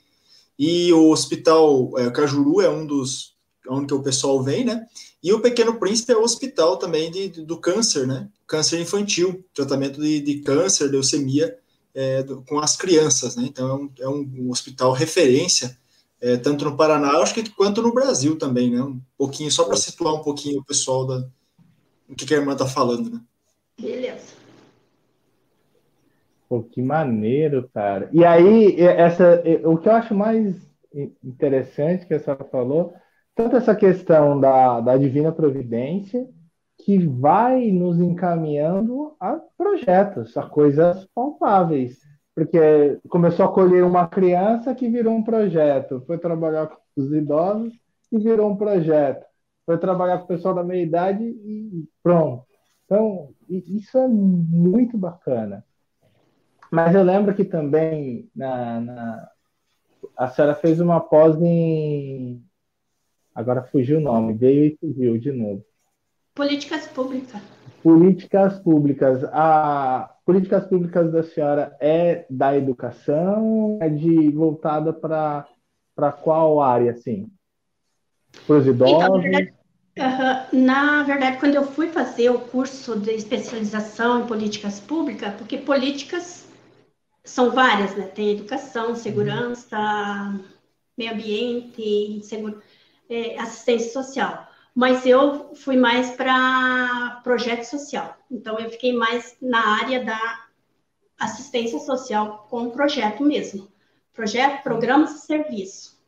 E 0.58 0.92
o 0.92 1.12
hospital 1.12 1.92
é, 2.00 2.10
Cajuru 2.10 2.62
é 2.62 2.70
um 2.70 2.84
dos 2.84 3.38
onde 3.70 3.94
o 3.94 4.02
pessoal 4.02 4.42
vem, 4.42 4.66
né? 4.66 4.86
E 5.22 5.32
o 5.34 5.42
Pequeno 5.42 5.80
Príncipe 5.80 6.12
é 6.12 6.18
o 6.18 6.24
hospital 6.24 6.78
também 6.78 7.12
de, 7.12 7.30
de 7.30 7.46
do 7.46 7.58
câncer, 7.58 8.08
né? 8.08 8.28
Câncer 8.48 8.80
infantil, 8.80 9.46
tratamento 9.54 10.02
de, 10.02 10.20
de 10.20 10.40
câncer, 10.40 10.90
leucemia 10.90 11.58
é, 11.94 12.24
do, 12.24 12.42
com 12.44 12.60
as 12.60 12.76
crianças, 12.76 13.36
né? 13.36 13.44
Então 13.46 13.68
é 13.70 13.74
um, 13.74 13.92
é 14.00 14.10
um, 14.10 14.46
um 14.46 14.52
hospital 14.52 14.92
referência, 14.92 15.78
é, 16.22 16.38
tanto 16.38 16.66
no 16.66 16.76
Paraná, 16.76 17.12
acho 17.20 17.34
que 17.34 17.50
quanto 17.50 17.82
no 17.82 17.94
Brasil 17.94 18.38
também, 18.38 18.72
né? 18.72 18.82
Um 18.82 19.00
pouquinho, 19.18 19.52
só 19.52 19.66
para 19.66 19.78
situar 19.78 20.14
um 20.14 20.24
pouquinho 20.24 20.60
o 20.60 20.66
pessoal 20.66 21.06
da, 21.06 21.28
o 22.10 22.16
que, 22.16 22.26
que 22.26 22.34
a 22.34 22.38
irmã 22.38 22.54
está 22.54 22.66
falando, 22.66 23.10
né? 23.10 23.22
Beleza. 23.80 24.40
Pô, 26.48 26.64
que 26.64 26.82
maneiro, 26.82 27.70
cara. 27.74 28.10
E 28.12 28.26
aí, 28.26 28.82
essa, 28.82 29.44
o 29.64 29.78
que 29.78 29.88
eu 29.88 29.94
acho 29.94 30.16
mais 30.16 30.56
interessante 31.24 32.08
que 32.08 32.14
a 32.16 32.20
senhora 32.20 32.44
falou 32.46 32.94
tanto 33.40 33.56
essa 33.56 33.74
questão 33.74 34.38
da, 34.38 34.82
da 34.82 34.98
divina 34.98 35.32
providência 35.32 36.28
que 36.84 36.98
vai 36.98 37.72
nos 37.72 37.98
encaminhando 37.98 39.16
a 39.18 39.40
projetos, 39.58 40.36
a 40.36 40.44
coisas 40.44 41.08
palpáveis. 41.16 42.00
Porque 42.36 43.00
começou 43.08 43.46
a 43.46 43.54
colher 43.54 43.86
uma 43.86 44.10
criança 44.10 44.76
que 44.76 44.90
virou 44.90 45.16
um 45.16 45.24
projeto, 45.24 46.04
foi 46.06 46.18
trabalhar 46.18 46.68
com 46.68 46.76
os 46.98 47.14
idosos 47.14 47.74
e 48.12 48.18
virou 48.18 48.52
um 48.52 48.58
projeto, 48.58 49.26
foi 49.66 49.78
trabalhar 49.78 50.18
com 50.18 50.26
o 50.26 50.28
pessoal 50.28 50.54
da 50.54 50.64
meia 50.64 50.84
idade 50.84 51.24
e 51.24 51.88
pronto. 52.04 52.44
Então, 52.84 53.30
isso 53.48 53.98
é 53.98 54.08
muito 54.10 54.98
bacana. 54.98 55.64
Mas 56.70 56.94
eu 56.94 57.04
lembro 57.04 57.34
que 57.34 57.46
também 57.46 58.30
na, 58.36 58.82
na 58.82 59.30
a 60.18 60.28
senhora 60.28 60.56
fez 60.56 60.82
uma 60.82 61.00
pós 61.00 61.42
em 61.42 62.44
Agora 63.40 63.64
fugiu 63.64 64.00
o 64.00 64.02
nome, 64.02 64.34
veio 64.34 64.66
e 64.66 64.78
fugiu 64.78 65.18
de 65.18 65.32
novo. 65.32 65.64
Políticas 66.36 66.88
públicas. 66.88 67.42
Políticas 67.82 68.60
públicas. 68.60 69.24
A 69.32 70.14
políticas 70.26 70.66
públicas 70.68 71.10
da 71.10 71.24
senhora 71.24 71.74
é 71.80 72.26
da 72.30 72.58
educação, 72.58 73.80
é 73.82 73.88
de 73.88 74.30
voltada 74.32 74.92
para 74.92 75.48
para 75.96 76.12
qual 76.12 76.62
área 76.62 76.92
assim? 76.92 77.32
Para 78.46 78.58
os 78.58 78.68
idosos? 78.68 78.98
Então, 78.98 79.16
na, 79.16 79.22
verdade, 79.22 79.54
uh, 79.98 80.56
na 80.58 81.04
verdade, 81.04 81.38
quando 81.40 81.56
eu 81.56 81.64
fui 81.64 81.88
fazer 81.88 82.30
o 82.32 82.40
curso 82.40 83.00
de 83.00 83.12
especialização 83.12 84.22
em 84.22 84.28
políticas 84.28 84.82
públicas, 84.82 85.34
porque 85.36 85.58
políticas 85.58 86.46
são 87.24 87.52
várias, 87.52 87.96
né? 87.96 88.04
Tem 88.08 88.32
educação, 88.32 88.96
segurança, 88.96 89.78
meio 90.98 91.14
ambiente, 91.14 92.20
segurança 92.24 92.69
é, 93.10 93.40
assistência 93.40 93.92
social. 93.92 94.48
Mas 94.74 95.06
eu 95.06 95.56
fui 95.56 95.76
mais 95.76 96.12
para 96.12 97.20
projeto 97.24 97.64
social. 97.64 98.16
Então, 98.32 98.60
eu 98.60 98.70
fiquei 98.70 98.94
mais 98.94 99.36
na 99.42 99.82
área 99.82 100.06
da 100.06 100.46
assistência 101.18 101.80
social 101.80 102.48
com 102.50 102.70
projeto 102.70 103.24
mesmo. 103.24 103.68
Projeto, 104.14 104.64
programas 104.64 105.16
e 105.16 105.26
serviço. 105.26 106.00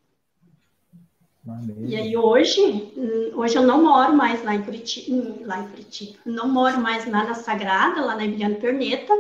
E 1.88 1.96
aí 1.96 2.16
hoje, 2.16 2.62
hum, 2.96 3.32
hoje 3.36 3.56
eu 3.56 3.64
não 3.64 3.84
moro 3.84 4.16
mais 4.16 4.44
lá 4.44 4.54
em 4.54 4.62
Curitiba, 4.62 5.16
hum, 5.16 5.42
lá 5.44 5.60
em 5.60 5.68
Curitiba, 5.70 6.20
não 6.24 6.48
moro 6.48 6.80
mais 6.80 7.06
lá 7.10 7.24
na 7.24 7.34
Sagrada, 7.34 8.06
lá 8.06 8.16
na 8.16 8.24
Emiliano 8.24 8.58
Perneta, 8.58 9.12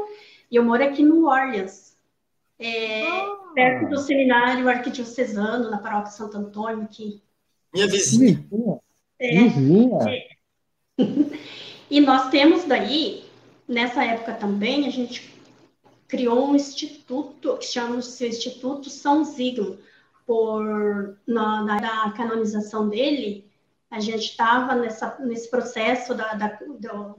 e 0.51 0.55
eu 0.55 0.63
moro 0.63 0.83
aqui 0.83 1.03
no 1.03 1.27
Orleans, 1.27 1.97
é, 2.59 3.09
ah. 3.09 3.51
perto 3.55 3.89
do 3.89 3.97
seminário 3.97 4.69
arquidiocesano, 4.69 5.71
na 5.71 5.79
paróquia 5.79 6.11
Santo 6.11 6.37
Antônio, 6.37 6.87
que... 6.87 7.23
Minha 7.73 7.87
vizinha. 7.87 8.43
É, 9.19 9.43
vizinha. 9.43 9.97
É. 10.09 10.29
e 11.89 12.01
nós 12.01 12.29
temos 12.29 12.65
daí, 12.65 13.23
nessa 13.67 14.03
época 14.03 14.33
também, 14.33 14.87
a 14.87 14.89
gente 14.89 15.31
criou 16.07 16.49
um 16.49 16.55
instituto, 16.55 17.57
que 17.57 17.65
chama-se 17.65 18.27
Instituto 18.27 18.89
São 18.89 19.23
Ziglo, 19.23 19.79
por 20.25 21.17
na, 21.25 21.63
na 21.63 22.11
canonização 22.11 22.87
dele, 22.89 23.49
a 23.89 23.99
gente 23.99 24.29
estava 24.29 24.75
nesse 24.75 25.49
processo 25.49 26.13
da, 26.13 26.33
da, 26.33 26.47
do, 26.47 27.15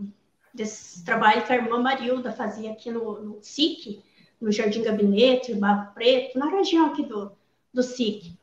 desse 0.53 1.05
trabalho 1.05 1.45
que 1.45 1.53
a 1.53 1.57
irmã 1.57 1.79
Marilda 1.79 2.33
fazia 2.33 2.73
aqui 2.73 2.91
no, 2.91 3.21
no 3.21 3.39
SIC, 3.43 4.03
no 4.41 4.51
Jardim 4.51 4.83
Gabinete, 4.83 5.55
Barro 5.55 5.93
Preto, 5.93 6.39
na 6.39 6.49
região 6.49 6.87
aqui 6.87 7.05
do, 7.05 7.33
do 7.73 7.83
SIC. 7.83 8.37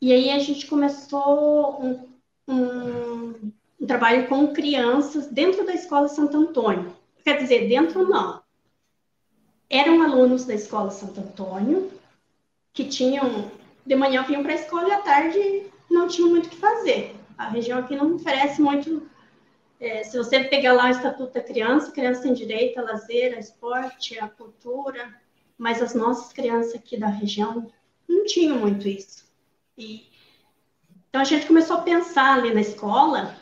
E 0.00 0.12
aí 0.12 0.30
a 0.30 0.38
gente 0.38 0.66
começou 0.66 1.82
um, 1.82 2.08
um, 2.48 3.52
um 3.80 3.86
trabalho 3.86 4.28
com 4.28 4.52
crianças 4.52 5.26
dentro 5.28 5.64
da 5.64 5.72
Escola 5.72 6.08
Santo 6.08 6.36
Antônio. 6.36 6.94
Quer 7.24 7.38
dizer, 7.38 7.68
dentro 7.68 8.06
não. 8.06 8.42
Eram 9.70 10.02
alunos 10.02 10.44
da 10.44 10.54
Escola 10.54 10.90
Santo 10.90 11.20
Antônio 11.20 11.90
que 12.72 12.84
tinham 12.84 13.50
de 13.86 13.94
manhã 13.94 14.22
vinham 14.22 14.42
para 14.42 14.52
a 14.52 14.56
escola 14.56 14.88
e 14.88 14.92
à 14.92 15.00
tarde 15.00 15.66
não 15.90 16.08
tinham 16.08 16.30
muito 16.30 16.46
o 16.46 16.50
que 16.50 16.56
fazer. 16.56 17.14
A 17.36 17.48
região 17.48 17.78
aqui 17.78 17.96
não 17.96 18.14
oferece 18.14 18.60
muito. 18.60 19.08
É, 19.80 20.02
se 20.02 20.16
você 20.16 20.44
pegar 20.44 20.72
lá 20.72 20.86
o 20.86 20.90
Estatuto 20.90 21.34
da 21.34 21.42
Criança, 21.42 21.92
criança 21.92 22.22
tem 22.22 22.32
direito 22.32 22.78
a 22.78 22.82
lazer, 22.82 23.34
a 23.34 23.40
esporte, 23.40 24.18
a 24.18 24.28
cultura, 24.28 25.14
mas 25.58 25.82
as 25.82 25.94
nossas 25.94 26.32
crianças 26.32 26.74
aqui 26.74 26.96
da 26.96 27.08
região 27.08 27.70
não 28.08 28.24
tinham 28.24 28.58
muito 28.58 28.88
isso. 28.88 29.23
E, 29.76 30.08
então 31.08 31.20
a 31.20 31.24
gente 31.24 31.46
começou 31.46 31.76
a 31.76 31.82
pensar 31.82 32.38
ali 32.38 32.52
na 32.52 32.60
escola, 32.60 33.36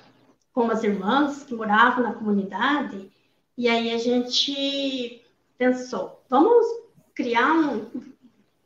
com 0.52 0.70
as 0.70 0.82
irmãs 0.84 1.42
que 1.42 1.54
moravam 1.54 2.04
na 2.04 2.12
comunidade, 2.12 3.10
e 3.56 3.68
aí 3.68 3.92
a 3.92 3.98
gente 3.98 5.22
pensou, 5.56 6.22
vamos 6.28 6.66
criar 7.14 7.52
um, 7.52 7.86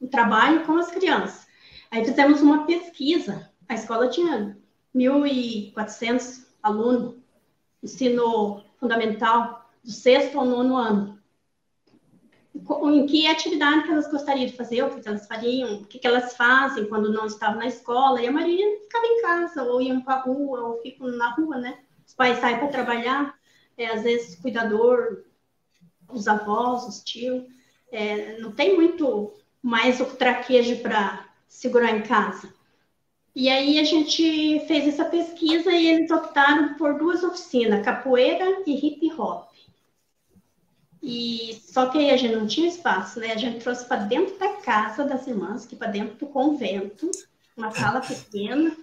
um 0.01 0.07
trabalho 0.07 0.65
com 0.65 0.77
as 0.77 0.91
crianças. 0.91 1.47
Aí 1.91 2.05
fizemos 2.05 2.41
uma 2.41 2.67
pesquisa. 2.67 3.51
A 3.69 3.75
escola 3.75 4.09
tinha 4.09 4.57
1.400 4.95 6.47
alunos, 6.63 7.17
ensino 7.83 8.65
fundamental, 8.79 9.71
do 9.85 9.91
sexto 9.91 10.39
ao 10.39 10.45
nono 10.45 10.77
ano. 10.77 11.16
Em 12.69 13.07
que 13.07 13.27
atividade 13.27 13.85
que 13.85 13.93
elas 13.93 14.11
gostariam 14.11 14.47
de 14.47 14.57
fazer, 14.57 14.83
o 14.83 14.91
que 14.91 15.09
elas 15.09 15.27
fariam, 15.27 15.75
o 15.77 15.85
que 15.85 16.05
elas 16.05 16.37
fazem 16.37 16.87
quando 16.87 17.13
não 17.13 17.27
estavam 17.27 17.59
na 17.59 17.67
escola. 17.67 18.21
E 18.21 18.27
a 18.27 18.33
maioria 18.33 18.81
ficava 18.81 19.07
em 19.07 19.23
casa, 19.23 19.63
ou 19.63 19.81
iam 19.81 20.01
para 20.01 20.15
a 20.15 20.23
rua, 20.23 20.61
ou 20.63 20.83
ficam 20.83 21.09
na 21.09 21.31
rua, 21.35 21.59
né? 21.59 21.79
Os 22.07 22.15
pais 22.15 22.39
saem 22.39 22.59
para 22.59 22.69
trabalhar, 22.69 23.35
é, 23.77 23.87
às 23.87 24.03
vezes 24.03 24.41
cuidador, 24.41 25.25
os 26.09 26.27
avós, 26.27 26.87
os 26.87 27.03
tios. 27.03 27.45
É, 27.91 28.39
não 28.39 28.53
tem 28.53 28.75
muito 28.75 29.33
mais 29.63 30.01
o 30.01 30.07
traquejo 30.07 30.79
para 30.83 31.25
segurar 31.49 31.91
em 31.91 32.03
casa. 32.03 32.53
E 33.35 33.49
aí 33.51 33.79
a 33.79 33.85
gente 33.85 34.61
fez 34.67 34.89
essa 34.89 35.05
pesquisa 35.05 35.71
e 35.71 35.87
eles 35.87 36.11
optaram 36.11 36.75
por 36.75 36.99
duas 36.99 37.23
oficinas, 37.23 37.85
capoeira 37.85 38.63
e 38.67 38.87
hip 38.87 39.13
hop. 39.13 39.46
E 41.09 41.63
só 41.63 41.87
que 41.87 41.99
aí 41.99 42.11
a 42.11 42.17
gente 42.17 42.35
não 42.35 42.49
tinha 42.49 42.67
espaço, 42.67 43.21
né? 43.21 43.31
A 43.31 43.37
gente 43.37 43.61
trouxe 43.61 43.85
para 43.85 43.99
dentro 43.99 44.37
da 44.41 44.55
casa 44.55 45.05
das 45.05 45.25
irmãs, 45.29 45.65
que 45.65 45.77
para 45.77 45.87
dentro 45.87 46.17
do 46.17 46.27
convento, 46.27 47.09
uma 47.57 47.71
sala 47.71 48.01
pequena, 48.01 48.77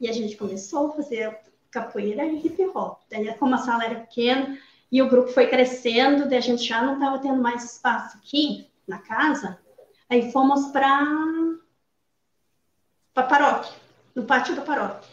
e 0.00 0.08
a 0.08 0.12
gente 0.12 0.36
começou 0.36 0.88
a 0.88 0.92
fazer 0.94 1.38
capoeira 1.70 2.26
e 2.26 2.44
hip 2.44 2.60
hop. 2.74 2.98
Daí, 3.08 3.32
como 3.34 3.54
a 3.54 3.58
sala 3.58 3.84
era 3.84 4.00
pequena 4.00 4.58
e 4.90 5.00
o 5.00 5.08
grupo 5.08 5.28
foi 5.28 5.46
crescendo, 5.46 6.28
daí 6.28 6.38
a 6.38 6.42
gente 6.42 6.64
já 6.64 6.82
não 6.82 6.94
estava 6.94 7.20
tendo 7.20 7.40
mais 7.40 7.62
espaço 7.62 8.16
aqui 8.16 8.66
na 8.84 8.98
casa, 8.98 9.56
aí 10.10 10.32
fomos 10.32 10.72
para 10.72 11.00
a 13.14 13.22
paróquia, 13.22 13.72
no 14.16 14.24
pátio 14.24 14.56
da 14.56 14.62
paróquia. 14.62 15.08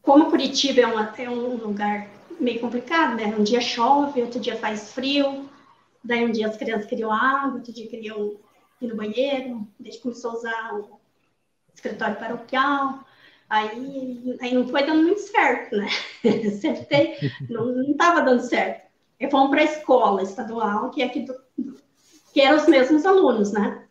Como 0.00 0.30
Curitiba 0.30 0.80
é, 0.80 0.86
uma, 0.86 1.14
é 1.18 1.28
um 1.28 1.56
lugar 1.56 2.08
meio 2.40 2.60
complicado, 2.60 3.16
né? 3.16 3.26
Um 3.26 3.42
dia 3.42 3.60
chove, 3.60 4.22
outro 4.22 4.40
dia 4.40 4.56
faz 4.56 4.92
frio, 4.92 5.48
daí 6.02 6.24
um 6.24 6.32
dia 6.32 6.48
as 6.48 6.56
crianças 6.56 6.86
queriam 6.86 7.12
água, 7.12 7.56
outro 7.56 7.72
dia 7.72 7.88
queriam 7.88 8.36
ir 8.80 8.88
no 8.88 8.96
banheiro, 8.96 9.66
desde 9.78 9.98
que 9.98 10.02
começou 10.02 10.32
a 10.32 10.34
usar 10.34 10.74
o 10.74 11.00
escritório 11.74 12.16
paroquial, 12.16 13.04
aí, 13.48 14.36
aí 14.40 14.54
não 14.54 14.66
foi 14.66 14.84
dando 14.84 15.02
muito 15.02 15.20
certo, 15.20 15.76
né? 15.76 15.88
Sempre 16.60 17.16
não 17.48 17.82
estava 17.82 18.22
dando 18.22 18.42
certo. 18.42 18.90
E 19.20 19.30
fomos 19.30 19.50
para 19.50 19.60
a 19.60 19.64
escola 19.64 20.22
estadual, 20.22 20.90
que 20.90 21.02
é 21.02 21.06
aqui 21.06 21.20
do, 21.20 21.34
que 22.32 22.40
eram 22.40 22.56
os 22.56 22.66
mesmos 22.66 23.04
alunos, 23.06 23.52
né? 23.52 23.86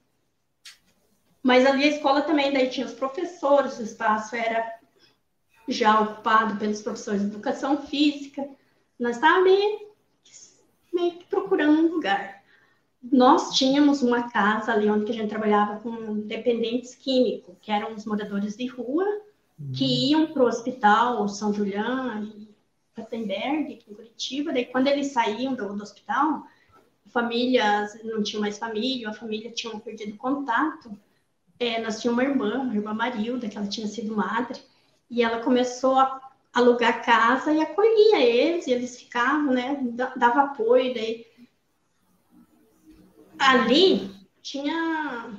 Mas 1.43 1.65
ali 1.65 1.83
a 1.83 1.87
escola 1.87 2.21
também, 2.21 2.51
daí 2.51 2.69
tinha 2.69 2.85
os 2.85 2.93
professores, 2.93 3.79
o 3.79 3.83
espaço 3.83 4.35
era 4.35 4.80
já 5.67 5.99
ocupado 5.99 6.57
pelos 6.57 6.81
professores 6.81 7.21
de 7.21 7.27
educação 7.27 7.81
física. 7.81 8.47
Nós 8.99 9.15
estávamos 9.15 9.43
meio, 9.43 9.79
meio 10.93 11.11
que 11.13 11.25
procurando 11.25 11.81
um 11.81 11.93
lugar. 11.93 12.41
Nós 13.01 13.55
tínhamos 13.55 14.01
uma 14.01 14.29
casa 14.29 14.71
ali 14.71 14.89
onde 14.89 15.11
a 15.11 15.15
gente 15.15 15.29
trabalhava 15.29 15.79
com 15.79 16.19
dependentes 16.21 16.93
químicos, 16.95 17.55
que 17.61 17.71
eram 17.71 17.93
os 17.93 18.05
moradores 18.05 18.55
de 18.55 18.67
rua, 18.67 19.05
que 19.73 19.83
uhum. 19.83 20.21
iam 20.21 20.33
para 20.33 20.43
o 20.43 20.47
hospital 20.47 21.27
São 21.27 21.53
Julián 21.53 22.23
e 22.23 22.49
Patenberg, 22.95 23.73
aqui 23.73 23.85
em 23.89 23.93
Curitiba. 23.95 24.53
Daí, 24.53 24.65
quando 24.65 24.87
eles 24.87 25.07
saíam 25.07 25.55
do, 25.55 25.73
do 25.73 25.81
hospital, 25.81 26.43
famílias 27.07 27.97
não 28.03 28.21
tinham 28.21 28.41
mais 28.41 28.59
família, 28.59 29.09
a 29.09 29.13
família 29.13 29.51
tinha 29.51 29.77
perdido 29.79 30.17
contato 30.17 30.95
é, 31.61 31.79
nós 31.79 32.01
tínhamos 32.01 32.23
uma 32.23 32.27
irmã, 32.27 32.71
a 32.71 32.75
irmã 32.75 32.91
Marilda, 32.91 33.47
que 33.47 33.55
ela 33.55 33.67
tinha 33.67 33.85
sido 33.85 34.15
madre, 34.15 34.59
e 35.11 35.21
ela 35.21 35.43
começou 35.43 35.99
a 35.99 36.31
alugar 36.53 37.03
casa 37.03 37.51
e 37.51 37.59
acolhia 37.59 38.21
eles, 38.21 38.65
e 38.65 38.71
eles 38.71 38.97
ficavam, 38.97 39.53
né, 39.53 39.77
dava 40.15 40.43
apoio, 40.43 40.93
daí... 40.93 41.29
Ali 43.37 44.09
tinha 44.41 45.31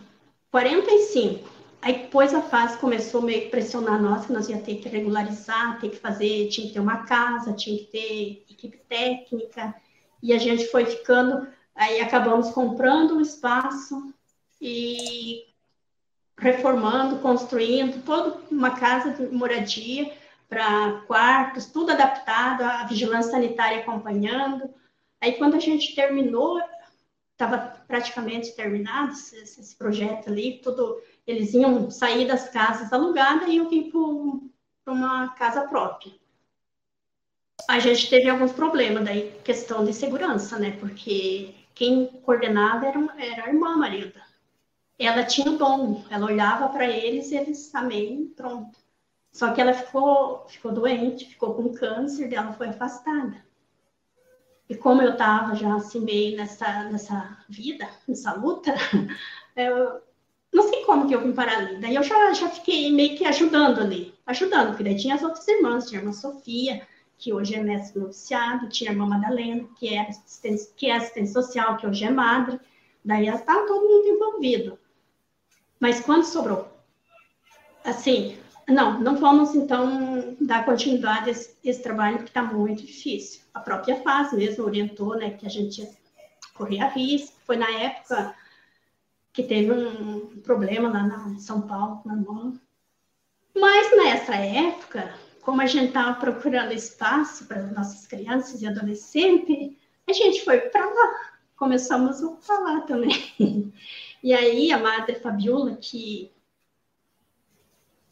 45, 0.51 1.49
aí 1.81 2.01
depois 2.01 2.35
a 2.35 2.43
fase 2.43 2.77
começou 2.79 3.23
meio 3.23 3.43
que 3.43 3.51
pressionar 3.51 4.01
nós, 4.01 4.27
que 4.27 4.33
nós 4.33 4.49
ia 4.49 4.61
ter 4.61 4.77
que 4.77 4.89
regularizar, 4.89 5.81
ter 5.81 5.89
que 5.89 5.97
fazer, 5.97 6.49
tinha 6.49 6.67
que 6.67 6.75
ter 6.75 6.81
uma 6.81 7.05
casa, 7.05 7.53
tinha 7.55 7.79
que 7.79 7.85
ter 7.85 8.45
equipe 8.51 8.79
técnica, 8.89 9.75
e 10.23 10.33
a 10.33 10.39
gente 10.39 10.67
foi 10.67 10.85
ficando, 10.85 11.47
aí 11.75 12.01
acabamos 12.01 12.51
comprando 12.51 13.15
um 13.15 13.21
espaço, 13.21 14.13
e 14.61 15.52
reformando, 16.39 17.19
construindo 17.19 18.03
toda 18.05 18.41
uma 18.51 18.71
casa 18.71 19.11
de 19.11 19.27
moradia 19.35 20.13
para 20.49 21.03
quartos, 21.07 21.67
tudo 21.67 21.93
adaptado, 21.93 22.63
a 22.63 22.85
vigilância 22.85 23.31
sanitária 23.31 23.81
acompanhando. 23.81 24.69
Aí, 25.21 25.33
quando 25.35 25.55
a 25.55 25.61
gente 25.61 25.95
terminou, 25.95 26.61
estava 27.33 27.59
praticamente 27.87 28.55
terminado 28.55 29.13
esse, 29.13 29.37
esse, 29.37 29.77
projeto 29.77 30.29
ali, 30.29 30.61
tudo, 30.63 31.01
eles 31.27 31.55
iam 31.55 31.91
sair 31.91 32.27
das 32.27 32.49
casas 32.49 32.93
alugadas 32.93 33.49
e 33.49 33.57
eu 33.57 33.69
vim 33.69 33.91
para 34.85 34.93
uma 34.93 35.29
casa 35.31 35.63
própria. 35.69 36.13
A 37.69 37.79
gente 37.79 38.11
teve 38.11 38.29
alguns 38.29 38.53
problemas 38.53 39.05
daí, 39.05 39.33
questão 39.45 39.85
de 39.85 39.95
segurança, 39.95 40.59
né? 40.59 40.77
Porque 40.81 41.55
quem 41.75 42.07
coordenava 42.25 42.87
era, 42.87 42.99
era 43.17 43.45
a 43.45 43.49
irmã 43.49 43.77
Marilda 43.77 44.32
ela 45.07 45.25
tinha 45.25 45.51
o 45.51 45.59
dom, 45.59 46.05
ela 46.11 46.27
olhava 46.27 46.69
para 46.69 46.87
eles 46.87 47.31
e 47.31 47.37
eles, 47.37 47.75
amém, 47.75 48.33
pronto. 48.37 48.79
Só 49.33 49.53
que 49.53 49.61
ela 49.61 49.73
ficou, 49.73 50.47
ficou 50.49 50.73
doente, 50.73 51.27
ficou 51.27 51.55
com 51.55 51.73
câncer, 51.73 52.33
ela 52.33 52.53
foi 52.53 52.69
afastada. 52.69 53.45
E 54.69 54.75
como 54.77 55.03
eu 55.03 55.13
estava 55.13 55.55
já 55.55 55.75
assim 55.75 56.01
meio 56.01 56.37
nessa, 56.37 56.85
nessa 56.85 57.39
vida, 57.49 57.89
nessa 58.07 58.35
luta, 58.35 58.75
eu 59.57 60.03
não 60.53 60.69
sei 60.69 60.85
como 60.85 61.09
que 61.09 61.15
eu 61.15 61.23
vim 61.23 61.33
parar 61.33 61.59
ali. 61.59 61.77
Daí 61.77 61.95
eu 61.95 62.03
já, 62.03 62.33
já 62.35 62.49
fiquei 62.49 62.93
meio 62.93 63.17
que 63.17 63.25
ajudando 63.25 63.81
ali, 63.81 64.15
ajudando, 64.27 64.69
porque 64.69 64.85
daí 64.85 64.97
tinha 64.97 65.15
as 65.15 65.23
outras 65.23 65.47
irmãs, 65.49 65.89
tinha 65.89 66.01
a 66.01 66.03
irmã 66.03 66.13
Sofia, 66.13 66.87
que 67.19 67.33
hoje 67.33 67.55
é 67.55 67.63
mestre 67.63 68.01
noviciado, 68.01 68.69
tinha 68.69 68.91
a 68.91 68.93
irmã 68.93 69.07
Madalena, 69.07 69.67
que 69.79 69.95
é 69.95 70.03
assistente, 70.03 70.69
que 70.77 70.87
é 70.89 70.97
assistente 70.97 71.31
social, 71.31 71.77
que 71.77 71.87
hoje 71.87 72.05
é 72.05 72.11
madre, 72.11 72.61
daí 73.05 73.29
estava 73.29 73.67
todo 73.67 73.89
mundo 73.89 74.09
envolvido. 74.09 74.79
Mas 75.83 75.99
quando 75.99 76.23
sobrou? 76.23 76.73
Assim, 77.83 78.39
não, 78.69 79.01
não 79.01 79.17
vamos 79.17 79.53
então 79.53 80.37
dar 80.41 80.65
continuidade 80.65 81.29
a 81.29 81.33
esse, 81.33 81.57
esse 81.65 81.83
trabalho, 81.83 82.19
porque 82.19 82.31
está 82.31 82.41
muito 82.41 82.87
difícil. 82.87 83.41
A 83.53 83.59
própria 83.59 84.01
fase 84.01 84.37
mesmo 84.37 84.65
orientou, 84.65 85.17
né, 85.17 85.31
que 85.31 85.45
a 85.45 85.51
gente 85.51 85.85
corria 86.55 86.87
risco. 86.87 87.37
Foi 87.45 87.57
na 87.57 87.69
época 87.69 88.33
que 89.33 89.43
teve 89.43 89.73
um 89.73 90.41
problema 90.45 90.89
lá 90.89 91.03
na 91.03 91.41
São 91.41 91.63
Paulo, 91.63 92.01
na 92.05 92.15
mão. 92.15 92.57
Mas 93.53 93.91
nessa 93.97 94.37
época, 94.37 95.13
como 95.41 95.63
a 95.63 95.67
gente 95.67 95.89
estava 95.89 96.15
procurando 96.15 96.73
espaço 96.73 97.45
para 97.47 97.61
nossas 97.61 98.07
crianças 98.07 98.63
e 98.63 98.69
adolescentes, 98.69 99.77
a 100.09 100.13
gente 100.13 100.45
foi 100.45 100.61
para 100.61 100.87
lá. 100.87 101.33
Começamos 101.57 102.23
a 102.23 102.37
falar 102.37 102.83
também. 102.83 103.35
E 104.23 104.33
aí 104.33 104.71
a 104.71 104.79
madre 104.79 105.17
Fabiola, 105.17 105.77
que 105.77 106.33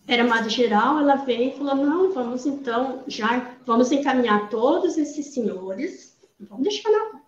era 0.09 0.25
madre 0.25 0.51
geral, 0.51 0.99
ela 0.99 1.15
veio 1.17 1.51
e 1.51 1.57
falou: 1.57 1.77
não, 1.77 2.13
vamos 2.13 2.47
então, 2.47 3.05
já 3.07 3.55
vamos 3.65 3.93
encaminhar 3.93 4.49
todos 4.49 4.99
esses 4.99 5.27
senhores, 5.27 6.19
vamos 6.41 6.65
deixar 6.65 6.91
na 6.91 7.21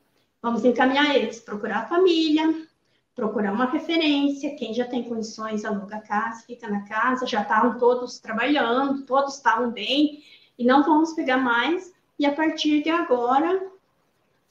vamos 0.42 0.64
encaminhar 0.64 1.14
eles, 1.14 1.38
procurar 1.38 1.82
a 1.82 1.86
família, 1.86 2.66
procurar 3.14 3.52
uma 3.52 3.66
referência, 3.66 4.56
quem 4.56 4.74
já 4.74 4.84
tem 4.84 5.04
condições 5.04 5.64
aluga 5.64 5.96
a 5.96 6.00
casa, 6.00 6.44
fica 6.44 6.68
na 6.68 6.84
casa, 6.84 7.26
já 7.26 7.42
estavam 7.42 7.78
todos 7.78 8.18
trabalhando, 8.18 9.02
todos 9.02 9.36
estavam 9.36 9.70
bem, 9.70 10.24
e 10.58 10.64
não 10.64 10.82
vamos 10.82 11.12
pegar 11.12 11.36
mais, 11.36 11.92
e 12.18 12.26
a 12.26 12.32
partir 12.32 12.82
de 12.82 12.90
agora 12.90 13.70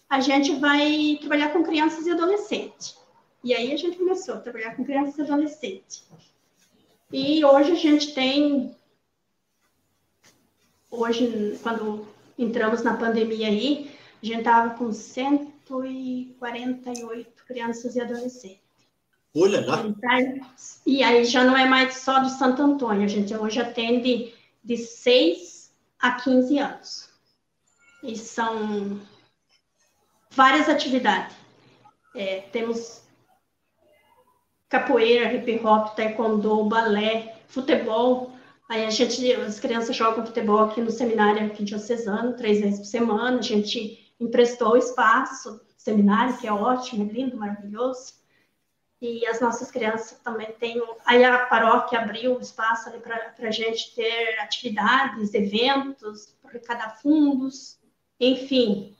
a 0.10 0.22
gente 0.22 0.56
vai 0.56 1.18
trabalhar 1.20 1.50
com 1.52 1.64
crianças 1.64 2.06
e 2.06 2.12
adolescentes. 2.12 2.98
E 3.44 3.54
aí 3.54 3.74
a 3.74 3.78
gente 3.78 3.98
começou 3.98 4.36
a 4.36 4.39
trabalhar 4.39 4.76
com 4.76 4.86
crianças 4.86 5.18
e 5.18 5.22
adolescentes. 5.22 6.08
E 7.12 7.44
hoje 7.44 7.72
a 7.72 7.76
gente 7.76 8.14
tem, 8.14 8.76
hoje, 10.89 11.60
quando 11.62 12.08
entramos 12.38 12.82
na 12.84 12.96
pandemia 12.96 13.48
aí, 13.48 13.92
a 14.22 14.26
gente 14.26 14.39
estava 14.39 14.76
com 14.76 14.94
148 14.94 17.46
crianças 17.46 17.96
e 17.96 18.02
adolescentes. 18.02 18.62
Olha 19.36 19.66
lá. 19.66 19.84
E 20.86 21.02
aí 21.02 21.26
já 21.26 21.44
não 21.44 21.58
é 21.58 21.66
mais 21.66 21.98
só 21.98 22.20
do 22.20 22.30
Santo 22.30 22.62
Antônio, 22.62 23.06
a 23.06 23.08
gente 23.08 23.36
hoje 23.36 23.60
atende 23.60 24.32
de 24.64 24.78
6 24.78 25.74
a 26.00 26.12
15 26.12 26.60
anos. 26.60 27.10
E 28.04 28.16
são 28.16 29.02
várias 30.32 30.70
atividades. 30.70 31.36
É, 32.16 32.42
temos 32.52 33.02
capoeira, 34.72 35.34
hip 35.34 35.60
hop, 35.66 35.96
taekwondo, 35.96 36.64
balé, 36.64 37.36
futebol. 37.48 38.32
Aí 38.70 38.86
a 38.86 38.90
gente, 38.90 39.34
as 39.34 39.60
crianças 39.60 39.94
jogam 39.94 40.26
futebol 40.26 40.60
aqui 40.60 40.80
no 40.80 40.90
seminário 40.90 41.46
aqui 41.46 41.62
diocesano, 41.62 42.38
três 42.38 42.62
vezes 42.62 42.80
por 42.80 42.86
semana. 42.86 43.40
A 43.40 43.42
gente 43.42 44.14
emprestou 44.18 44.72
o 44.72 44.78
espaço, 44.78 45.60
seminário, 45.78 46.38
que 46.38 46.48
é 46.48 46.54
ótimo, 46.54 47.04
é 47.04 47.14
lindo, 47.14 47.36
maravilhoso. 47.36 48.14
E 49.02 49.26
as 49.28 49.42
nossas 49.42 49.70
crianças 49.70 50.18
também 50.24 50.54
têm. 50.54 50.82
Aí 51.06 51.22
a 51.22 51.40
paróquia 51.48 52.00
abriu 52.00 52.38
o 52.38 52.42
espaço 52.42 52.88
ali 52.88 53.00
para 53.00 53.34
a 53.38 53.52
gente 53.52 53.94
ter 53.94 54.40
atividades, 54.40 55.34
eventos, 55.34 56.34
arrecadar 56.46 56.98
fundos, 57.02 57.78
enfim. 58.18 58.96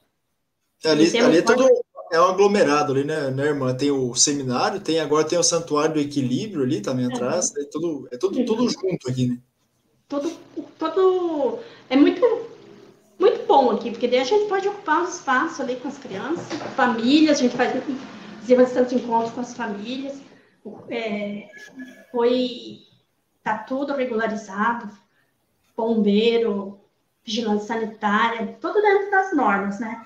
Ali, 0.84 1.18
ali 1.18 1.38
é 1.38 1.42
todo 1.44 1.66
é 2.12 2.20
um 2.20 2.26
aglomerado 2.26 2.92
ali, 2.92 3.04
né, 3.04 3.32
né, 3.32 3.46
irmã? 3.46 3.74
Tem 3.74 3.90
o 3.90 4.14
seminário, 4.14 4.82
tem 4.82 5.00
agora 5.00 5.28
tem 5.28 5.40
o 5.40 5.44
Santuário 5.44 5.96
do 5.96 6.00
Equilíbrio 6.00 6.64
ali 6.64 6.82
também 6.82 7.06
é. 7.06 7.08
atrás. 7.08 7.56
É 7.56 7.64
tudo, 7.64 8.08
é 8.12 8.18
tudo, 8.18 8.46
tudo 8.46 8.70
junto 8.70 9.10
aqui, 9.10 9.28
né? 9.28 9.38
Tudo, 10.10 10.30
tudo 10.78 11.60
é 11.90 11.96
muito 11.96 12.52
muito 13.18 13.46
bom 13.46 13.72
aqui, 13.72 13.92
porque 13.92 14.08
daí 14.08 14.20
a 14.20 14.24
gente 14.24 14.50
pode 14.50 14.68
ocupar 14.68 15.04
o 15.04 15.08
espaço 15.08 15.62
ali 15.62 15.76
com 15.76 15.88
as 15.88 15.98
crianças, 15.98 16.44
famílias, 16.76 17.38
a 17.38 17.42
gente 17.42 17.56
faz 17.56 17.72
bastante 18.58 18.96
encontros 18.96 19.32
com 19.32 19.42
as 19.42 19.54
famílias. 19.54 20.20
É, 20.90 21.48
foi 22.12 22.80
tá 23.44 23.60
tudo 23.60 23.94
regularizado, 23.94 24.90
bombeiro, 25.78 26.80
vigilância 27.24 27.68
sanitária, 27.68 28.58
tudo 28.60 28.82
dentro 28.82 29.12
das 29.12 29.36
normas, 29.36 29.80
né? 29.80 30.04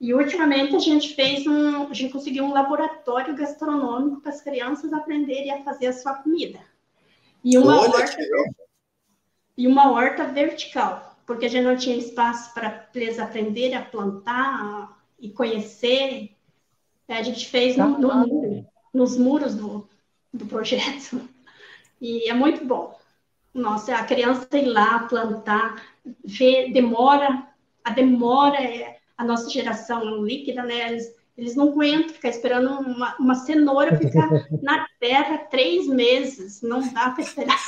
E 0.00 0.12
ultimamente 0.12 0.76
a 0.76 0.78
gente 0.78 1.14
fez 1.14 1.46
um, 1.46 1.88
a 1.88 1.94
gente 1.94 2.12
conseguiu 2.12 2.44
um 2.44 2.52
laboratório 2.52 3.34
gastronômico 3.34 4.20
para 4.20 4.30
as 4.30 4.42
crianças 4.42 4.92
aprenderem 4.92 5.50
a 5.52 5.62
fazer 5.62 5.86
a 5.86 5.92
sua 5.92 6.14
comida. 6.14 6.60
E 7.42 7.56
uma 7.56 7.80
Olha, 7.80 7.90
horta 7.90 8.16
e 9.56 9.66
uma 9.66 9.90
horta 9.90 10.24
vertical 10.24 11.06
porque 11.26 11.46
a 11.46 11.48
gente 11.48 11.64
não 11.64 11.76
tinha 11.76 11.96
espaço 11.96 12.54
para 12.54 12.88
eles 12.94 13.18
aprenderem 13.18 13.76
a 13.76 13.84
plantar 13.84 14.96
e 15.18 15.28
conhecer. 15.28 16.36
A 17.08 17.22
gente 17.22 17.48
fez 17.48 17.76
no, 17.76 17.98
no, 17.98 18.64
nos 18.94 19.18
muros 19.18 19.56
do, 19.56 19.88
do 20.32 20.46
projeto. 20.46 21.28
E 22.00 22.28
é 22.28 22.34
muito 22.34 22.64
bom. 22.64 22.96
Nossa, 23.52 23.96
a 23.96 24.04
criança 24.04 24.46
ir 24.52 24.66
lá 24.66 25.00
plantar, 25.00 25.82
ver, 26.22 26.72
demora, 26.72 27.48
a 27.82 27.90
demora 27.90 28.62
é 28.62 28.95
a 29.16 29.24
nossa 29.24 29.48
geração 29.50 30.24
líquida, 30.24 30.62
né? 30.62 30.90
Eles, 30.90 31.14
eles 31.36 31.56
não 31.56 31.70
aguentam 31.70 32.10
ficar 32.10 32.28
esperando 32.28 32.70
uma, 32.70 33.16
uma 33.16 33.34
cenoura 33.34 33.96
ficar 33.96 34.28
na 34.62 34.86
terra 35.00 35.38
três 35.38 35.86
meses, 35.86 36.62
não 36.62 36.80
dá 36.92 37.10
para 37.10 37.22
esperar. 37.22 37.58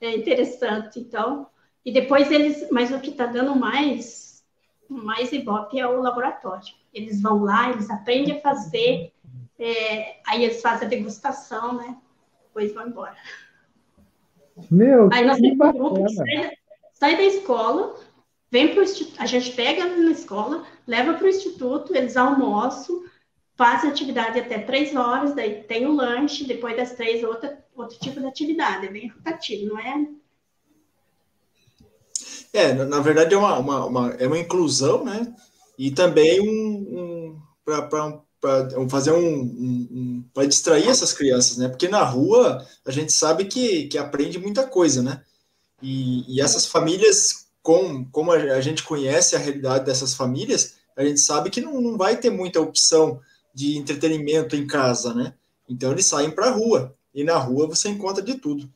É 0.00 0.16
interessante. 0.16 0.98
Então, 0.98 1.46
e 1.84 1.92
depois 1.92 2.30
eles, 2.30 2.68
mas 2.70 2.90
o 2.90 3.00
que 3.00 3.10
está 3.10 3.26
dando 3.26 3.54
mais, 3.54 4.44
mais 4.88 5.32
ibope 5.32 5.78
é 5.78 5.86
o 5.86 6.00
laboratório. 6.00 6.74
Eles 6.92 7.20
vão 7.20 7.42
lá, 7.42 7.70
eles 7.70 7.90
aprendem 7.90 8.36
a 8.36 8.40
fazer, 8.40 9.12
é, 9.58 10.16
aí 10.26 10.44
eles 10.44 10.60
fazem 10.60 10.86
a 10.86 10.90
degustação, 10.90 11.74
né? 11.74 11.96
Depois 12.44 12.72
vão 12.72 12.88
embora. 12.88 13.16
Meu, 14.70 15.08
aí 15.12 15.24
nós 15.24 15.38
temos 15.38 15.68
um 15.68 15.72
grupo 15.72 16.04
que 16.04 16.14
sai, 16.14 16.52
sai 16.94 17.16
da 17.16 17.22
escola, 17.22 17.94
vem 18.50 18.74
para 18.74 18.84
a 19.18 19.26
gente 19.26 19.52
pega 19.52 19.84
na 19.86 20.10
escola, 20.10 20.66
leva 20.86 21.14
para 21.14 21.26
o 21.26 21.30
instituto, 21.30 21.94
eles 21.94 22.16
almoçam, 22.16 23.04
fazem 23.56 23.90
atividade 23.90 24.38
até 24.38 24.58
três 24.58 24.94
horas, 24.94 25.34
daí 25.34 25.62
tem 25.64 25.86
o 25.86 25.92
lanche, 25.92 26.44
depois 26.44 26.76
das 26.76 26.92
três, 26.94 27.22
outra, 27.22 27.64
outro 27.74 27.98
tipo 27.98 28.20
de 28.20 28.26
atividade, 28.26 28.86
é 28.86 28.90
bem 28.90 29.08
rotativo, 29.08 29.66
não 29.66 29.78
é 29.78 30.06
é, 32.52 32.72
na 32.72 33.00
verdade 33.00 33.34
é 33.34 33.36
uma, 33.38 33.58
uma, 33.58 33.86
uma, 33.86 34.10
é 34.14 34.26
uma 34.26 34.38
inclusão, 34.38 35.04
né? 35.04 35.32
E 35.78 35.90
também 35.90 36.40
um, 36.40 36.48
um 36.98 37.42
para 37.64 37.88
fazer 38.88 39.12
um, 39.12 39.18
um, 39.18 39.88
um 39.90 40.24
para 40.34 40.46
distrair 40.46 40.88
essas 40.88 41.12
crianças, 41.12 41.56
né? 41.56 41.68
Porque 41.68 41.88
na 41.88 42.02
rua 42.02 42.66
a 42.84 42.90
gente 42.90 43.12
sabe 43.12 43.44
que, 43.44 43.86
que 43.86 43.96
aprende 43.96 44.38
muita 44.38 44.66
coisa, 44.66 45.02
né? 45.02 45.22
E, 45.80 46.36
e 46.36 46.40
essas 46.40 46.66
famílias, 46.66 47.46
com, 47.62 48.04
como 48.06 48.32
a, 48.32 48.60
gente 48.60 48.82
conhece 48.82 49.36
a 49.36 49.38
realidade 49.38 49.84
dessas 49.84 50.14
famílias, 50.14 50.76
a 50.96 51.04
gente 51.04 51.20
sabe 51.20 51.50
que 51.50 51.60
não, 51.60 51.80
não 51.80 51.96
vai 51.96 52.16
ter 52.16 52.30
muita 52.30 52.60
opção 52.60 53.20
de 53.54 53.76
entretenimento 53.76 54.56
em 54.56 54.66
casa, 54.66 55.14
né? 55.14 55.34
Então 55.68 55.92
eles 55.92 56.06
saem 56.06 56.30
para 56.30 56.46
a 56.46 56.50
rua 56.50 56.94
e 57.14 57.22
na 57.24 57.36
rua 57.36 57.68
você 57.68 57.88
encontra 57.88 58.22
de 58.22 58.34
tudo. 58.34 58.68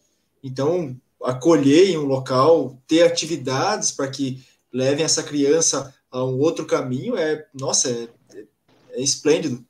Então 0.42 0.96
acolher 1.22 1.90
em 1.90 1.98
um 1.98 2.04
local, 2.04 2.78
ter 2.86 3.02
atividades 3.02 3.90
para 3.90 4.10
que 4.10 4.44
levem 4.72 5.04
essa 5.04 5.22
criança 5.22 5.94
a 6.10 6.22
um 6.22 6.38
outro 6.38 6.66
caminho, 6.66 7.16
é, 7.16 7.46
nossa, 7.54 7.88
é, 7.88 8.08
é, 8.34 8.44
é 8.90 9.00
esplêndido. 9.00 9.64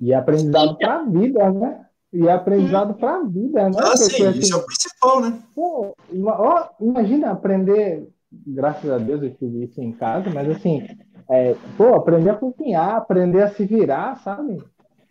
E 0.00 0.14
aprendizado 0.14 0.76
para 0.76 1.00
a 1.00 1.04
vida, 1.04 1.50
né? 1.50 1.87
E 2.12 2.28
aprendizado 2.28 2.94
para 2.94 3.16
a 3.16 3.22
vida, 3.24 3.68
né? 3.68 3.76
Ah, 3.78 3.96
sim, 3.96 4.26
assim, 4.26 4.38
isso 4.38 4.54
é 4.54 4.56
o 4.56 4.64
principal, 4.64 5.20
né? 5.20 5.38
Pô, 5.54 5.94
ó, 6.26 6.68
imagina 6.80 7.30
aprender, 7.32 8.08
graças 8.32 8.90
a 8.90 8.96
Deus 8.96 9.22
eu 9.22 9.34
tive 9.34 9.64
isso 9.64 9.80
em 9.80 9.92
casa, 9.92 10.30
mas 10.30 10.48
assim, 10.48 10.86
é, 11.28 11.54
pô, 11.76 11.94
aprender 11.94 12.30
a 12.30 12.36
cozinhar, 12.36 12.96
aprender 12.96 13.42
a 13.42 13.50
se 13.50 13.64
virar, 13.66 14.16
sabe? 14.20 14.56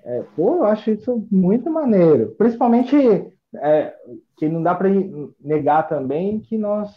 É, 0.04 0.24
pô, 0.36 0.56
eu 0.56 0.64
acho 0.66 0.90
isso 0.90 1.28
muito 1.30 1.70
maneiro. 1.70 2.34
Principalmente 2.38 2.96
é, 3.56 3.94
que 4.38 4.50
não 4.50 4.64
dá 4.64 4.74
para 4.74 4.90
negar 5.40 5.88
também 5.88 6.40
que 6.40 6.58
nós 6.58 6.90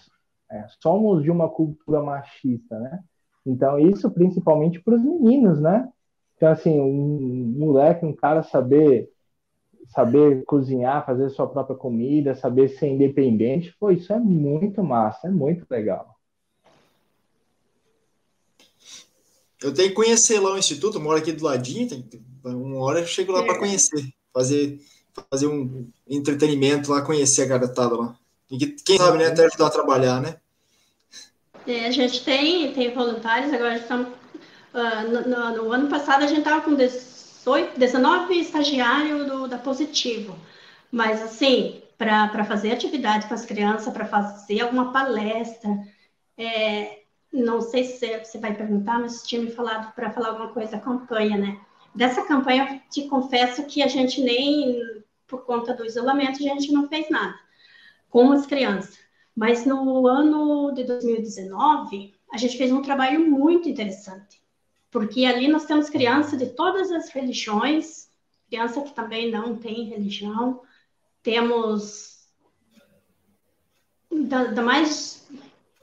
é, 0.51 0.65
somos 0.83 1.23
de 1.23 1.31
uma 1.31 1.49
cultura 1.49 2.03
machista, 2.03 2.79
né? 2.79 3.01
Então, 3.45 3.79
isso 3.79 4.11
principalmente 4.11 4.81
para 4.81 4.95
os 4.95 5.03
meninos, 5.03 5.61
né? 5.61 5.89
Então, 6.37 6.51
assim, 6.51 6.81
um 6.81 7.55
moleque, 7.59 8.07
um 8.07 8.15
cara 8.15 8.43
saber 8.43 9.11
saber 9.91 10.45
cozinhar, 10.45 11.05
fazer 11.05 11.31
sua 11.31 11.47
própria 11.47 11.77
comida, 11.77 12.35
saber 12.35 12.69
ser 12.69 12.89
independente, 12.89 13.75
pô, 13.79 13.91
isso 13.91 14.13
é 14.13 14.19
muito 14.19 14.83
massa, 14.83 15.27
é 15.27 15.31
muito 15.31 15.67
legal. 15.69 16.17
Eu 19.61 19.75
tenho 19.75 19.91
que 19.91 19.95
conhecer 19.95 20.41
lá 20.41 20.55
o 20.55 20.59
instituto, 20.59 21.01
moro 21.01 21.19
aqui 21.19 21.33
do 21.33 21.45
ladinho, 21.45 21.89
tem, 21.89 22.05
uma 22.45 22.83
hora 22.83 23.01
eu 23.01 23.07
chego 23.07 23.33
lá 23.33 23.41
é. 23.41 23.47
para 23.47 23.59
conhecer, 23.59 24.09
fazer, 24.33 24.81
fazer 25.31 25.47
um 25.47 25.89
entretenimento 26.09 26.91
lá, 26.91 27.03
conhecer 27.03 27.43
a 27.43 27.47
garotada 27.47 27.95
lá. 27.95 28.17
E 28.51 28.67
quem 28.67 28.97
sabe, 28.97 29.19
né, 29.19 29.27
até 29.27 29.45
ajudar 29.45 29.67
a 29.67 29.71
trabalhar, 29.71 30.21
né? 30.21 30.37
É, 31.67 31.87
a 31.87 31.91
gente 31.91 32.25
tem, 32.25 32.73
tem 32.73 32.95
voluntários, 32.95 33.53
agora 33.53 33.77
estamos. 33.77 34.09
Uh, 34.73 35.11
no, 35.11 35.29
no, 35.29 35.65
no, 35.65 35.73
ano 35.73 35.89
passado 35.89 36.23
a 36.23 36.27
gente 36.27 36.39
estava 36.39 36.63
com 36.63 36.75
18, 37.41 37.79
19 37.79 38.39
estagiários 38.39 39.27
do, 39.27 39.49
da 39.49 39.57
Positivo. 39.57 40.37
Mas, 40.93 41.23
assim, 41.23 41.83
para 41.97 42.45
fazer 42.45 42.73
atividade 42.73 43.27
com 43.27 43.35
as 43.35 43.47
crianças, 43.47 43.93
para 43.93 44.05
fazer 44.05 44.61
alguma 44.61 44.93
palestra, 44.93 45.71
é, 46.37 47.01
não 47.33 47.61
sei 47.61 47.85
se 47.85 48.19
você 48.19 48.39
vai 48.39 48.55
perguntar, 48.55 48.99
mas 48.99 49.23
tinha 49.23 49.41
me 49.41 49.51
falado 49.51 49.93
para 49.95 50.11
falar 50.11 50.29
alguma 50.29 50.49
coisa 50.49 50.73
da 50.73 50.81
campanha, 50.81 51.39
né? 51.39 51.61
Dessa 51.95 52.23
campanha, 52.23 52.83
te 52.91 53.09
confesso 53.09 53.65
que 53.65 53.83
a 53.83 53.89
gente 53.89 54.21
nem, 54.21 54.79
por 55.27 55.45
conta 55.45 55.75
do 55.75 55.85
isolamento, 55.85 56.39
a 56.39 56.55
gente 56.55 56.73
não 56.73 56.89
fez 56.89 57.09
nada 57.09 57.35
com 58.11 58.33
as 58.33 58.47
crianças. 58.47 58.99
Mas 59.35 59.65
no 59.65 60.07
ano 60.07 60.73
de 60.73 60.85
2019, 60.85 62.15
a 62.33 62.37
gente 62.37 62.59
fez 62.59 62.71
um 62.71 62.83
trabalho 62.83 63.29
muito 63.31 63.69
interessante, 63.69 64.40
porque 64.91 65.25
ali 65.25 65.49
nós 65.49 65.65
temos 65.65 65.89
crianças 65.89 66.39
de 66.39 66.47
todas 66.47 66.91
as 66.91 67.09
religiões, 67.11 68.09
criança 68.49 68.83
que 68.83 68.93
também 68.93 69.31
não 69.31 69.57
tem 69.57 69.85
religião, 69.85 70.63
temos 71.23 72.29
da, 74.11 74.45
da 74.45 74.63
mais 74.63 75.29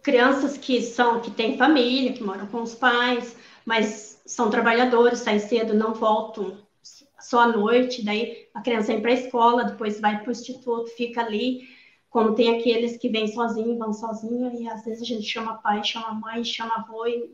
crianças 0.04 0.58
que 0.58 0.82
são 0.82 1.22
que 1.22 1.32
têm 1.32 1.58
família, 1.58 2.14
que 2.14 2.24
moram 2.24 2.48
com 2.48 2.62
os 2.62 2.76
pais, 2.76 3.38
mas 3.66 4.22
são 4.26 4.50
trabalhadores, 4.50 5.20
saem 5.20 5.40
cedo, 5.40 5.74
não 5.74 5.94
voltam 5.94 6.58
só 7.20 7.42
à 7.42 7.48
noite, 7.48 8.04
daí 8.04 8.48
a 8.54 8.62
criança 8.62 8.88
vem 8.88 9.02
para 9.02 9.12
a 9.12 9.16
escola, 9.16 9.64
depois 9.66 10.00
vai 10.00 10.20
para 10.20 10.30
o 10.30 10.32
instituto, 10.32 10.88
fica 10.92 11.22
ali 11.22 11.68
como 12.10 12.36
tem 12.36 12.58
aqueles 12.58 12.98
que 12.98 13.10
vêm 13.10 13.28
sozinhos, 13.28 13.78
vão 13.78 13.94
sozinhos, 13.94 14.60
e 14.60 14.68
às 14.68 14.84
vezes 14.84 15.02
a 15.02 15.06
gente 15.06 15.26
chama 15.26 15.58
pai, 15.58 15.84
chama 15.84 16.14
mãe, 16.14 16.44
chama 16.44 16.76
avô, 16.76 17.06
e 17.06 17.30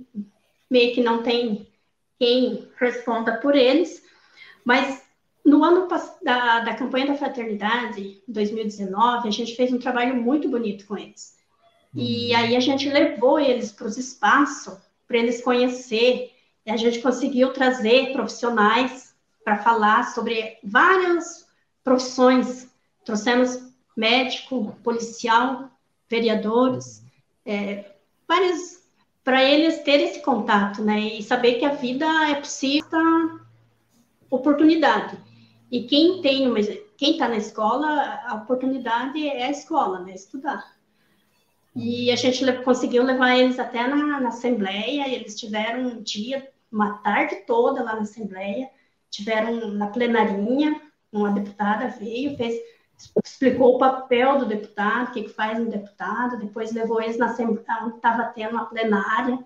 meio 0.73 0.95
que 0.95 1.03
não 1.03 1.21
tem 1.21 1.67
quem 2.19 2.67
responda 2.79 3.37
por 3.37 3.55
eles. 3.55 4.03
Mas 4.65 5.03
no 5.45 5.63
ano 5.63 5.87
da, 6.23 6.61
da 6.61 6.73
campanha 6.73 7.07
da 7.07 7.15
fraternidade, 7.15 8.23
2019, 8.27 9.27
a 9.27 9.31
gente 9.31 9.55
fez 9.55 9.71
um 9.71 9.77
trabalho 9.77 10.15
muito 10.15 10.49
bonito 10.49 10.87
com 10.87 10.97
eles. 10.97 11.37
E 11.93 12.31
uhum. 12.31 12.37
aí 12.39 12.55
a 12.55 12.59
gente 12.59 12.89
levou 12.89 13.39
eles 13.39 13.71
para 13.71 13.85
os 13.85 13.97
espaços, 13.97 14.75
para 15.07 15.19
eles 15.19 15.41
conhecer, 15.41 16.31
e 16.65 16.71
a 16.71 16.75
gente 16.75 16.99
conseguiu 16.99 17.53
trazer 17.53 18.11
profissionais 18.11 19.13
para 19.43 19.57
falar 19.57 20.11
sobre 20.11 20.57
várias 20.63 21.47
profissões. 21.83 22.67
Trouxemos 23.05 23.61
médico, 23.95 24.75
policial, 24.83 25.69
vereadores, 26.09 27.03
é, 27.45 27.91
vários, 28.27 28.82
para 29.23 29.43
eles 29.43 29.81
terem 29.83 30.07
esse 30.07 30.21
contato, 30.21 30.83
né, 30.83 30.99
e 30.99 31.23
saber 31.23 31.55
que 31.55 31.65
a 31.65 31.73
vida 31.73 32.05
é 32.29 32.35
possível, 32.35 33.39
oportunidade. 34.29 35.17
E 35.71 35.83
quem 35.83 36.21
tem 36.21 36.47
uma, 36.47 36.59
quem 36.97 37.13
está 37.13 37.27
na 37.27 37.37
escola, 37.37 37.87
a 38.25 38.35
oportunidade 38.35 39.25
é 39.27 39.45
a 39.45 39.51
escola, 39.51 39.99
né, 39.99 40.13
estudar. 40.13 40.73
E 41.75 42.11
a 42.11 42.15
gente 42.15 42.45
conseguiu 42.63 43.03
levar 43.03 43.35
eles 43.37 43.57
até 43.57 43.87
na, 43.87 44.19
na 44.19 44.29
Assembleia, 44.29 45.07
eles 45.07 45.39
tiveram 45.39 45.87
um 45.87 46.03
dia, 46.03 46.47
uma 46.71 46.97
tarde 46.97 47.37
toda 47.47 47.83
lá 47.83 47.95
na 47.95 48.01
Assembleia, 48.01 48.69
tiveram 49.09 49.69
na 49.69 49.87
plenarinha, 49.87 50.79
uma 51.11 51.31
deputada 51.31 51.87
veio, 51.87 52.35
fez 52.35 52.55
explicou 53.23 53.75
o 53.75 53.77
papel 53.77 54.39
do 54.39 54.45
deputado, 54.45 55.09
o 55.09 55.11
que, 55.11 55.23
que 55.23 55.29
faz 55.29 55.59
um 55.59 55.69
deputado, 55.69 56.37
depois 56.37 56.71
levou 56.71 57.01
eles 57.01 57.17
na 57.17 57.27
Assembleia, 57.27 57.83
onde 57.83 57.95
estava 57.95 58.25
tendo 58.25 58.51
uma 58.51 58.65
plenária. 58.65 59.39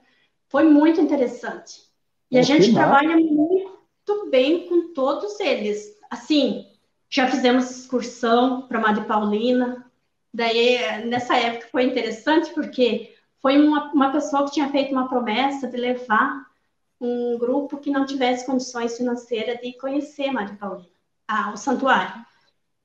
Foi 0.50 0.64
muito 0.64 1.02
interessante. 1.02 1.88
E 2.30 2.38
a 2.38 2.42
gente 2.42 2.74
trabalha 2.74 3.16
muito 3.18 4.30
bem 4.30 4.68
com 4.68 4.94
todos 4.94 5.40
eles. 5.40 5.98
Assim, 6.10 6.66
já 7.10 7.28
fizemos 7.28 7.70
excursão 7.70 8.68
para 8.68 8.80
Madre 8.80 9.06
Paulina. 9.06 9.86
Daí, 10.34 11.06
nessa 11.06 11.38
época, 11.38 11.68
foi 11.72 11.84
interessante 11.84 12.54
porque 12.54 13.16
foi 13.42 13.58
uma, 13.58 13.92
uma 13.94 14.12
pessoa 14.12 14.46
que 14.46 14.52
tinha 14.52 14.70
feito 14.70 14.92
uma 14.92 15.08
promessa 15.08 15.68
de 15.68 15.78
levar 15.78 16.46
um 17.00 17.38
grupo 17.38 17.78
que 17.78 17.92
não 17.92 18.06
tivesse 18.06 18.46
condições 18.46 18.98
financeiras 18.98 19.60
de 19.62 19.74
conhecer 19.74 20.32
Madre 20.32 20.58
Paulina, 20.58 20.90
ah, 21.28 21.52
o 21.54 21.58
santuário. 21.58 22.26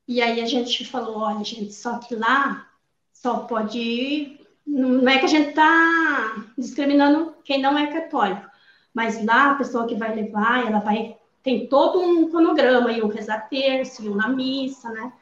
E 0.07 0.21
aí 0.21 0.41
a 0.41 0.47
gente 0.47 0.85
falou, 0.85 1.19
olha, 1.19 1.45
gente, 1.45 1.73
só 1.73 1.99
que 1.99 2.15
lá 2.15 2.69
só 3.13 3.41
pode 3.41 3.79
ir. 3.79 4.41
Não 4.67 5.09
é 5.09 5.19
que 5.19 5.27
a 5.27 5.29
gente 5.29 5.51
está 5.51 6.45
discriminando 6.57 7.35
quem 7.45 7.61
não 7.61 7.77
é 7.77 7.87
católico, 7.89 8.49
mas 8.95 9.25
lá 9.25 9.53
a 9.53 9.55
pessoa 9.55 9.87
que 9.87 9.95
vai 9.95 10.15
levar, 10.15 10.67
ela 10.67 10.79
vai. 10.79 11.17
Tem 11.43 11.67
todo 11.67 12.01
um 12.01 12.31
cronograma, 12.31 12.93
e 12.93 13.03
um 13.03 13.09
rezar 13.09 13.49
terço, 13.49 14.05
e 14.05 14.09
um 14.09 14.15
na 14.15 14.29
missa, 14.29 14.89
né? 14.91 15.13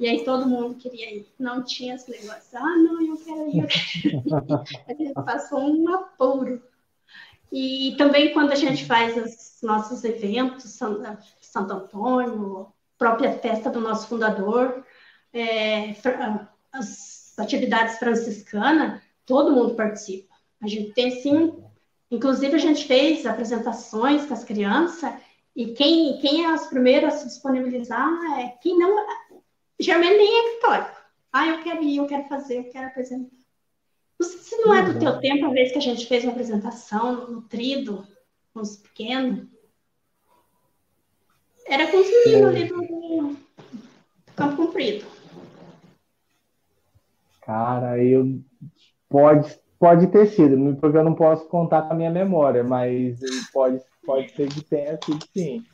E 0.00 0.08
aí 0.08 0.24
todo 0.24 0.48
mundo 0.48 0.76
queria 0.76 1.14
ir. 1.14 1.28
Não 1.38 1.62
tinha 1.62 1.94
esse 1.94 2.10
negócio. 2.10 2.58
Ah, 2.58 2.76
não, 2.76 3.00
eu 3.02 3.16
quero 3.18 3.50
ir. 3.50 3.58
Eu 3.58 3.66
quero 3.68 4.54
ir. 4.64 4.82
a 4.88 4.94
gente 4.94 5.12
passou 5.12 5.60
um 5.60 5.94
apuro. 5.94 6.62
E 7.52 7.94
também 7.98 8.32
quando 8.32 8.52
a 8.52 8.56
gente 8.56 8.84
faz 8.84 9.16
os 9.16 9.60
nossos 9.62 10.02
eventos, 10.04 10.70
Santo 10.70 11.72
Antônio, 11.72 12.72
própria 13.00 13.32
festa 13.32 13.70
do 13.70 13.80
nosso 13.80 14.06
fundador, 14.08 14.84
é, 15.32 15.96
as 16.70 17.34
atividades 17.38 17.98
franciscanas, 17.98 19.00
todo 19.24 19.52
mundo 19.52 19.74
participa. 19.74 20.34
A 20.62 20.68
gente 20.68 20.92
tem, 20.92 21.10
sim, 21.10 21.64
inclusive 22.10 22.54
a 22.54 22.58
gente 22.58 22.84
fez 22.84 23.24
apresentações 23.24 24.26
com 24.26 24.34
as 24.34 24.44
crianças, 24.44 25.14
e 25.56 25.72
quem, 25.72 26.18
quem 26.18 26.44
é 26.44 26.52
os 26.52 26.66
primeiros 26.66 27.14
a 27.14 27.16
se 27.16 27.26
disponibilizar 27.28 28.06
é 28.38 28.48
quem 28.62 28.78
não, 28.78 28.94
geralmente 29.78 30.18
nem 30.18 30.38
é 30.38 30.60
católico. 30.60 31.00
Ah, 31.32 31.46
eu 31.46 31.62
quero 31.62 31.82
ir, 31.82 31.96
eu 31.96 32.06
quero 32.06 32.28
fazer, 32.28 32.58
eu 32.58 32.64
quero 32.64 32.88
apresentar. 32.88 33.34
Não 34.20 34.28
sei 34.28 34.38
se 34.40 34.56
não 34.58 34.74
é 34.74 34.82
do 34.82 34.98
teu 34.98 35.18
tempo, 35.20 35.46
a 35.46 35.50
vez 35.50 35.72
que 35.72 35.78
a 35.78 35.82
gente 35.82 36.06
fez 36.06 36.24
uma 36.24 36.32
apresentação 36.32 37.30
no 37.30 37.42
trido, 37.42 38.06
com 38.52 38.60
os 38.60 38.76
pequenos, 38.76 39.48
era 41.70 41.86
meninos 41.86 42.48
ali 42.48 42.64
do 42.68 43.36
Campo 44.34 44.56
Comprido. 44.56 45.06
Cara, 47.42 48.02
eu 48.02 48.40
pode, 49.08 49.56
pode 49.78 50.08
ter 50.08 50.26
sido, 50.26 50.76
porque 50.76 50.98
eu 50.98 51.04
não 51.04 51.14
posso 51.14 51.46
contar 51.46 51.82
com 51.82 51.92
a 51.92 51.96
minha 51.96 52.10
memória, 52.10 52.64
mas 52.64 53.20
pode, 53.52 53.80
pode 54.04 54.32
ser 54.32 54.48
que 54.48 54.64
tenha 54.64 54.98
sido 55.04 55.24
sim. 55.32 55.64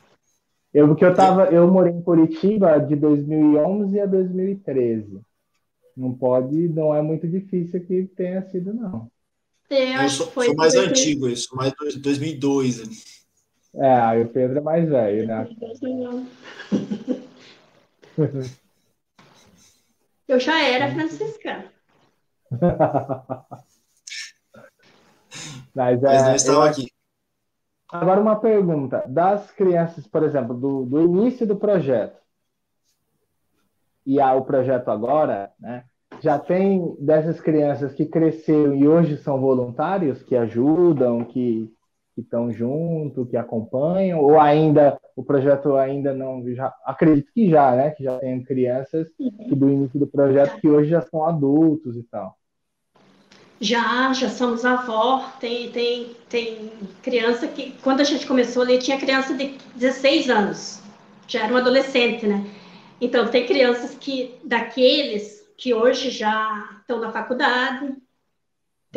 Eu, 0.71 0.87
porque 0.87 1.03
eu 1.03 1.15
tava, 1.15 1.45
eu 1.45 1.67
morei 1.67 1.93
em 1.93 2.01
Curitiba 2.01 2.77
de 2.77 2.95
2011 2.95 3.99
a 3.99 4.05
2013. 4.05 5.19
Não 5.95 6.13
pode, 6.13 6.55
não 6.69 6.93
é 6.93 7.01
muito 7.01 7.27
difícil 7.27 7.83
que 7.83 8.03
tenha 8.15 8.43
sido, 8.43 8.71
não. 8.71 9.09
Eu 9.69 10.09
sou, 10.09 10.27
sou 10.27 10.55
mais 10.55 10.75
antigo, 10.75 11.27
isso, 11.27 11.55
mais 11.55 11.73
2002. 11.99 13.16
É, 13.77 13.93
aí 13.93 14.23
o 14.23 14.29
Pedro 14.29 14.57
é 14.57 14.61
mais 14.61 14.89
velho, 14.89 15.27
né? 15.27 15.47
Eu 20.27 20.39
já 20.39 20.61
era 20.61 20.91
franciscana. 20.91 21.71
Mas, 25.73 26.03
é, 26.03 26.07
Mas 26.07 26.23
não 26.23 26.35
estava 26.35 26.57
eu... 26.57 26.63
aqui. 26.63 26.91
Agora 27.89 28.19
uma 28.19 28.39
pergunta. 28.39 29.03
Das 29.07 29.51
crianças, 29.51 30.05
por 30.07 30.23
exemplo, 30.23 30.53
do, 30.55 30.85
do 30.85 31.01
início 31.01 31.47
do 31.47 31.55
projeto 31.55 32.19
e 34.05 34.19
ao 34.19 34.43
projeto 34.43 34.89
agora, 34.89 35.53
né? 35.59 35.85
Já 36.19 36.39
tem 36.39 36.95
dessas 36.99 37.39
crianças 37.39 37.93
que 37.93 38.05
cresceram 38.05 38.73
e 38.73 38.87
hoje 38.87 39.17
são 39.17 39.39
voluntários, 39.39 40.23
que 40.23 40.35
ajudam, 40.35 41.23
que, 41.23 41.71
que 42.17 42.21
estão 42.21 42.51
junto, 42.51 43.27
que 43.27 43.37
acompanham, 43.37 44.19
ou 44.19 44.39
ainda 44.39 44.99
o 45.15 45.23
projeto 45.23 45.75
ainda 45.75 46.15
não, 46.15 46.43
já, 46.55 46.73
acredito 46.83 47.31
que 47.31 47.47
já, 47.47 47.75
né? 47.75 47.91
Que 47.91 48.03
já 48.03 48.17
tem 48.17 48.43
crianças 48.43 49.07
que 49.15 49.55
do 49.55 49.69
início 49.69 49.99
do 49.99 50.07
projeto 50.07 50.59
que 50.59 50.67
hoje 50.67 50.89
já 50.89 51.01
são 51.01 51.23
adultos 51.23 51.95
e 51.95 52.01
tal. 52.01 52.35
Já, 53.61 54.11
já 54.13 54.29
somos 54.29 54.65
avó, 54.65 55.31
tem, 55.39 55.69
tem, 55.71 56.15
tem 56.27 56.71
criança 57.03 57.47
que, 57.47 57.73
quando 57.83 58.01
a 58.01 58.03
gente 58.03 58.25
começou 58.25 58.63
ali, 58.63 58.79
tinha 58.79 58.99
criança 58.99 59.35
de 59.35 59.55
16 59.75 60.29
anos, 60.29 60.81
já 61.27 61.43
era 61.43 61.53
um 61.53 61.57
adolescente, 61.57 62.25
né? 62.25 62.43
Então, 62.99 63.27
tem 63.27 63.45
crianças 63.45 63.93
que, 63.95 64.39
daqueles 64.43 65.47
que 65.55 65.71
hoje 65.71 66.09
já 66.09 66.77
estão 66.79 66.99
na 66.99 67.11
faculdade, 67.11 67.95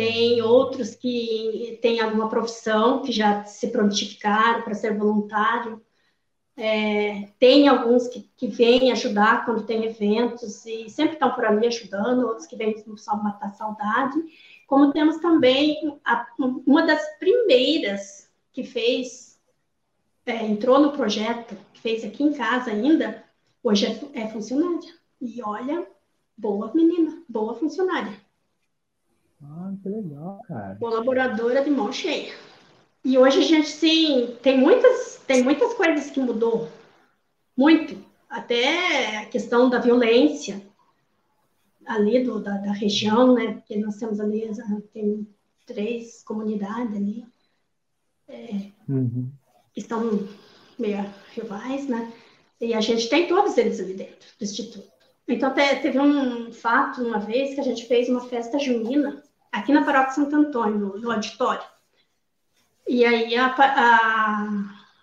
tem 0.01 0.41
outros 0.41 0.95
que 0.95 1.79
têm 1.83 2.01
alguma 2.01 2.31
profissão, 2.31 3.03
que 3.03 3.13
já 3.13 3.45
se 3.45 3.69
prontificaram 3.69 4.63
para 4.63 4.73
ser 4.73 4.97
voluntário. 4.97 5.83
É, 6.57 7.29
tem 7.39 7.69
alguns 7.69 8.09
que, 8.09 8.31
que 8.35 8.47
vêm 8.47 8.91
ajudar 8.93 9.45
quando 9.45 9.67
tem 9.67 9.85
eventos 9.85 10.65
e 10.65 10.89
sempre 10.89 11.15
estão 11.15 11.31
por 11.35 11.45
ali 11.45 11.67
ajudando, 11.67 12.27
outros 12.27 12.47
que 12.47 12.57
vêm 12.57 12.83
só 12.97 13.15
matar 13.15 13.53
saudade. 13.53 14.19
Como 14.67 14.91
temos 14.91 15.19
também 15.19 15.99
a, 16.03 16.27
uma 16.39 16.87
das 16.87 17.19
primeiras 17.19 18.31
que 18.53 18.65
fez, 18.65 19.39
é, 20.25 20.47
entrou 20.47 20.79
no 20.81 20.93
projeto, 20.93 21.55
que 21.75 21.81
fez 21.83 22.05
aqui 22.05 22.23
em 22.23 22.33
casa 22.33 22.71
ainda, 22.71 23.23
hoje 23.63 23.85
é, 23.85 24.23
é 24.23 24.29
funcionária. 24.29 24.95
E 25.21 25.43
olha, 25.43 25.87
boa 26.39 26.73
menina, 26.75 27.23
boa 27.29 27.55
funcionária. 27.55 28.19
Ah, 29.43 29.73
que 29.83 29.89
legal, 29.89 30.41
cara. 30.47 30.77
Colaboradora 30.77 31.65
de 31.65 31.71
mão 31.71 31.93
cheia. 31.93 32.35
E 33.05 33.17
hoje 33.17 33.39
a 33.39 33.43
gente 33.43 33.69
sim 33.69 34.37
tem 34.43 34.59
muitas, 34.59 35.23
tem 35.27 35.43
muitas 35.43 35.73
coisas 35.75 36.11
que 36.11 36.21
mudou. 36.21 36.69
Muito. 37.57 37.97
Até 38.29 39.19
a 39.19 39.27
questão 39.27 39.69
da 39.69 39.79
violência 39.79 40.63
ali 41.87 42.23
do, 42.23 42.41
da, 42.41 42.59
da 42.59 42.73
região, 42.73 43.35
né? 43.35 43.55
Porque 43.55 43.77
nós 43.79 43.97
temos 43.97 44.21
ali, 44.21 44.49
tem 44.93 45.27
três 45.67 46.23
comunidades 46.23 46.95
ali 46.97 47.27
é, 48.29 48.71
uhum. 48.89 49.31
que 49.73 49.81
estão 49.81 50.29
meio 50.79 51.05
rivais, 51.33 51.89
né? 51.89 52.13
E 52.61 52.75
a 52.75 52.81
gente 52.81 53.09
tem 53.09 53.27
todos 53.27 53.57
eles 53.57 53.81
ali 53.81 53.95
dentro 53.95 54.29
do 54.39 54.45
Instituto. 54.45 54.91
Então, 55.27 55.53
teve 55.55 55.99
um 55.99 56.53
fato 56.53 57.03
uma 57.03 57.19
vez 57.19 57.55
que 57.55 57.61
a 57.61 57.65
gente 57.65 57.87
fez 57.87 58.09
uma 58.09 58.29
festa 58.29 58.59
junina 58.59 59.23
aqui 59.51 59.73
na 59.73 59.85
Paróquia 59.85 60.13
Santo 60.15 60.37
Antônio, 60.37 60.79
no, 60.79 60.99
no 60.99 61.11
auditório. 61.11 61.65
E 62.89 63.05
aí 63.05 63.37
a, 63.37 63.47
a, 63.47 64.49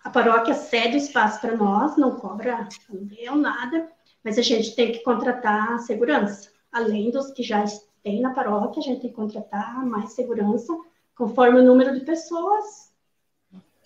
a 0.03 0.09
paróquia 0.09 0.53
cede 0.53 0.95
o 0.95 0.97
espaço 0.97 1.39
para 1.39 1.55
nós, 1.55 1.95
não 1.95 2.17
cobra 2.17 2.67
aluguel, 2.89 3.35
nada, 3.35 3.89
mas 4.23 4.37
a 4.37 4.41
gente 4.41 4.75
tem 4.75 4.91
que 4.91 5.03
contratar 5.03 5.79
segurança. 5.79 6.51
Além 6.71 7.11
dos 7.11 7.31
que 7.31 7.43
já 7.43 7.63
tem 8.03 8.21
na 8.21 8.33
paróquia, 8.33 8.81
a 8.81 8.83
gente 8.83 9.01
tem 9.01 9.09
que 9.09 9.15
contratar 9.15 9.85
mais 9.85 10.13
segurança, 10.13 10.77
conforme 11.15 11.61
o 11.61 11.63
número 11.63 11.93
de 11.97 12.05
pessoas, 12.05 12.91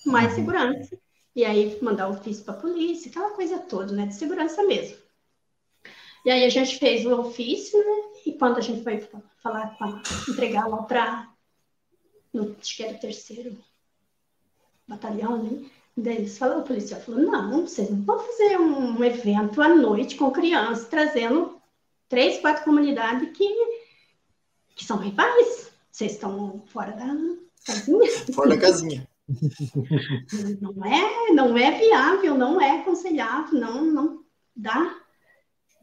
mais 0.06 0.30
uhum. 0.32 0.36
segurança. 0.36 0.98
E 1.36 1.46
aí 1.46 1.78
mandar 1.82 2.10
ofício 2.10 2.44
para 2.44 2.56
a 2.56 2.58
polícia, 2.58 3.10
aquela 3.10 3.32
coisa 3.32 3.60
toda, 3.60 3.94
né? 3.94 4.08
De 4.08 4.16
segurança 4.16 4.64
mesmo. 4.64 4.98
E 6.24 6.30
aí 6.30 6.46
a 6.46 6.50
gente 6.50 6.78
fez 6.78 7.06
o 7.06 7.20
ofício, 7.20 7.80
né? 7.80 8.12
E 8.26 8.34
quando 8.34 8.58
a 8.58 8.62
gente 8.62 8.84
foi 8.84 9.00
falar 9.42 9.76
com 9.78 9.86
a, 9.86 10.02
entregar 10.30 10.68
lá 10.68 10.84
para, 10.84 11.30
acho 12.60 12.76
que 12.76 12.84
era 12.84 12.96
o 12.96 13.00
terceiro 13.00 13.58
batalhão, 14.88 15.44
né? 15.44 15.70
Daí 15.98 16.18
eles 16.18 16.38
falaram, 16.38 16.62
o 16.62 16.66
policial 16.66 17.02
falou, 17.02 17.22
não, 17.22 17.68
vocês 17.68 17.90
não 17.90 18.02
vão 18.04 18.20
fazer 18.20 18.58
um 18.58 19.04
evento 19.04 19.62
à 19.62 19.70
noite 19.70 20.16
com 20.16 20.32
crianças, 20.32 20.88
trazendo 20.88 21.60
três, 22.08 22.40
quatro 22.40 22.64
comunidades 22.64 23.36
que, 23.36 23.48
que 24.76 24.86
são 24.86 24.98
rivais. 24.98 25.72
Vocês 25.92 26.14
estão 26.14 26.62
fora 26.68 26.92
da 26.92 27.08
casinha. 27.66 28.10
Fora 28.34 28.50
da 28.50 28.58
casinha. 28.60 29.08
Não 30.60 30.84
é, 30.84 31.32
não 31.32 31.58
é 31.58 31.72
viável, 31.72 32.38
não 32.38 32.60
é 32.60 32.82
aconselhável, 32.82 33.58
não, 33.58 33.86
não 33.86 34.26
dá. 34.54 35.01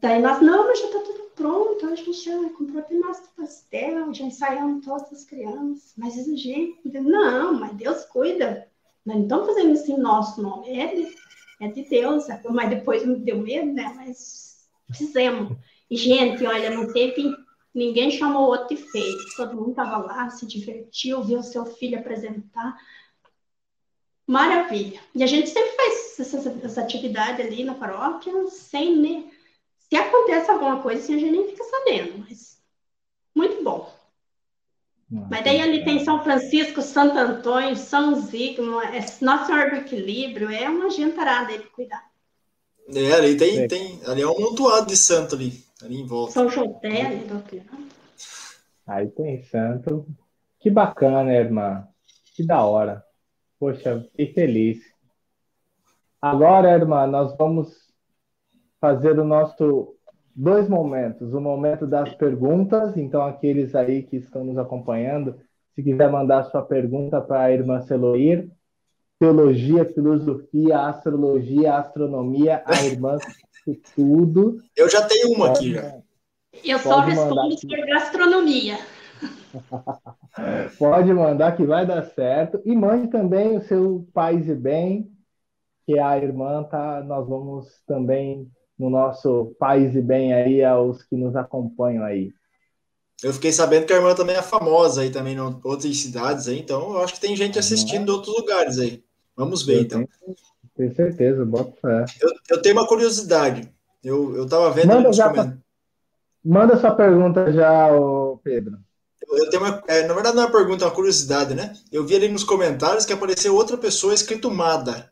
Daí 0.01 0.21
nós, 0.21 0.41
não, 0.41 0.67
mas 0.67 0.79
já 0.79 0.85
está 0.85 0.99
tudo 0.99 1.29
pronto, 1.35 1.85
a 1.85 1.95
gente 1.95 2.13
já 2.13 2.37
comprou 2.49 2.79
até 2.79 2.93
nosso 2.95 3.29
pastel, 3.35 4.13
já 4.13 4.23
ensaiamos 4.25 4.85
todas 4.85 5.11
as 5.11 5.25
crianças, 5.25 5.93
mas 5.97 6.15
gente, 6.15 6.79
não, 7.01 7.53
mas 7.59 7.73
Deus 7.73 8.05
cuida, 8.05 8.67
nós 9.05 9.17
não 9.17 9.23
estamos 9.23 9.47
fazendo 9.47 9.73
isso 9.73 9.91
em 9.91 9.97
nosso 9.97 10.41
nome, 10.41 10.79
é 10.79 10.95
de, 10.95 11.15
é 11.61 11.67
de 11.67 11.83
Deus, 11.89 12.25
mas 12.49 12.69
depois 12.69 13.05
me 13.05 13.17
deu 13.17 13.39
medo, 13.39 13.73
né, 13.73 13.93
mas 13.95 14.67
fizemos. 14.93 15.57
E, 15.89 15.97
gente, 15.97 16.45
olha, 16.45 16.69
não 16.69 16.91
teve, 16.93 17.35
ninguém 17.73 18.11
chamou 18.11 18.47
outro 18.47 18.73
e 18.73 18.77
fez, 18.77 19.35
todo 19.35 19.55
mundo 19.55 19.71
estava 19.71 19.97
lá, 19.97 20.29
se 20.29 20.45
divertiu, 20.45 21.23
viu 21.23 21.43
seu 21.43 21.65
filho 21.65 21.99
apresentar, 21.99 22.77
maravilha. 24.25 24.99
E 25.15 25.23
a 25.23 25.27
gente 25.27 25.49
sempre 25.49 25.71
faz 25.71 26.19
essa, 26.19 26.59
essa 26.63 26.81
atividade 26.81 27.41
ali 27.41 27.63
na 27.63 27.73
paróquia, 27.73 28.47
sem, 28.47 28.95
né, 28.95 29.38
se 29.89 29.95
acontece 29.95 30.51
alguma 30.51 30.81
coisa, 30.81 31.01
assim, 31.01 31.15
a 31.15 31.19
gente 31.19 31.31
nem 31.31 31.47
fica 31.47 31.63
sabendo, 31.63 32.19
mas 32.19 32.61
muito 33.35 33.63
bom. 33.63 33.91
mas 35.09 35.43
daí 35.43 35.59
ali 35.59 35.83
tem 35.83 36.03
São 36.03 36.23
Francisco, 36.23 36.81
Santo 36.81 37.17
Antônio, 37.17 37.75
São 37.75 38.15
Zigmo, 38.21 38.79
é 38.81 39.03
Nossa 39.21 39.45
Senhora 39.45 39.71
do 39.71 39.77
Equilíbrio, 39.77 40.51
é 40.51 40.69
uma 40.69 40.89
gentarada 40.91 41.51
aí 41.51 41.57
de 41.57 41.67
cuidar. 41.67 42.07
É, 42.93 43.13
ali 43.13 43.37
tem, 43.37 43.67
tem, 43.67 43.99
ali 44.05 44.21
é 44.21 44.27
um 44.27 44.39
montuado 44.39 44.87
de 44.87 44.97
santo 44.97 45.35
ali, 45.35 45.63
ali 45.81 45.99
em 45.99 46.05
volta. 46.05 46.33
São 46.33 46.49
José 46.49 47.05
ali 47.05 47.25
do 47.25 47.43
Aí 48.87 49.07
tem 49.09 49.43
santo. 49.43 50.07
Que 50.59 50.69
bacana, 50.69 51.31
irmã. 51.31 51.87
Que 52.35 52.43
da 52.43 52.63
hora. 52.63 53.05
Poxa, 53.59 54.01
fiquei 54.11 54.33
feliz. 54.33 54.79
Agora, 56.21 56.71
irmã, 56.71 57.05
nós 57.05 57.35
vamos 57.37 57.88
fazer 58.79 59.19
o 59.19 59.25
nosso 59.25 59.95
dois 60.35 60.69
momentos. 60.69 61.33
O 61.33 61.41
momento 61.41 61.85
das 61.85 62.13
perguntas, 62.15 62.95
então 62.95 63.21
aqueles 63.21 63.75
aí 63.75 64.03
que 64.03 64.17
estão 64.17 64.43
nos 64.43 64.57
acompanhando, 64.57 65.35
se 65.75 65.83
quiser 65.83 66.09
mandar 66.09 66.43
sua 66.45 66.61
pergunta 66.61 67.19
para 67.21 67.41
a 67.41 67.51
irmã 67.51 67.81
Celoir, 67.81 68.49
teologia, 69.19 69.85
filosofia, 69.85 70.79
astrologia, 70.79 71.75
astronomia, 71.75 72.63
a 72.65 72.85
irmã 72.85 73.17
tudo. 73.95 74.61
Eu 74.75 74.89
já 74.89 75.05
tenho 75.07 75.33
uma 75.35 75.49
aqui 75.49 75.73
já. 75.73 75.93
Eu 76.63 76.79
só 76.79 76.99
respondo 77.01 77.55
por 77.67 77.85
gastronomia. 77.85 78.77
Pode 80.79 81.13
mandar 81.13 81.55
que 81.55 81.65
vai 81.65 81.85
dar 81.85 82.03
certo. 82.03 82.61
E 82.65 82.75
mande 82.75 83.09
também 83.09 83.57
o 83.57 83.61
seu 83.61 84.07
Paz 84.13 84.47
e 84.47 84.55
Bem, 84.55 85.11
que 85.85 85.99
a 85.99 86.17
irmã 86.17 86.63
tá. 86.63 87.03
Nós 87.03 87.27
vamos 87.27 87.67
também 87.85 88.49
no 88.79 88.89
nosso 88.89 89.53
Paz 89.59 89.93
e 89.93 90.01
Bem 90.01 90.33
aí 90.33 90.63
aos 90.63 91.03
que 91.03 91.15
nos 91.15 91.35
acompanham 91.35 92.03
aí. 92.03 92.31
Eu 93.21 93.33
fiquei 93.33 93.51
sabendo 93.51 93.85
que 93.85 93.91
a 93.91 93.97
irmã 93.97 94.15
também 94.15 94.37
é 94.37 94.41
famosa 94.41 95.01
aí 95.01 95.09
também 95.09 95.35
em 95.35 95.39
outras 95.39 95.97
cidades 95.97 96.47
aí, 96.47 96.57
então 96.57 96.93
eu 96.93 97.01
acho 97.01 97.15
que 97.15 97.19
tem 97.19 97.35
gente 97.35 97.59
assistindo 97.59 98.05
de 98.05 98.11
outros 98.11 98.33
lugares 98.33 98.79
aí. 98.79 99.03
Vamos 99.35 99.63
ver 99.63 99.75
eu 99.75 99.81
então. 99.81 100.07
Tenho, 100.07 100.35
tenho 100.75 100.95
certeza, 100.95 101.45
bota 101.45 101.73
fé. 101.81 102.05
Eu, 102.21 102.29
eu, 102.49 102.61
tenho 102.61 102.75
uma 102.75 102.87
curiosidade. 102.87 103.69
Eu, 104.01 104.37
eu 104.37 104.47
tava 104.47 104.71
vendo 104.71 104.87
manda, 104.87 105.11
já, 105.11 105.57
manda 106.43 106.77
sua 106.77 106.95
pergunta 106.95 107.51
já, 107.51 107.89
Pedro. 108.41 108.77
Eu, 109.27 109.37
eu 109.37 109.49
tenho 109.49 109.63
uma, 109.63 109.83
é, 109.87 110.07
na 110.07 110.13
verdade 110.13 110.37
não 110.37 110.43
é 110.43 110.45
uma 110.45 110.51
pergunta, 110.51 110.85
é 110.85 110.87
uma 110.87 110.95
curiosidade, 110.95 111.53
né? 111.53 111.73
Eu 111.91 112.05
vi 112.05 112.15
ali 112.15 112.29
nos 112.29 112.45
comentários 112.45 113.05
que 113.05 113.11
apareceu 113.11 113.53
outra 113.53 113.77
pessoa 113.77 114.13
escrito 114.13 114.49
Mada. 114.49 115.11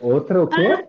Outra 0.00 0.40
o 0.40 0.46
quê? 0.46 0.86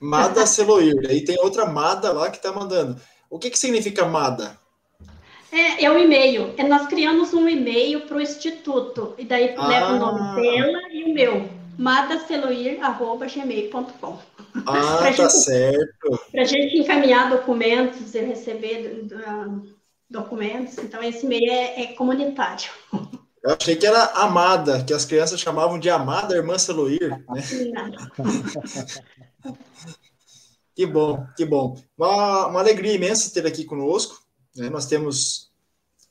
Mada 0.00 0.46
Celoir. 0.46 0.96
Aí 1.08 1.22
tem 1.22 1.38
outra 1.40 1.66
Mada 1.66 2.10
lá 2.12 2.30
que 2.30 2.38
está 2.38 2.50
mandando. 2.50 2.98
O 3.28 3.38
que, 3.38 3.50
que 3.50 3.58
significa 3.58 4.06
Mada? 4.06 4.58
É, 5.52 5.84
é 5.84 5.90
o 5.90 5.98
e-mail. 5.98 6.54
É, 6.56 6.66
nós 6.66 6.86
criamos 6.86 7.34
um 7.34 7.46
e-mail 7.48 8.00
para 8.02 8.16
o 8.16 8.20
Instituto. 8.20 9.14
E 9.18 9.24
daí 9.24 9.52
ah. 9.56 9.66
leva 9.66 9.92
o 9.92 9.98
nome 9.98 10.40
dela 10.40 10.78
e 10.90 11.02
o 11.04 11.12
meu. 11.12 11.50
madaceloir.gmail.com 11.76 14.18
Ah, 14.66 14.96
tá 15.02 15.12
gente, 15.12 15.32
certo. 15.32 16.20
Para 16.30 16.42
a 16.42 16.46
gente 16.46 16.78
encaminhar 16.78 17.28
documentos 17.28 18.14
e 18.14 18.20
receber 18.20 19.08
uh, 19.12 19.60
documentos. 20.08 20.78
Então, 20.78 21.02
esse 21.02 21.26
e-mail 21.26 21.50
é, 21.50 21.82
é 21.82 21.88
comunitário. 21.88 22.70
Eu 23.42 23.56
achei 23.58 23.74
que 23.74 23.86
era 23.86 24.04
Amada, 24.04 24.84
que 24.84 24.92
as 24.92 25.06
crianças 25.06 25.40
chamavam 25.40 25.78
de 25.78 25.88
Amada 25.88 26.36
Irmã 26.36 26.58
Celoir. 26.58 27.24
Né? 27.30 27.42
que 30.76 30.84
bom, 30.84 31.26
que 31.36 31.46
bom. 31.46 31.80
Uma, 31.96 32.48
uma 32.48 32.60
alegria 32.60 32.92
imensa 32.92 33.32
ter 33.32 33.46
aqui 33.46 33.64
conosco. 33.64 34.22
Né? 34.54 34.68
Nós 34.68 34.84
temos 34.84 35.50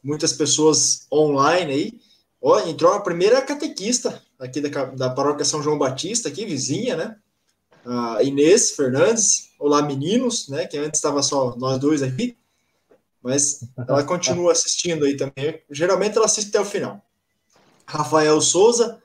muitas 0.04 0.34
pessoas 0.34 1.06
online 1.12 1.72
aí. 1.72 2.02
Ó, 2.42 2.60
entrou 2.62 2.94
a 2.94 3.02
primeira 3.02 3.40
catequista 3.42 4.24
aqui 4.40 4.60
da, 4.60 4.86
da 4.86 5.10
paróquia 5.12 5.46
São 5.46 5.62
João 5.62 5.78
Batista, 5.78 6.30
aqui, 6.30 6.46
vizinha, 6.46 6.96
né? 6.96 7.16
A 7.86 8.24
Inês 8.24 8.72
Fernandes. 8.72 9.52
Olá, 9.60 9.84
meninos, 9.84 10.48
né? 10.48 10.66
Que 10.66 10.78
antes 10.78 10.98
estava 10.98 11.22
só 11.22 11.56
nós 11.58 11.78
dois 11.78 12.02
aqui. 12.02 12.36
Mas 13.22 13.60
ela 13.88 14.04
continua 14.04 14.54
assistindo 14.54 15.06
aí 15.06 15.16
também. 15.16 15.62
Geralmente 15.70 16.16
ela 16.16 16.26
assiste 16.26 16.50
até 16.50 16.60
o 16.60 16.66
final. 16.66 17.06
Rafael 17.90 18.40
Souza 18.40 19.02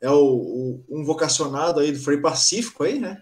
é 0.00 0.10
o, 0.10 0.16
o, 0.16 0.84
um 0.90 1.04
vocacionado 1.04 1.78
aí 1.78 1.92
do 1.92 2.00
Frei 2.00 2.18
Pacífico 2.18 2.82
aí, 2.82 2.98
né? 2.98 3.20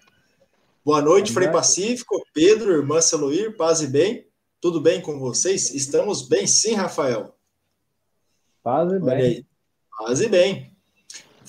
Boa 0.83 0.99
noite, 0.99 1.31
Frei 1.31 1.47
Pacífico, 1.47 2.25
Pedro, 2.33 2.71
irmã 2.71 2.99
Celuir, 2.99 3.55
paz 3.55 3.81
e 3.81 3.87
bem. 3.87 4.27
Tudo 4.59 4.81
bem 4.81 4.99
com 4.99 5.19
vocês? 5.19 5.73
Estamos 5.75 6.27
bem, 6.27 6.47
sim, 6.47 6.73
Rafael. 6.73 7.35
Paz 8.63 8.91
e 8.91 8.99
bem. 8.99 9.47
Paz 9.95 10.21
e 10.21 10.27
bem. 10.27 10.75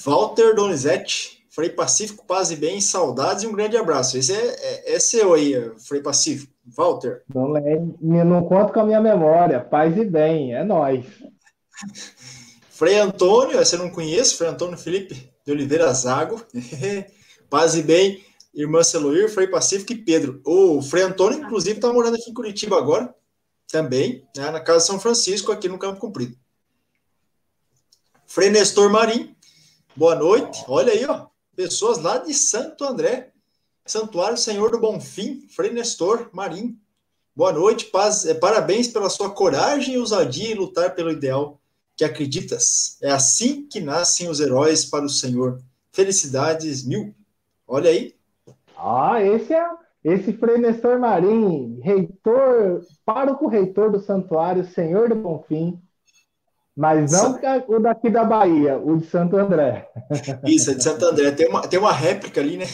Walter 0.04 0.54
Donizete, 0.54 1.42
Frei 1.48 1.70
Pacífico, 1.70 2.26
paz 2.26 2.50
e 2.50 2.56
bem, 2.56 2.78
saudades 2.78 3.42
e 3.42 3.46
um 3.46 3.52
grande 3.52 3.78
abraço. 3.78 4.18
Esse 4.18 4.34
é, 4.34 4.36
é, 4.38 4.94
é 4.96 4.98
seu 4.98 5.32
aí, 5.32 5.54
Frei 5.78 6.02
Pacífico. 6.02 6.52
Walter. 6.66 7.22
Não, 7.32 7.54
não 8.02 8.44
conto 8.44 8.72
com 8.74 8.80
a 8.80 8.84
minha 8.84 9.00
memória. 9.00 9.60
Paz 9.60 9.96
e 9.96 10.04
bem, 10.04 10.54
é 10.54 10.62
nós. 10.62 11.06
Frei 12.76 12.98
Antônio, 12.98 13.58
eu 13.58 13.78
não 13.78 13.88
conheço, 13.88 14.36
Frei 14.36 14.50
Antônio 14.50 14.76
Felipe 14.76 15.32
de 15.46 15.50
Oliveira 15.50 15.90
Zago. 15.94 16.44
paz 17.48 17.74
e 17.74 17.82
bem 17.82 18.22
irmã 18.54 18.82
Celoir, 18.82 19.32
Frei 19.32 19.46
Pacífico 19.46 19.94
e 19.94 19.96
Pedro. 19.96 20.42
O 20.44 20.82
Frei 20.82 21.02
Antônio, 21.02 21.38
inclusive, 21.38 21.76
está 21.76 21.90
morando 21.90 22.16
aqui 22.16 22.30
em 22.30 22.34
Curitiba 22.34 22.76
agora, 22.76 23.14
também, 23.66 24.28
né, 24.36 24.50
na 24.50 24.60
Casa 24.60 24.84
São 24.84 25.00
Francisco, 25.00 25.50
aqui 25.50 25.70
no 25.70 25.78
Campo 25.78 25.98
Comprido. 25.98 26.36
Frei 28.26 28.50
Nestor 28.50 28.90
Marim, 28.90 29.34
boa 29.96 30.14
noite. 30.14 30.62
Olha 30.68 30.92
aí, 30.92 31.06
ó, 31.06 31.28
pessoas 31.56 31.96
lá 31.96 32.18
de 32.18 32.34
Santo 32.34 32.84
André, 32.84 33.32
Santuário 33.86 34.36
Senhor 34.36 34.70
do 34.70 34.78
Bonfim, 34.78 35.48
Frei 35.48 35.70
Nestor 35.70 36.28
Marim. 36.30 36.78
Boa 37.34 37.52
noite, 37.52 37.86
paz, 37.86 38.26
é, 38.26 38.34
parabéns 38.34 38.86
pela 38.86 39.08
sua 39.08 39.30
coragem 39.30 39.94
e 39.94 39.98
ousadia 39.98 40.50
em 40.50 40.54
lutar 40.54 40.94
pelo 40.94 41.10
ideal 41.10 41.58
que 41.96 42.04
acreditas. 42.04 42.98
É 43.02 43.10
assim 43.10 43.66
que 43.66 43.80
nascem 43.80 44.28
os 44.28 44.40
heróis 44.40 44.84
para 44.84 45.04
o 45.04 45.08
Senhor. 45.08 45.60
Felicidades 45.92 46.86
mil. 46.86 47.14
Olha 47.66 47.90
aí, 47.90 48.14
ah, 48.76 49.22
esse 49.22 49.54
é 49.54 49.66
esse 50.04 50.32
Frei 50.34 50.58
Nestor 50.58 51.00
Marim, 51.00 51.80
reitor, 51.82 52.80
pároco 53.04 53.48
reitor 53.48 53.90
do 53.90 53.98
santuário 53.98 54.64
Senhor 54.66 55.08
do 55.08 55.16
Bonfim, 55.16 55.80
mas 56.76 57.10
não 57.10 57.40
o 57.66 57.80
daqui 57.80 58.08
da 58.08 58.22
Bahia, 58.22 58.78
o 58.78 58.98
de 58.98 59.06
Santo 59.06 59.36
André. 59.36 59.90
Isso, 60.46 60.70
é 60.70 60.74
de 60.74 60.84
Santo 60.84 61.04
André. 61.06 61.32
Tem 61.32 61.48
uma, 61.48 61.66
tem 61.66 61.80
uma 61.80 61.92
réplica 61.92 62.40
ali, 62.40 62.58
né? 62.58 62.66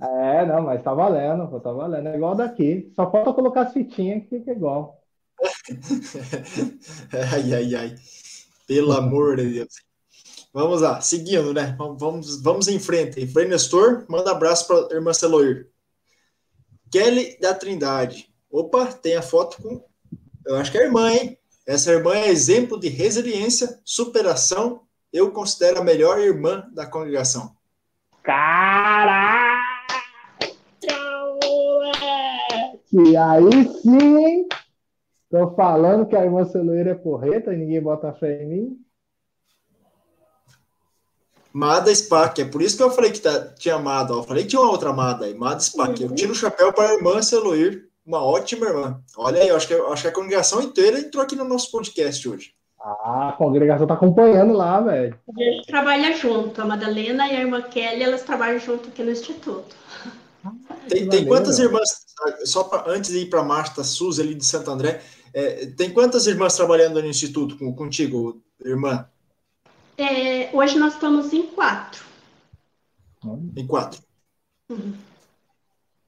É, 0.00 0.46
não, 0.46 0.62
mas 0.62 0.82
tá 0.82 0.92
valendo, 0.94 1.60
tá 1.60 1.70
valendo. 1.70 2.08
É 2.08 2.16
igual 2.16 2.34
daqui. 2.34 2.90
Só 2.96 3.08
falta 3.08 3.34
colocar 3.34 3.62
as 3.62 3.72
fitinhas 3.72 4.22
que 4.24 4.38
fica 4.38 4.50
igual. 4.50 5.00
ai, 7.32 7.54
ai, 7.54 7.74
ai. 7.74 7.94
Pelo 8.72 8.92
amor 8.94 9.36
de 9.36 9.52
Deus. 9.52 9.74
Vamos 10.50 10.80
lá, 10.80 10.98
seguindo, 11.02 11.52
né? 11.52 11.76
Vamos, 11.78 12.40
vamos 12.40 12.68
em 12.68 12.78
frente. 12.78 13.26
Frei 13.26 13.46
Nestor, 13.46 14.06
manda 14.08 14.30
abraço 14.30 14.66
para 14.66 14.86
a 14.86 14.94
irmã 14.94 15.12
Celoir. 15.12 15.66
Kelly 16.90 17.38
da 17.38 17.52
Trindade. 17.52 18.32
Opa, 18.50 18.86
tem 18.86 19.14
a 19.14 19.20
foto 19.20 19.60
com. 19.60 19.84
Eu 20.46 20.56
acho 20.56 20.72
que 20.72 20.78
é 20.78 20.80
a 20.80 20.84
irmã, 20.84 21.12
hein? 21.12 21.38
Essa 21.66 21.92
irmã 21.92 22.14
é 22.14 22.30
exemplo 22.30 22.80
de 22.80 22.88
resiliência, 22.88 23.78
superação. 23.84 24.84
Eu 25.12 25.30
considero 25.32 25.80
a 25.80 25.84
melhor 25.84 26.18
irmã 26.18 26.66
da 26.72 26.86
congregação. 26.86 27.54
Caraca! 28.22 29.60
E 32.90 33.16
aí 33.18 33.68
sim, 33.82 34.48
tô 35.32 35.50
falando 35.54 36.06
que 36.06 36.14
a 36.14 36.22
irmã 36.22 36.44
Celoeira 36.44 36.90
é 36.90 36.94
porreta 36.94 37.54
e 37.54 37.56
ninguém 37.56 37.80
bota 37.80 38.12
fé 38.12 38.42
em 38.42 38.46
mim. 38.46 38.78
Mada 41.50 41.94
Spack, 41.94 42.42
é 42.42 42.44
por 42.44 42.60
isso 42.60 42.76
que 42.76 42.82
eu 42.82 42.90
falei 42.90 43.10
que 43.10 43.20
tá, 43.20 43.48
tinha 43.58 43.78
Mada. 43.78 44.12
Eu 44.12 44.22
falei 44.22 44.42
que 44.42 44.50
tinha 44.50 44.60
uma 44.60 44.70
outra 44.70 44.92
Mada 44.92 45.24
aí, 45.24 45.34
Mada 45.34 45.60
Spack. 45.60 46.02
Uhum. 46.02 46.10
Eu 46.10 46.14
tiro 46.14 46.32
o 46.32 46.36
chapéu 46.36 46.72
para 46.72 46.90
a 46.90 46.94
irmã 46.94 47.22
Celoir, 47.22 47.88
uma 48.06 48.22
ótima 48.22 48.66
irmã. 48.66 49.00
Olha 49.16 49.40
aí, 49.40 49.48
eu 49.48 49.56
acho 49.56 49.66
que, 49.66 49.74
eu 49.74 49.90
acho 49.90 50.02
que 50.02 50.08
a 50.08 50.12
congregação 50.12 50.60
inteira 50.60 50.98
entrou 50.98 51.22
aqui 51.22 51.34
no 51.34 51.44
nosso 51.44 51.70
podcast 51.70 52.28
hoje. 52.28 52.54
Ah, 52.78 53.30
a 53.30 53.32
congregação 53.32 53.86
tá 53.86 53.94
acompanhando 53.94 54.52
lá, 54.52 54.80
velho. 54.80 55.18
A 55.28 55.42
gente 55.42 55.66
trabalha 55.66 56.16
junto, 56.16 56.60
a 56.60 56.64
Madalena 56.64 57.28
e 57.28 57.36
a 57.36 57.40
irmã 57.40 57.62
Kelly, 57.62 58.02
elas 58.02 58.22
trabalham 58.22 58.58
junto 58.58 58.88
aqui 58.88 59.02
no 59.02 59.12
Instituto. 59.12 59.76
Tem, 60.88 61.08
tem 61.08 61.24
quantas 61.24 61.58
irmãs, 61.58 62.04
só 62.44 62.64
pra, 62.64 62.84
antes 62.88 63.10
de 63.10 63.18
ir 63.20 63.30
para 63.30 63.44
Marta 63.44 63.84
Suzy 63.84 64.20
ali 64.20 64.34
de 64.34 64.44
Santo 64.44 64.70
André, 64.70 65.00
é, 65.34 65.66
tem 65.66 65.90
quantas 65.90 66.26
irmãs 66.26 66.56
trabalhando 66.56 67.00
no 67.00 67.08
Instituto 67.08 67.56
com, 67.56 67.74
contigo, 67.74 68.42
irmã? 68.64 69.08
É, 69.96 70.54
hoje 70.54 70.78
nós 70.78 70.94
estamos 70.94 71.32
em 71.32 71.46
quatro. 71.48 72.04
Em 73.56 73.66
quatro. 73.66 74.02
Uhum. 74.68 74.94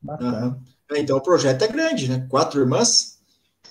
Uhum. 0.03 0.61
Então 0.93 1.17
o 1.17 1.23
projeto 1.23 1.63
é 1.63 1.69
grande, 1.69 2.09
né? 2.09 2.27
Quatro 2.29 2.61
irmãs. 2.61 3.21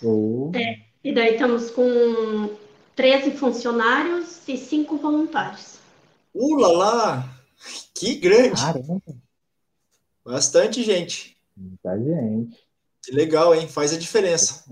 Oh. 0.01 0.51
É, 0.55 0.81
e 1.03 1.13
daí 1.13 1.33
estamos 1.33 1.69
com 1.69 2.55
13 2.95 3.31
funcionários 3.31 4.47
e 4.47 4.57
cinco 4.57 4.97
voluntários. 4.97 5.77
Ula 6.33 6.71
lá! 6.71 7.29
Que 7.93 8.15
grande! 8.15 8.61
Caramba. 8.61 9.01
Bastante 10.25 10.83
gente. 10.83 11.37
Muita 11.55 11.97
gente. 11.97 12.57
Que 13.03 13.11
legal, 13.11 13.53
hein? 13.53 13.67
Faz 13.67 13.93
a 13.93 13.97
diferença. 13.97 14.63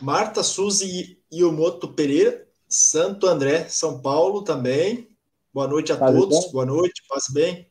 Marta 0.00 0.42
Suzy 0.42 1.20
Iomoto 1.32 1.92
Pereira, 1.92 2.46
Santo 2.68 3.26
André, 3.26 3.68
São 3.68 4.00
Paulo 4.00 4.42
também. 4.42 5.08
Boa 5.52 5.66
noite 5.66 5.92
a 5.92 5.96
Paz 5.96 6.14
todos. 6.14 6.38
Bem? 6.44 6.52
Boa 6.52 6.66
noite, 6.66 7.02
paz 7.08 7.24
bem. 7.30 7.68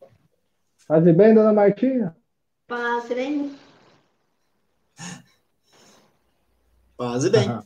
Paz 0.88 1.04
bem, 1.04 1.34
dona 1.34 1.54
Martinha? 1.54 2.16
Paz 2.68 3.08
bem. 3.08 3.56
Paz 6.98 7.28
bem. 7.30 7.50
Uhum. 7.50 7.64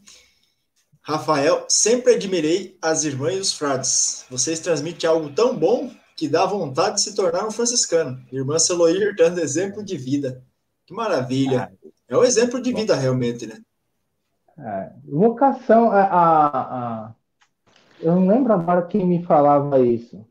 Rafael, 1.02 1.66
sempre 1.68 2.14
admirei 2.14 2.78
as 2.82 3.04
irmãs 3.04 3.36
e 3.36 3.40
os 3.40 3.54
frades. 3.54 4.26
Vocês 4.30 4.60
transmitem 4.60 5.10
algo 5.10 5.32
tão 5.32 5.58
bom 5.58 5.92
que 6.16 6.28
dá 6.28 6.46
vontade 6.46 6.96
de 6.96 7.02
se 7.02 7.16
tornar 7.16 7.48
um 7.48 7.52
franciscano. 7.52 8.24
Irmã 8.32 8.60
Celoir 8.60 9.16
dando 9.16 9.40
exemplo 9.40 9.84
de 9.84 9.98
vida. 9.98 10.46
Que 10.86 10.94
maravilha. 10.94 11.72
É 12.12 12.18
um 12.18 12.26
exemplo 12.26 12.62
de 12.62 12.74
vida 12.74 12.94
realmente, 12.94 13.48
né? 13.48 13.58
É, 14.60 14.92
vocação, 15.06 15.90
a, 15.90 16.04
a, 16.04 17.06
a, 17.08 17.16
eu 18.02 18.14
não 18.14 18.28
lembro 18.28 18.52
agora 18.52 18.86
quem 18.86 19.08
me 19.08 19.24
falava 19.24 19.80
isso, 19.80 20.28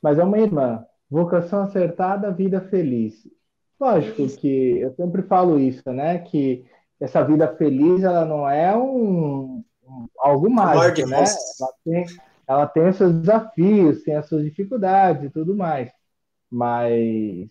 mas 0.00 0.20
é 0.20 0.22
uma 0.22 0.38
irmã. 0.38 0.86
Vocação 1.10 1.62
acertada, 1.62 2.30
vida 2.30 2.60
feliz. 2.60 3.26
Lógico 3.80 4.24
que 4.38 4.78
eu 4.78 4.94
sempre 4.94 5.22
falo 5.22 5.58
isso, 5.58 5.90
né? 5.90 6.20
Que 6.20 6.64
essa 7.00 7.24
vida 7.24 7.56
feliz 7.56 8.04
ela 8.04 8.24
não 8.24 8.48
é 8.48 8.76
um, 8.76 9.64
um 9.82 10.08
algo 10.16 10.48
mágico, 10.48 11.08
né? 11.08 11.24
Ela 11.24 11.72
tem, 11.84 12.06
ela 12.46 12.66
tem 12.68 12.88
os 12.88 12.96
seus 12.96 13.14
desafios, 13.14 14.04
tem 14.04 14.14
as 14.14 14.28
suas 14.28 14.44
dificuldades 14.44 15.24
e 15.24 15.30
tudo 15.30 15.56
mais. 15.56 15.90
Mas 16.48 17.50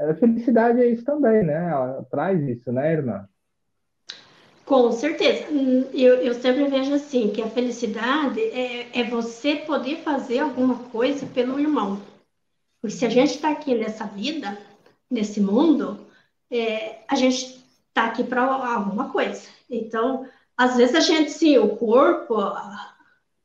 a 0.00 0.14
felicidade 0.14 0.80
é 0.80 0.86
isso 0.86 1.04
também, 1.04 1.42
né? 1.42 1.70
Ela 1.70 2.06
traz 2.10 2.40
isso, 2.42 2.72
né, 2.72 2.92
irmã? 2.92 3.28
Com 4.64 4.92
certeza. 4.92 5.46
Eu, 5.92 6.14
eu 6.16 6.34
sempre 6.34 6.64
vejo 6.68 6.94
assim, 6.94 7.30
que 7.30 7.42
a 7.42 7.50
felicidade 7.50 8.40
é, 8.40 9.00
é 9.00 9.04
você 9.04 9.56
poder 9.56 9.96
fazer 9.98 10.38
alguma 10.38 10.78
coisa 10.90 11.26
pelo 11.26 11.58
irmão. 11.58 12.00
Porque 12.80 12.96
se 12.96 13.04
a 13.04 13.10
gente 13.10 13.34
está 13.34 13.50
aqui 13.50 13.74
nessa 13.74 14.06
vida, 14.06 14.56
nesse 15.10 15.40
mundo, 15.40 16.06
é, 16.50 17.00
a 17.08 17.14
gente 17.14 17.62
está 17.88 18.06
aqui 18.06 18.24
para 18.24 18.42
alguma 18.42 19.10
coisa. 19.10 19.42
Então, 19.68 20.26
às 20.56 20.76
vezes 20.76 20.94
a 20.94 21.00
gente, 21.00 21.30
sim, 21.30 21.58
o 21.58 21.76
corpo, 21.76 22.36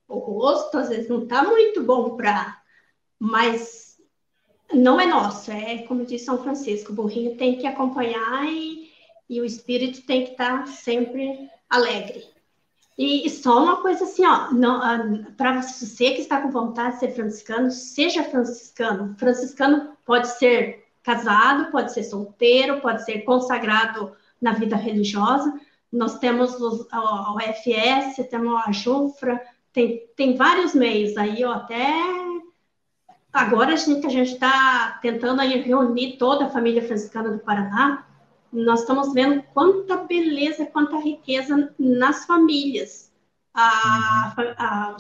o 0.08 0.18
rosto, 0.20 0.78
às 0.78 0.90
vezes 0.90 1.10
não 1.10 1.24
está 1.24 1.44
muito 1.44 1.84
bom 1.84 2.16
para. 2.16 2.62
Mas 3.20 3.85
não 4.74 5.00
é 5.00 5.06
nosso, 5.06 5.52
é 5.52 5.80
como 5.80 6.06
diz 6.06 6.24
São 6.24 6.42
Francisco, 6.42 6.92
o 6.92 6.96
burrinho 6.96 7.36
tem 7.38 7.58
que 7.58 7.68
acompanhar 7.68 8.46
e 8.46 8.86
e 9.30 9.42
o 9.42 9.46
espírito 9.46 10.06
tem 10.06 10.24
que 10.24 10.32
estar 10.32 10.68
sempre 10.68 11.50
alegre. 11.70 12.24
E, 12.98 13.28
e 13.28 13.30
só 13.30 13.62
uma 13.62 13.82
coisa 13.82 14.06
assim, 14.06 14.24
ó, 14.26 14.48
para 15.36 15.62
você 15.62 16.12
que 16.12 16.22
está 16.22 16.42
com 16.42 16.50
vontade 16.50 16.96
de 16.96 17.00
ser 17.02 17.12
franciscano, 17.14 17.72
seja 17.72 18.24
franciscano. 18.24 19.16
Franciscano 19.18 19.98
pode 20.06 20.28
ser 20.38 20.86
casado, 21.04 21.72
pode 21.72 21.92
ser 21.94 22.04
solteiro, 22.04 22.80
pode 22.80 23.04
ser 23.04 23.22
consagrado 23.22 24.16
na 24.42 24.54
vida 24.54 24.76
religiosa. 24.76 25.60
Nós 25.92 26.20
temos 26.20 26.56
os, 26.56 26.82
o, 26.82 27.34
o 27.34 27.40
FS, 27.40 28.28
temos 28.30 28.62
a 28.66 28.72
Jufra, 28.72 29.42
tem, 29.74 30.08
tem 30.16 30.36
vários 30.36 30.74
meios 30.74 31.18
aí, 31.18 31.44
ó, 31.44 31.52
até 31.52 32.25
agora 33.40 33.74
a 33.74 33.78
gente 33.78 34.08
está 34.08 34.98
tentando 35.02 35.42
reunir 35.42 36.18
toda 36.18 36.46
a 36.46 36.50
família 36.50 36.82
franciscana 36.82 37.30
do 37.30 37.40
Paraná 37.40 38.06
nós 38.56 38.82
estamos 38.82 39.14
vendo 39.14 39.44
quanta 39.54 39.98
beleza, 39.98 40.66
quanta 40.66 40.98
riqueza 40.98 41.74
nas 41.78 42.26
famílias. 42.26 43.12
A, 43.54 44.34
a, 44.58 44.98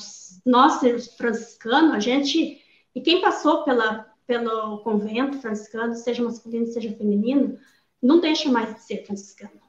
franciscanos, 1.17 1.93
a 1.93 1.99
gente, 1.99 2.61
e 2.93 3.01
quem 3.01 3.21
passou 3.21 3.63
pela, 3.63 4.13
pelo 4.27 4.79
convento 4.79 5.39
franciscano, 5.39 5.95
seja 5.95 6.23
masculino, 6.23 6.67
seja 6.67 6.95
feminino, 6.95 7.57
não 8.01 8.19
deixa 8.19 8.49
mais 8.49 8.75
de 8.75 8.81
ser 8.81 9.05
franciscano. 9.05 9.61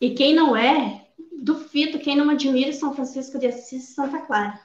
E 0.00 0.10
quem 0.10 0.34
não 0.34 0.54
é, 0.54 1.08
duvido 1.40 1.98
quem 1.98 2.16
não 2.16 2.30
admira 2.30 2.72
São 2.72 2.94
Francisco 2.94 3.38
de 3.38 3.46
Assis 3.46 3.90
e 3.90 3.94
Santa 3.94 4.18
Clara. 4.18 4.60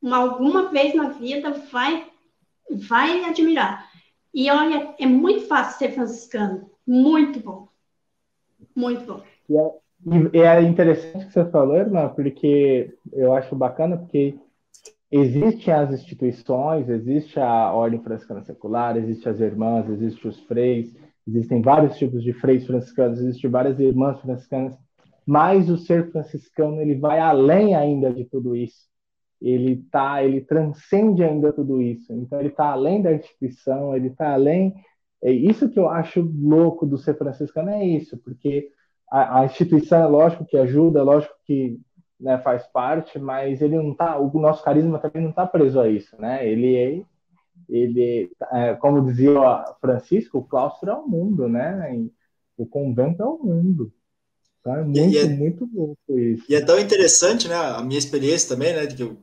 Uma, 0.00 0.18
alguma 0.18 0.68
vez 0.68 0.94
na 0.94 1.10
vida 1.10 1.50
vai, 1.70 2.06
vai 2.70 3.24
admirar. 3.24 3.88
E 4.34 4.50
olha, 4.50 4.94
é 4.98 5.06
muito 5.06 5.46
fácil 5.46 5.78
ser 5.78 5.94
franciscano. 5.94 6.70
Muito 6.86 7.40
bom. 7.40 7.68
Muito 8.74 9.04
bom. 9.06 9.80
E 10.32 10.38
é, 10.38 10.46
é 10.46 10.62
interessante 10.62 11.24
o 11.24 11.26
que 11.26 11.32
você 11.32 11.44
falou, 11.50 11.76
irmã, 11.76 12.08
porque 12.08 12.94
eu 13.12 13.34
acho 13.34 13.56
bacana, 13.56 13.96
porque 13.96 14.38
existem 15.10 15.74
as 15.74 15.92
instituições, 15.92 16.88
existe 16.88 17.40
a 17.40 17.72
Ordem 17.72 18.00
Franciscana 18.00 18.42
Secular, 18.42 18.96
existem 18.96 19.32
as 19.32 19.40
irmãs, 19.40 19.88
existem 19.88 20.30
os 20.30 20.40
freis, 20.44 20.94
existem 21.26 21.60
vários 21.60 21.96
tipos 21.96 22.22
de 22.22 22.32
freis 22.32 22.66
franciscanos, 22.66 23.20
existem 23.20 23.50
várias 23.50 23.80
irmãs 23.80 24.20
franciscanas, 24.20 24.78
mas 25.26 25.68
o 25.68 25.76
ser 25.76 26.10
franciscano 26.12 26.80
ele 26.80 26.94
vai 26.94 27.18
além 27.18 27.74
ainda 27.74 28.12
de 28.12 28.24
tudo 28.24 28.54
isso. 28.54 28.88
Ele 29.40 29.84
tá, 29.90 30.22
ele 30.22 30.40
transcende 30.40 31.22
ainda 31.22 31.52
tudo 31.52 31.80
isso. 31.80 32.12
Então 32.12 32.40
ele 32.40 32.48
está 32.48 32.72
além 32.72 33.00
da 33.02 33.12
instituição, 33.12 33.94
ele 33.94 34.08
está 34.08 34.32
além. 34.32 34.74
É 35.22 35.30
isso 35.30 35.68
que 35.68 35.78
eu 35.78 35.88
acho 35.88 36.20
louco 36.40 36.86
do 36.86 36.98
ser 36.98 37.16
franciscano 37.16 37.70
é 37.70 37.84
isso, 37.84 38.16
porque 38.18 38.70
a, 39.10 39.40
a 39.40 39.44
instituição 39.44 40.02
é 40.02 40.06
lógico 40.06 40.44
que 40.44 40.56
ajuda, 40.56 41.00
é 41.00 41.02
lógico 41.02 41.34
que 41.44 41.80
né, 42.20 42.38
faz 42.38 42.66
parte, 42.66 43.18
mas 43.18 43.62
ele 43.62 43.76
não 43.76 43.94
tá, 43.94 44.18
o 44.18 44.30
nosso 44.40 44.62
carisma 44.62 44.98
também 44.98 45.22
não 45.22 45.30
está 45.30 45.46
preso 45.46 45.80
a 45.80 45.88
isso, 45.88 46.20
né? 46.20 46.46
Ele 46.48 46.76
é, 46.76 47.02
ele, 47.68 48.30
é, 48.52 48.74
como 48.74 49.04
dizia 49.04 49.64
Francisco, 49.80 50.38
o 50.38 50.44
claustro 50.44 50.90
é 50.90 50.94
o 50.94 51.06
mundo, 51.06 51.48
né? 51.48 52.08
O 52.56 52.66
convento 52.66 53.22
é 53.22 53.26
o 53.26 53.38
mundo. 53.38 53.92
Tá? 54.62 54.80
É 54.80 54.84
muito, 54.84 54.98
e 54.98 55.18
é, 55.18 55.28
muito 55.28 55.68
louco 55.72 56.18
isso. 56.18 56.44
E 56.50 56.54
é 56.54 56.64
tão 56.64 56.78
interessante, 56.78 57.46
né? 57.46 57.54
A 57.54 57.82
minha 57.82 57.98
experiência 57.98 58.48
também, 58.48 58.74
né? 58.74 58.86
Que 58.86 59.02
eu, 59.02 59.16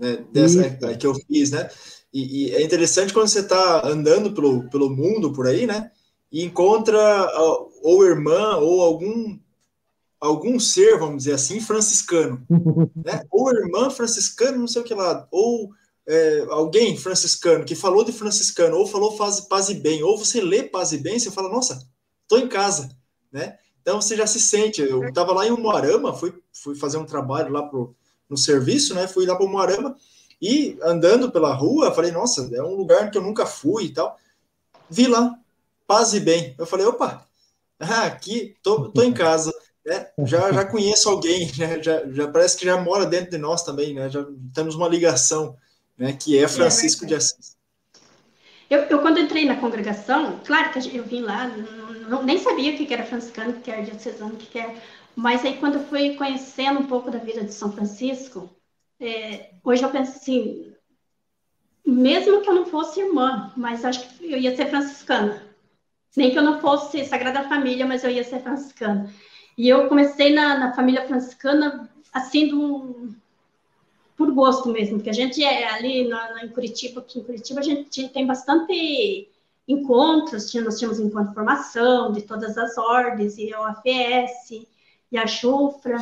né, 0.00 0.24
dessa, 0.32 0.96
que 0.96 1.06
eu 1.06 1.14
fiz, 1.14 1.50
né? 1.50 1.68
E, 2.12 2.48
e, 2.48 2.54
é 2.54 2.62
interessante 2.62 3.12
quando 3.12 3.28
você 3.28 3.40
está 3.40 3.86
andando 3.86 4.32
pelo, 4.32 4.68
pelo 4.70 4.88
mundo 4.88 5.32
por 5.32 5.46
aí, 5.46 5.66
né? 5.66 5.90
E 6.32 6.42
encontra 6.42 6.98
ou 7.82 8.04
irmã 8.04 8.56
ou 8.56 8.80
algum 8.80 9.38
algum 10.18 10.60
ser, 10.60 10.98
vamos 10.98 11.18
dizer 11.18 11.32
assim, 11.32 11.60
franciscano, 11.60 12.44
né? 12.96 13.22
Ou 13.30 13.50
irmã 13.52 13.90
franciscana, 13.90 14.56
não 14.56 14.68
sei 14.68 14.82
o 14.82 14.84
que 14.84 14.94
lá, 14.94 15.26
ou 15.30 15.70
é, 16.06 16.46
alguém 16.50 16.96
franciscano 16.96 17.64
que 17.64 17.74
falou 17.74 18.04
de 18.04 18.12
franciscano, 18.12 18.76
ou 18.76 18.86
falou 18.86 19.16
faz, 19.16 19.40
paz 19.40 19.68
e 19.68 19.74
bem, 19.74 20.02
ou 20.02 20.18
você 20.18 20.40
lê 20.40 20.62
paz 20.62 20.92
e 20.92 20.98
bem, 20.98 21.18
você 21.18 21.30
fala, 21.30 21.48
nossa, 21.48 21.86
tô 22.28 22.38
em 22.38 22.48
casa, 22.48 22.90
né? 23.32 23.58
Então 23.80 24.00
você 24.00 24.14
já 24.14 24.26
se 24.26 24.40
sente. 24.40 24.82
Eu 24.82 25.04
estava 25.04 25.32
lá 25.32 25.46
em 25.46 25.50
Umuarama, 25.50 26.12
fui, 26.12 26.34
fui 26.52 26.74
fazer 26.74 26.98
um 26.98 27.06
trabalho 27.06 27.50
lá 27.52 27.62
pro, 27.62 27.94
no 28.30 28.36
serviço, 28.36 28.94
né? 28.94 29.08
Fui 29.08 29.26
lá 29.26 29.34
para 29.34 29.44
Umuarama 29.44 29.96
e 30.40 30.78
andando 30.82 31.30
pela 31.30 31.52
rua, 31.52 31.92
falei, 31.92 32.10
nossa, 32.10 32.48
é 32.54 32.62
um 32.62 32.74
lugar 32.74 33.10
que 33.10 33.18
eu 33.18 33.22
nunca 33.22 33.44
fui 33.44 33.86
e 33.86 33.92
tal. 33.92 34.16
Vi 34.88 35.06
lá, 35.06 35.34
paz 35.86 36.14
e 36.14 36.20
bem. 36.20 36.54
Eu 36.56 36.64
falei, 36.64 36.86
opa, 36.86 37.26
aqui, 37.78 38.56
tô, 38.62 38.88
tô 38.90 39.02
em 39.02 39.12
casa. 39.12 39.52
É, 39.86 40.10
já, 40.24 40.52
já 40.52 40.64
conheço 40.64 41.08
alguém, 41.08 41.50
né? 41.58 41.82
já, 41.82 42.06
já 42.06 42.28
parece 42.28 42.56
que 42.56 42.64
já 42.64 42.80
mora 42.80 43.04
dentro 43.06 43.30
de 43.30 43.38
nós 43.38 43.62
também, 43.64 43.94
né? 43.94 44.08
Já 44.08 44.24
temos 44.54 44.74
uma 44.74 44.88
ligação, 44.88 45.56
né? 45.98 46.12
Que 46.12 46.38
é 46.38 46.46
Francisco 46.46 47.04
é 47.04 47.08
de 47.08 47.14
Assis. 47.14 47.56
Eu, 48.68 48.82
eu, 48.82 49.00
quando 49.00 49.18
entrei 49.18 49.44
na 49.44 49.56
congregação, 49.56 50.38
claro 50.44 50.70
que 50.70 50.96
eu 50.96 51.02
vim 51.02 51.22
lá, 51.22 51.48
não, 52.08 52.22
nem 52.22 52.38
sabia 52.38 52.72
o 52.72 52.76
que 52.76 52.94
era 52.94 53.04
franciscano, 53.04 53.50
o 53.50 53.60
que 53.60 53.70
era 53.70 53.82
diocesano, 53.82 54.34
o 54.34 54.36
que 54.36 54.56
era, 54.56 54.74
mas 55.16 55.44
aí 55.44 55.58
quando 55.58 55.74
eu 55.74 55.84
fui 55.84 56.14
conhecendo 56.16 56.80
um 56.80 56.86
pouco 56.86 57.10
da 57.10 57.18
vida 57.18 57.44
de 57.44 57.52
São 57.52 57.72
Francisco, 57.72 58.50
é, 58.98 59.50
hoje 59.64 59.82
eu 59.82 59.90
penso 59.90 60.12
assim, 60.12 60.72
mesmo 61.84 62.42
que 62.42 62.48
eu 62.48 62.54
não 62.54 62.66
fosse 62.66 63.00
irmã, 63.00 63.52
mas 63.56 63.84
acho 63.84 64.08
que 64.08 64.32
eu 64.32 64.38
ia 64.38 64.54
ser 64.54 64.66
franciscana. 64.66 65.42
Nem 66.16 66.30
que 66.30 66.38
eu 66.38 66.42
não 66.42 66.60
fosse 66.60 67.04
Sagrada 67.04 67.48
Família, 67.48 67.86
mas 67.86 68.04
eu 68.04 68.10
ia 68.10 68.24
ser 68.24 68.42
franciscana. 68.42 69.12
E 69.56 69.68
eu 69.68 69.88
comecei 69.88 70.32
na, 70.32 70.58
na 70.58 70.72
família 70.74 71.06
franciscana, 71.06 71.88
assim, 72.12 72.48
do, 72.48 73.14
por 74.16 74.32
gosto 74.32 74.68
mesmo, 74.68 74.96
porque 74.96 75.10
a 75.10 75.14
gente 75.14 75.42
é 75.42 75.68
ali 75.70 76.06
na, 76.06 76.34
na, 76.34 76.44
em 76.44 76.48
Curitiba, 76.48 77.00
aqui 77.00 77.18
em 77.18 77.22
Curitiba 77.22 77.60
a 77.60 77.62
gente 77.62 78.08
tem 78.08 78.26
bastante 78.26 79.30
encontros, 79.66 80.52
nós 80.54 80.78
tínhamos 80.78 81.00
encontro 81.00 81.28
de 81.28 81.34
formação 81.34 82.12
de 82.12 82.22
todas 82.22 82.58
as 82.58 82.76
ordens, 82.76 83.38
e 83.38 83.54
OFS, 83.54 84.66
e 85.10 85.18
a 85.18 85.26
Chufra, 85.26 85.98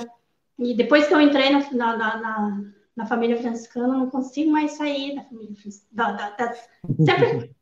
e 0.58 0.74
depois 0.74 1.06
que 1.06 1.14
eu 1.14 1.20
entrei 1.20 1.50
na, 1.50 1.70
na, 1.72 1.96
na, 1.96 2.60
na 2.96 3.06
família 3.06 3.36
franciscana, 3.36 3.94
eu 3.94 3.98
não 4.00 4.10
consigo 4.10 4.50
mais 4.50 4.72
sair 4.72 5.14
da 5.14 5.24
família 5.24 5.54
franciscana, 5.54 6.12
da, 6.12 6.30
da, 6.30 6.46
da, 6.46 6.54
sempre 7.04 7.56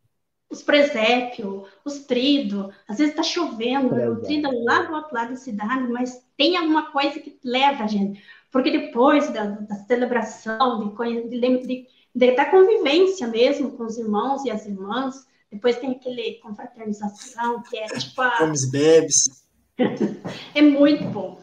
os 0.48 0.62
presépios, 0.62 1.68
os 1.84 1.98
tridos, 2.06 2.72
às 2.88 2.98
vezes 2.98 3.12
está 3.12 3.22
chovendo, 3.22 3.94
né? 3.94 4.08
o 4.08 4.22
trido 4.22 4.46
é 4.46 4.52
lá 4.62 4.82
do 4.82 4.94
outro 4.94 5.14
lado 5.14 5.30
da 5.30 5.36
cidade, 5.36 5.92
mas 5.92 6.24
tem 6.36 6.56
alguma 6.56 6.90
coisa 6.92 7.18
que 7.18 7.38
leva 7.44 7.84
a 7.84 7.86
gente, 7.86 8.22
porque 8.52 8.70
depois 8.70 9.28
da, 9.30 9.44
da 9.44 9.74
celebração, 9.74 10.94
de, 10.96 11.28
de, 11.28 11.66
de, 11.66 11.86
de, 12.14 12.36
da 12.36 12.44
convivência 12.44 13.26
mesmo 13.26 13.72
com 13.72 13.84
os 13.84 13.98
irmãos 13.98 14.44
e 14.44 14.50
as 14.50 14.66
irmãs, 14.66 15.26
depois 15.50 15.78
tem 15.78 15.92
aquele 15.92 16.34
confraternização, 16.34 17.62
que 17.62 17.76
é 17.76 17.86
tipo 17.86 18.20
a... 18.20 18.38
Comes 18.38 18.70
bebes. 18.70 19.45
É 20.54 20.62
muito 20.62 21.04
bom. 21.04 21.38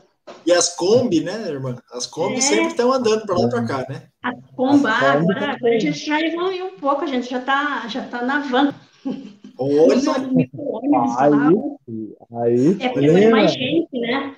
E 0.46 0.52
as 0.52 0.76
Kombi, 0.76 1.22
né, 1.22 1.48
irmã? 1.48 1.76
As 1.92 2.06
Kombi 2.06 2.38
é. 2.38 2.42
sempre 2.42 2.68
estão 2.68 2.92
andando 2.92 3.26
para 3.26 3.38
lá 3.38 3.46
e 3.46 3.50
para 3.50 3.66
cá, 3.66 3.86
né? 3.90 4.04
As 4.22 4.36
Kombi, 4.56 4.88
agora, 4.88 5.54
agora 5.54 5.76
a 5.76 5.80
gente 5.80 6.06
já 6.06 6.22
evoluiu 6.22 6.68
um 6.68 6.78
pouco, 6.78 7.04
a 7.04 7.08
gente 7.08 7.30
já 7.30 7.40
está 7.40 7.88
já 7.88 8.08
tá 8.08 8.22
na 8.22 8.40
van. 8.40 8.74
Olha! 9.58 9.96
aí, 11.18 11.38
aí, 12.32 12.78
é 12.82 12.90
porque 12.90 13.12
foi 13.12 13.30
mais 13.30 13.54
gente, 13.54 14.00
né? 14.00 14.36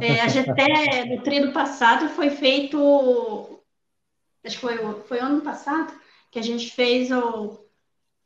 É, 0.00 0.20
a 0.20 0.28
gente 0.28 0.50
até 0.50 1.04
no 1.04 1.22
trio 1.22 1.52
passado 1.52 2.08
foi 2.10 2.30
feito, 2.30 3.60
acho 4.44 4.54
que 4.54 4.60
foi, 4.60 4.78
foi 5.02 5.18
ano 5.18 5.40
passado, 5.42 5.92
que 6.30 6.38
a 6.38 6.42
gente 6.42 6.70
fez 6.70 7.10
o, 7.10 7.58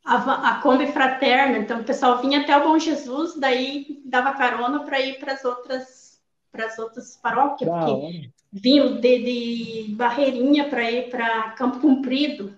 a, 0.07 0.49
a 0.51 0.61
Kombi 0.61 0.87
Fraterna, 0.87 1.57
então 1.57 1.81
o 1.81 1.83
pessoal 1.83 2.21
vinha 2.21 2.39
até 2.41 2.55
o 2.55 2.63
Bom 2.63 2.79
Jesus, 2.79 3.35
daí 3.35 4.01
dava 4.05 4.33
carona 4.33 4.79
para 4.85 5.01
ir 5.01 5.19
para 5.19 5.33
as 5.33 5.43
outras, 5.43 6.21
as 6.53 6.79
outras 6.79 7.17
paróquias, 7.17 7.69
porque 7.69 8.31
vinham 8.51 8.95
de, 9.01 9.19
de 9.19 9.95
Barreirinha 9.95 10.69
para 10.69 10.89
ir 10.89 11.09
para 11.09 11.51
Campo 11.51 11.81
Comprido, 11.81 12.57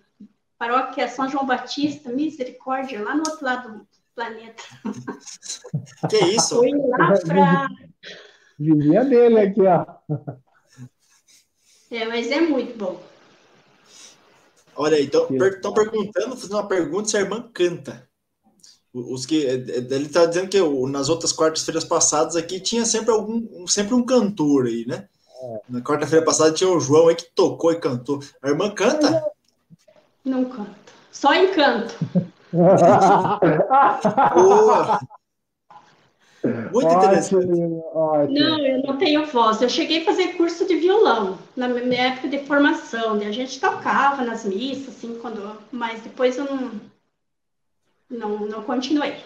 paróquia 0.59 1.07
São 1.07 1.27
João 1.27 1.47
Batista, 1.47 2.11
misericórdia, 2.11 3.03
lá 3.03 3.15
no 3.15 3.23
outro 3.27 3.43
lado 3.43 3.80
do 3.80 3.88
planeta. 4.13 4.63
Que 6.07 6.17
isso? 6.26 6.57
Fui 6.57 6.71
lá 6.71 7.13
para. 7.26 7.67
Vizinha 8.59 9.05
dele 9.05 9.39
aqui, 9.39 9.61
ó. 9.61 9.85
É, 11.89 12.05
mas 12.05 12.30
é 12.30 12.41
muito 12.41 12.77
bom. 12.77 13.01
Olha 14.81 14.95
aí, 14.95 15.03
estão 15.03 15.27
per, 15.27 15.60
perguntando, 15.60 16.38
fazendo 16.38 16.53
uma 16.53 16.65
pergunta 16.65 17.10
se 17.10 17.18
a 17.18 17.19
irmã 17.19 17.45
canta. 17.53 18.07
Os 18.93 19.26
que 19.26 19.35
ele 19.35 20.06
está 20.06 20.26
dizendo 20.26 20.47
que 20.47 20.57
nas 20.88 21.10
outras 21.10 21.34
quartas-feiras 21.34 21.84
passadas 21.84 22.38
aqui 22.38 22.61
tinha 22.61 22.85
sempre 22.85 23.11
algum 23.11 23.68
sempre 23.68 23.93
um 23.93 24.06
cantor 24.06 24.68
aí, 24.68 24.85
né? 24.88 25.10
É. 25.43 25.60
Na 25.68 25.81
quarta-feira 25.81 26.23
passada 26.23 26.53
tinha 26.53 26.69
o 26.69 26.80
João 26.80 27.10
aí 27.10 27.15
que 27.15 27.30
tocou 27.35 27.73
e 27.73 27.80
cantou. 27.80 28.22
A 28.41 28.47
irmã 28.47 28.72
canta? 28.72 29.22
Não 30.23 30.45
canto. 30.45 30.93
Só 31.11 31.34
encanto. 31.35 31.93
Boa! 34.34 34.99
Muito 36.43 36.87
ótimo, 36.87 37.03
interessante. 37.03 37.61
Ótimo. 37.93 38.39
Não, 38.39 38.65
eu 38.65 38.83
não 38.83 38.97
tenho 38.97 39.25
voz. 39.25 39.61
Eu 39.61 39.69
cheguei 39.69 40.01
a 40.01 40.05
fazer 40.05 40.37
curso 40.37 40.65
de 40.65 40.75
violão 40.77 41.37
na 41.55 41.67
minha 41.67 42.07
época 42.07 42.29
de 42.29 42.39
formação. 42.39 43.15
Né? 43.15 43.27
A 43.27 43.31
gente 43.31 43.59
tocava 43.59 44.23
nas 44.23 44.45
missas, 44.45 44.95
assim, 44.95 45.17
quando. 45.21 45.57
Mas 45.71 46.01
depois 46.01 46.37
eu 46.37 46.45
não, 46.45 46.71
não, 48.09 48.47
não 48.47 48.63
continuei. 48.63 49.17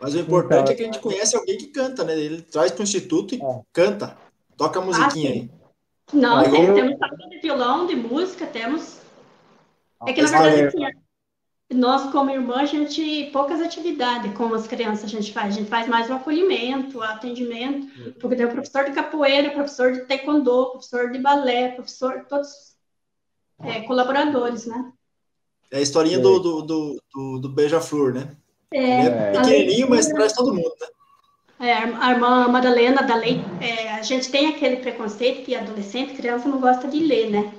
Mas 0.00 0.14
o 0.14 0.18
importante 0.18 0.72
então, 0.72 0.72
é 0.72 0.76
que 0.76 0.82
a 0.82 0.86
gente 0.86 1.00
conhece 1.00 1.36
alguém 1.36 1.58
que 1.58 1.66
canta, 1.68 2.04
né? 2.04 2.18
Ele 2.18 2.42
traz 2.42 2.72
para 2.72 2.80
o 2.80 2.84
instituto 2.84 3.34
e 3.34 3.42
é. 3.42 3.60
canta. 3.72 4.16
Toca 4.56 4.78
a 4.78 4.82
musiquinha 4.82 5.30
ah, 5.30 5.32
aí. 5.32 5.50
Não, 6.12 6.44
eu... 6.44 6.74
temos 6.74 7.02
aula 7.02 7.28
de 7.30 7.38
violão, 7.38 7.86
de 7.86 7.96
música, 7.96 8.46
temos 8.46 9.02
é 10.06 10.12
que, 10.12 10.22
na 10.22 10.28
verdade, 10.28 10.62
assim, 10.66 11.01
nós, 11.74 12.10
como 12.10 12.30
irmã, 12.30 12.56
a 12.56 12.64
gente, 12.64 13.30
poucas 13.32 13.60
atividades 13.60 14.32
com 14.34 14.52
as 14.54 14.66
crianças 14.66 15.04
a 15.04 15.08
gente 15.08 15.32
faz. 15.32 15.54
A 15.54 15.58
gente 15.58 15.68
faz 15.68 15.88
mais 15.88 16.10
o 16.10 16.14
acolhimento, 16.14 16.98
o 16.98 17.02
atendimento, 17.02 18.12
porque 18.18 18.36
tem 18.36 18.46
o 18.46 18.50
professor 18.50 18.84
de 18.84 18.92
capoeira, 18.92 19.50
professor 19.50 19.92
de 19.92 20.00
taekwondo, 20.00 20.70
professor 20.70 21.10
de 21.10 21.18
balé, 21.18 21.70
professor, 21.70 22.26
todos 22.28 22.72
é, 23.62 23.80
colaboradores, 23.82 24.66
né? 24.66 24.92
É 25.70 25.78
a 25.78 25.80
historinha 25.80 26.18
do, 26.18 26.38
do, 26.38 26.62
do, 26.62 27.02
do, 27.14 27.38
do 27.40 27.48
Beija-Flor, 27.48 28.12
né? 28.12 28.36
É, 28.72 29.06
é 29.06 29.32
pequenininho, 29.32 29.88
mas 29.88 30.08
traz 30.08 30.32
todo 30.32 30.54
mundo, 30.54 30.74
né? 30.80 30.86
É, 31.60 31.74
a 31.74 32.10
irmã 32.10 32.48
Madalena 32.48 33.02
da 33.02 33.14
Lei, 33.14 33.40
é, 33.60 33.92
a 33.92 34.02
gente 34.02 34.30
tem 34.30 34.48
aquele 34.48 34.78
preconceito 34.78 35.44
que 35.44 35.54
adolescente, 35.54 36.14
criança 36.14 36.48
não 36.48 36.60
gosta 36.60 36.88
de 36.88 36.98
ler, 36.98 37.30
né? 37.30 37.54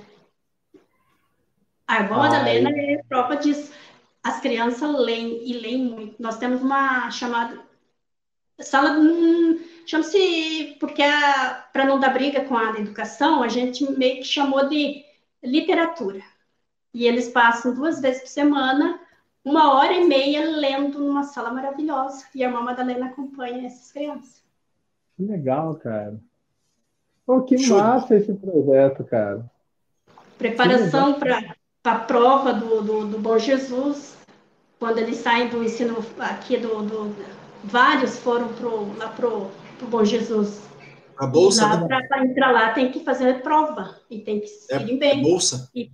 A 1.87 2.01
irmã 2.01 2.15
Ai. 2.15 2.29
Madalena 2.29 2.69
é 2.69 3.01
prova 3.07 3.35
disso. 3.35 3.71
As 4.23 4.39
crianças 4.39 4.97
leem 4.97 5.47
e 5.47 5.53
leem 5.53 5.85
muito. 5.85 6.21
Nós 6.21 6.37
temos 6.37 6.61
uma 6.61 7.11
chamada 7.11 7.59
sala, 8.59 8.91
hum, 8.91 9.59
chama-se, 9.85 10.77
porque 10.79 11.03
para 11.73 11.85
não 11.85 11.99
dar 11.99 12.13
briga 12.13 12.45
com 12.45 12.55
a 12.55 12.79
educação, 12.79 13.43
a 13.43 13.47
gente 13.47 13.83
meio 13.91 14.17
que 14.17 14.23
chamou 14.23 14.69
de 14.69 15.03
literatura. 15.43 16.21
E 16.93 17.05
eles 17.05 17.27
passam 17.29 17.73
duas 17.73 17.99
vezes 17.99 18.21
por 18.21 18.29
semana 18.29 18.99
uma 19.43 19.73
hora 19.73 19.93
e 19.93 20.07
meia 20.07 20.49
lendo 20.49 20.99
numa 20.99 21.23
sala 21.23 21.51
maravilhosa. 21.51 22.25
E 22.33 22.43
a 22.43 22.47
irmã 22.47 22.61
Madalena 22.61 23.07
acompanha 23.07 23.65
essas 23.65 23.91
crianças. 23.91 24.41
Que 25.17 25.23
legal, 25.23 25.75
cara. 25.75 26.19
Pô, 27.25 27.41
que 27.41 27.57
Show. 27.57 27.77
massa 27.77 28.15
esse 28.15 28.33
projeto, 28.33 29.03
cara. 29.03 29.49
Preparação 30.37 31.19
para 31.19 31.55
a 31.83 31.95
prova 31.95 32.53
do, 32.53 32.81
do, 32.81 33.07
do, 33.07 33.19
Bom 33.19 33.37
Jesus, 33.37 34.15
quando 34.79 34.99
eles 34.99 35.17
saem 35.17 35.49
do 35.49 35.63
ensino 35.63 36.03
aqui 36.19 36.57
do. 36.57 36.81
do 36.83 37.15
vários 37.63 38.17
foram 38.19 38.49
pro, 38.53 38.95
lá 38.97 39.09
para 39.09 39.27
o 39.27 39.51
Bom 39.89 40.03
Jesus. 40.05 40.61
A 41.17 41.27
bolsa? 41.27 41.85
Para 41.87 42.25
entrar 42.25 42.51
lá 42.51 42.71
tem 42.71 42.91
que 42.91 43.03
fazer 43.03 43.41
prova 43.41 43.99
e 44.09 44.19
tem 44.19 44.39
que 44.39 44.47
é, 44.71 44.81
ir 44.81 44.97
bem. 44.97 45.19
É 45.19 45.23
bolsa. 45.23 45.69
E, 45.75 45.91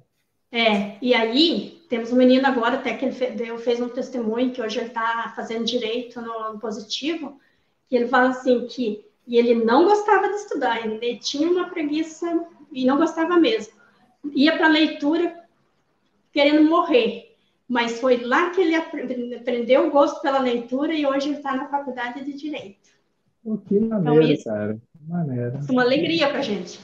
é, 0.52 0.98
e 1.02 1.14
aí 1.14 1.84
temos 1.90 2.14
um 2.14 2.16
menino 2.16 2.48
agora, 2.48 2.76
até 2.76 2.94
que 2.94 3.06
ele 3.06 3.14
fez, 3.14 3.64
fez 3.64 3.82
um 3.82 3.90
testemunho, 3.90 4.52
que 4.52 4.61
hoje 4.61 4.78
ele 4.78 4.88
está 4.88 5.34
fazendo 5.36 5.66
direito 5.66 6.22
no, 6.22 6.53
no, 6.53 6.60
positivo, 6.60 7.40
que 7.88 7.95
ele 7.95 8.07
fala 8.07 8.30
assim 8.30 8.68
que 8.68 9.03
e 9.28 9.38
ele 9.38 9.53
não 9.64 9.86
gostava 9.86 10.28
de 10.28 10.36
estudar, 10.36 10.84
ele 10.84 11.18
tinha 11.18 11.48
uma 11.48 11.70
preguiça 11.70 12.48
e 12.72 12.84
não 12.86 12.98
gostava 12.98 13.38
mesmo. 13.38 13.74
Ia 14.34 14.57
para 14.57 14.66
a 14.66 14.72
leitura 14.72 15.40
querendo 16.40 16.70
morrer, 16.70 17.36
mas 17.68 17.99
foi 17.99 18.24
lá 18.24 18.49
que 18.52 18.61
ele 18.61 18.74
aprendeu 18.74 19.88
o 19.88 19.91
gosto 19.91 20.22
pela 20.22 20.40
leitura 20.40 20.94
e 20.94 21.06
hoje 21.06 21.28
ele 21.28 21.38
está 21.38 21.53
na 21.53 21.68
faculdade 21.68 22.24
de 22.24 22.32
Direito. 22.32 22.90
que 23.68 23.78
maneiro, 23.78 24.22
então, 24.22 24.22
isso, 24.22 24.44
cara. 24.45 24.78
Maneiro. 25.06 25.57
Isso 25.60 25.70
é 25.70 25.72
uma 25.74 25.82
alegria 25.82 26.30
para 26.30 26.41
gente. 26.41 26.80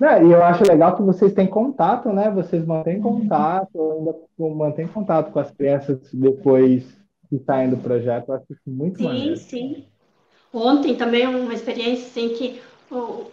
É, 0.00 0.22
e 0.22 0.30
eu 0.30 0.44
acho 0.44 0.62
legal 0.62 0.94
que 0.94 1.02
vocês 1.02 1.32
têm 1.32 1.48
contato, 1.48 2.12
né? 2.12 2.30
Vocês 2.30 2.64
mantêm 2.64 3.00
contato, 3.00 3.92
ainda 3.92 4.14
mantêm 4.54 4.86
contato 4.86 5.32
com 5.32 5.40
as 5.40 5.50
crianças 5.50 5.98
depois 6.12 6.84
que 7.28 7.38
saem 7.40 7.70
do 7.70 7.78
projeto. 7.78 8.28
Eu 8.28 8.34
acho 8.36 8.46
isso 8.50 8.62
muito 8.68 8.98
sim, 8.98 9.04
maneiro. 9.04 9.36
Sim, 9.36 9.74
sim. 9.74 9.84
Ontem 10.54 10.94
também 10.94 11.26
uma 11.26 11.54
experiência 11.54 12.06
assim 12.06 12.28
que 12.28 12.60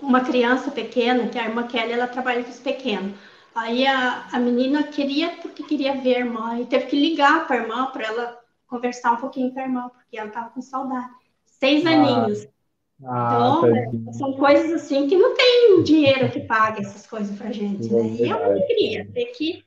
uma 0.02 0.22
criança 0.22 0.72
pequena, 0.72 1.28
que 1.28 1.38
a 1.38 1.46
irmã 1.46 1.68
Kelly, 1.68 1.92
ela 1.92 2.08
trabalha 2.08 2.44
com 2.44 2.50
os 2.50 2.60
pequenos. 2.60 3.14
Aí 3.56 3.86
a, 3.86 4.28
a 4.32 4.40
menina 4.40 4.84
queria, 4.84 5.30
porque 5.42 5.64
queria 5.64 5.96
ver 5.96 6.16
a 6.16 6.20
irmã, 6.20 6.60
e 6.60 6.66
teve 6.66 6.88
que 6.88 6.96
ligar 6.96 7.46
para 7.46 7.58
a 7.58 7.60
irmã 7.60 7.86
para 7.88 8.06
ela 8.06 8.40
conversar 8.68 9.14
um 9.14 9.18
pouquinho 9.18 9.54
com 9.54 9.60
a 9.60 9.64
irmã, 9.64 9.90
porque 9.90 10.18
ela 10.18 10.30
estava 10.30 10.50
com 10.50 10.62
saudade. 10.62 11.10
Seis 11.46 11.86
ah. 11.86 11.92
aninhos. 11.92 12.48
Ah, 13.06 13.60
então, 13.60 13.76
é, 13.76 14.14
são 14.14 14.34
coisas 14.34 14.72
assim 14.72 15.08
que 15.08 15.18
não 15.18 15.36
tem 15.36 15.84
dinheiro 15.84 16.32
que 16.32 16.40
pague 16.40 16.82
essas 16.82 17.06
coisas 17.06 17.38
pra 17.38 17.52
gente, 17.52 17.92
né? 17.92 18.08
E 18.20 18.30
é 18.30 18.36
uma 18.36 18.46
alegria 18.46 19.06
ver 19.12 19.26
que, 19.26 19.64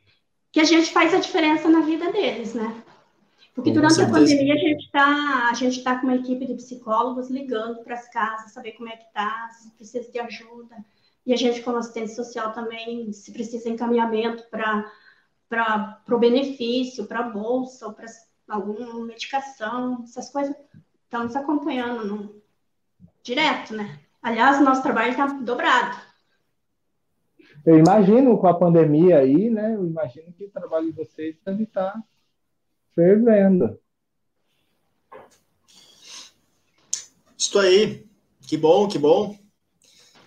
que 0.51 0.61
a 0.61 0.65
gente 0.65 0.91
faz 0.91 1.13
a 1.13 1.19
diferença 1.19 1.69
na 1.69 1.81
vida 1.81 2.11
deles, 2.13 2.55
né? 2.55 2.83
Porque 3.55 3.71
durante 3.71 4.01
a 4.01 4.09
pandemia 4.09 4.55
a 4.55 4.59
gente 4.59 4.85
está 4.85 5.49
a 5.51 5.55
gente 5.55 5.83
tá 5.83 5.99
com 5.99 6.07
uma 6.07 6.17
equipe 6.17 6.47
de 6.47 6.55
psicólogos 6.55 7.31
ligando 7.31 7.83
para 7.83 7.95
as 7.95 8.09
casas, 8.09 8.53
saber 8.53 8.73
como 8.73 8.89
é 8.89 8.97
que 8.97 9.13
tá, 9.13 9.49
se 9.51 9.71
precisa 9.73 10.11
de 10.11 10.19
ajuda. 10.19 10.77
E 11.27 11.33
a 11.33 11.37
gente, 11.37 11.61
como 11.63 11.77
assistente 11.77 12.15
social, 12.15 12.53
também, 12.53 13.13
se 13.13 13.33
precisa 13.33 13.65
de 13.65 13.71
encaminhamento 13.71 14.45
para 14.49 16.01
o 16.09 16.19
benefício, 16.19 17.07
para 17.07 17.19
a 17.19 17.29
bolsa, 17.29 17.87
ou 17.87 17.93
para 17.93 18.07
alguma 18.49 19.05
medicação, 19.05 20.05
essas 20.05 20.31
coisas, 20.31 20.55
estamos 21.05 21.35
acompanhando 21.35 22.07
no, 22.07 22.43
direto, 23.27 23.75
né? 23.75 23.99
Aliás, 24.23 24.61
nosso 24.61 24.83
trabalho 24.83 25.11
está 25.11 25.27
dobrado. 25.27 25.97
Eu 27.65 27.77
imagino 27.77 28.39
com 28.39 28.47
a 28.47 28.55
pandemia 28.55 29.19
aí, 29.19 29.51
né? 29.51 29.75
Eu 29.75 29.85
imagino 29.85 30.33
que 30.33 30.45
o 30.45 30.51
trabalho 30.51 30.87
de 30.87 30.93
vocês 30.93 31.37
deve 31.45 31.65
estar 31.65 31.93
tá 31.93 32.05
fervendo. 32.95 33.77
Isso 37.37 37.59
aí. 37.59 38.07
Que 38.41 38.57
bom, 38.57 38.87
que 38.87 38.99
bom. 38.99 39.37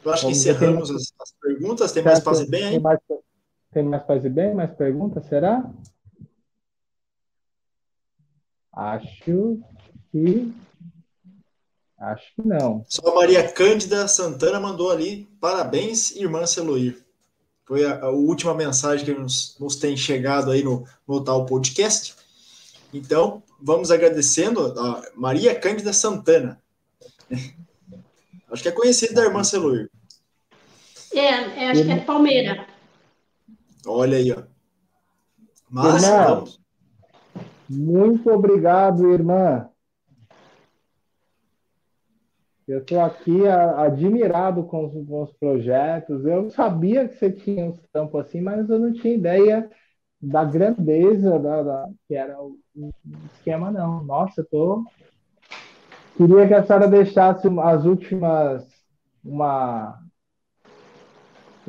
Eu 0.03 0.13
acho 0.13 0.23
Vamos 0.23 0.37
que 0.43 0.49
encerramos 0.49 0.91
as, 0.91 1.13
as, 1.19 1.33
perguntas. 1.41 1.91
Tem 1.91 2.03
mais 2.03 2.19
fazer 2.19 2.47
bem 2.47 2.63
aí? 2.63 2.71
Tem 2.71 2.79
mais, 2.79 2.99
tem 3.71 3.83
mais 3.83 4.05
fazer 4.05 4.29
bem? 4.29 4.53
Mais 4.53 4.71
perguntas, 4.71 5.25
será? 5.25 5.69
Acho 8.71 9.23
que 9.23 10.53
Acho 11.99 12.33
que 12.33 12.47
não. 12.47 12.85
Só 12.87 13.09
a 13.09 13.15
Maria 13.15 13.51
Cândida 13.51 14.07
Santana 14.07 14.59
mandou 14.59 14.89
ali, 14.89 15.27
parabéns, 15.41 16.15
irmã 16.15 16.45
Celoir. 16.45 16.97
Foi 17.65 17.85
a, 17.85 17.99
a 18.05 18.09
última 18.09 18.53
mensagem 18.53 19.05
que 19.05 19.13
nos, 19.13 19.57
nos 19.59 19.75
tem 19.75 19.97
chegado 19.97 20.49
aí 20.49 20.63
no, 20.63 20.85
no 21.05 21.21
tal 21.21 21.45
podcast. 21.45 22.15
Então, 22.93 23.43
vamos 23.61 23.91
agradecendo 23.91 24.79
a 24.79 25.03
Maria 25.13 25.53
Cândida 25.53 25.91
Santana. 25.91 26.59
Acho 28.49 28.63
que 28.63 28.69
é 28.69 28.71
conhecida 28.71 29.13
da 29.13 29.25
irmã 29.25 29.43
Celoir. 29.43 29.88
É, 31.13 31.63
é, 31.63 31.71
acho 31.71 31.83
que 31.83 31.91
é 31.91 31.99
Palmeira. 31.99 32.65
Olha 33.85 34.17
aí, 34.17 34.31
ó. 34.31 34.43
Mas, 35.69 36.03
irmã. 36.03 36.43
Muito 37.69 38.29
obrigado, 38.31 39.11
irmã. 39.11 39.69
Eu 42.67 42.79
estou 42.79 43.01
aqui 43.01 43.47
a, 43.47 43.81
admirado 43.81 44.63
com 44.63 44.85
os, 44.85 45.07
com 45.07 45.23
os, 45.23 45.33
projetos. 45.33 46.23
Eu 46.25 46.51
sabia 46.51 47.07
que 47.07 47.15
você 47.15 47.31
tinha 47.31 47.65
uns 47.65 47.79
tampos 47.91 48.21
assim, 48.21 48.41
mas 48.41 48.69
eu 48.69 48.77
não 48.77 48.93
tinha 48.93 49.15
ideia 49.15 49.69
da 50.21 50.43
grandeza 50.43 51.39
da, 51.39 51.63
da 51.63 51.89
que 52.07 52.13
era 52.13 52.39
o, 52.39 52.59
o, 52.75 52.91
esquema, 53.33 53.71
não. 53.71 54.03
Nossa, 54.03 54.41
eu 54.41 54.45
tô. 54.45 54.83
Queria 56.15 56.47
que 56.47 56.53
a 56.53 56.63
senhora 56.63 56.87
deixasse 56.87 57.47
as 57.47 57.85
últimas. 57.85 58.67
Uma, 59.23 59.99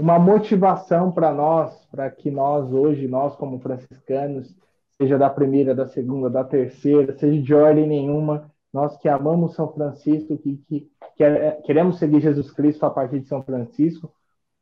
uma 0.01 0.19
motivação 0.19 1.13
para 1.13 1.33
nós, 1.33 1.87
para 1.91 2.11
que 2.11 2.31
nós, 2.31 2.73
hoje, 2.73 3.07
nós 3.07 3.37
como 3.37 3.61
franciscanos, 3.61 4.55
seja 4.97 5.19
da 5.19 5.29
primeira, 5.29 5.75
da 5.75 5.87
segunda, 5.87 6.31
da 6.31 6.43
terceira, 6.43 7.17
seja 7.19 7.41
de 7.41 7.55
ordem 7.55 7.87
nenhuma, 7.87 8.51
nós 8.73 8.97
que 8.97 9.09
amamos 9.09 9.55
São 9.55 9.73
Francisco, 9.73 10.39
que, 10.39 10.57
que 10.69 10.91
quer, 11.17 11.61
queremos 11.63 11.99
seguir 11.99 12.21
Jesus 12.21 12.51
Cristo 12.51 12.85
a 12.87 12.91
partir 12.91 13.21
de 13.21 13.29
São 13.29 13.43
Francisco, 13.43 14.13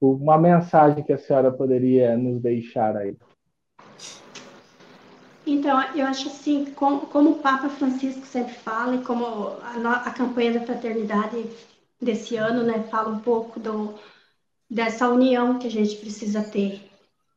uma 0.00 0.38
mensagem 0.38 1.02
que 1.02 1.12
a 1.12 1.18
senhora 1.18 1.50
poderia 1.52 2.16
nos 2.16 2.40
deixar 2.40 2.96
aí. 2.96 3.16
Então, 5.46 5.80
eu 5.94 6.06
acho 6.06 6.28
assim, 6.28 6.66
como, 6.76 7.00
como 7.06 7.30
o 7.30 7.38
Papa 7.38 7.68
Francisco 7.68 8.26
sempre 8.26 8.54
fala, 8.54 8.96
e 8.96 9.02
como 9.02 9.24
a, 9.24 10.02
a 10.06 10.10
campanha 10.10 10.52
da 10.52 10.60
fraternidade 10.60 11.50
desse 12.00 12.36
ano, 12.36 12.62
né, 12.62 12.84
fala 12.90 13.08
um 13.08 13.18
pouco 13.18 13.58
do, 13.58 13.94
dessa 14.70 15.08
união 15.08 15.58
que 15.58 15.66
a 15.66 15.70
gente 15.70 15.96
precisa 15.96 16.42
ter. 16.42 16.88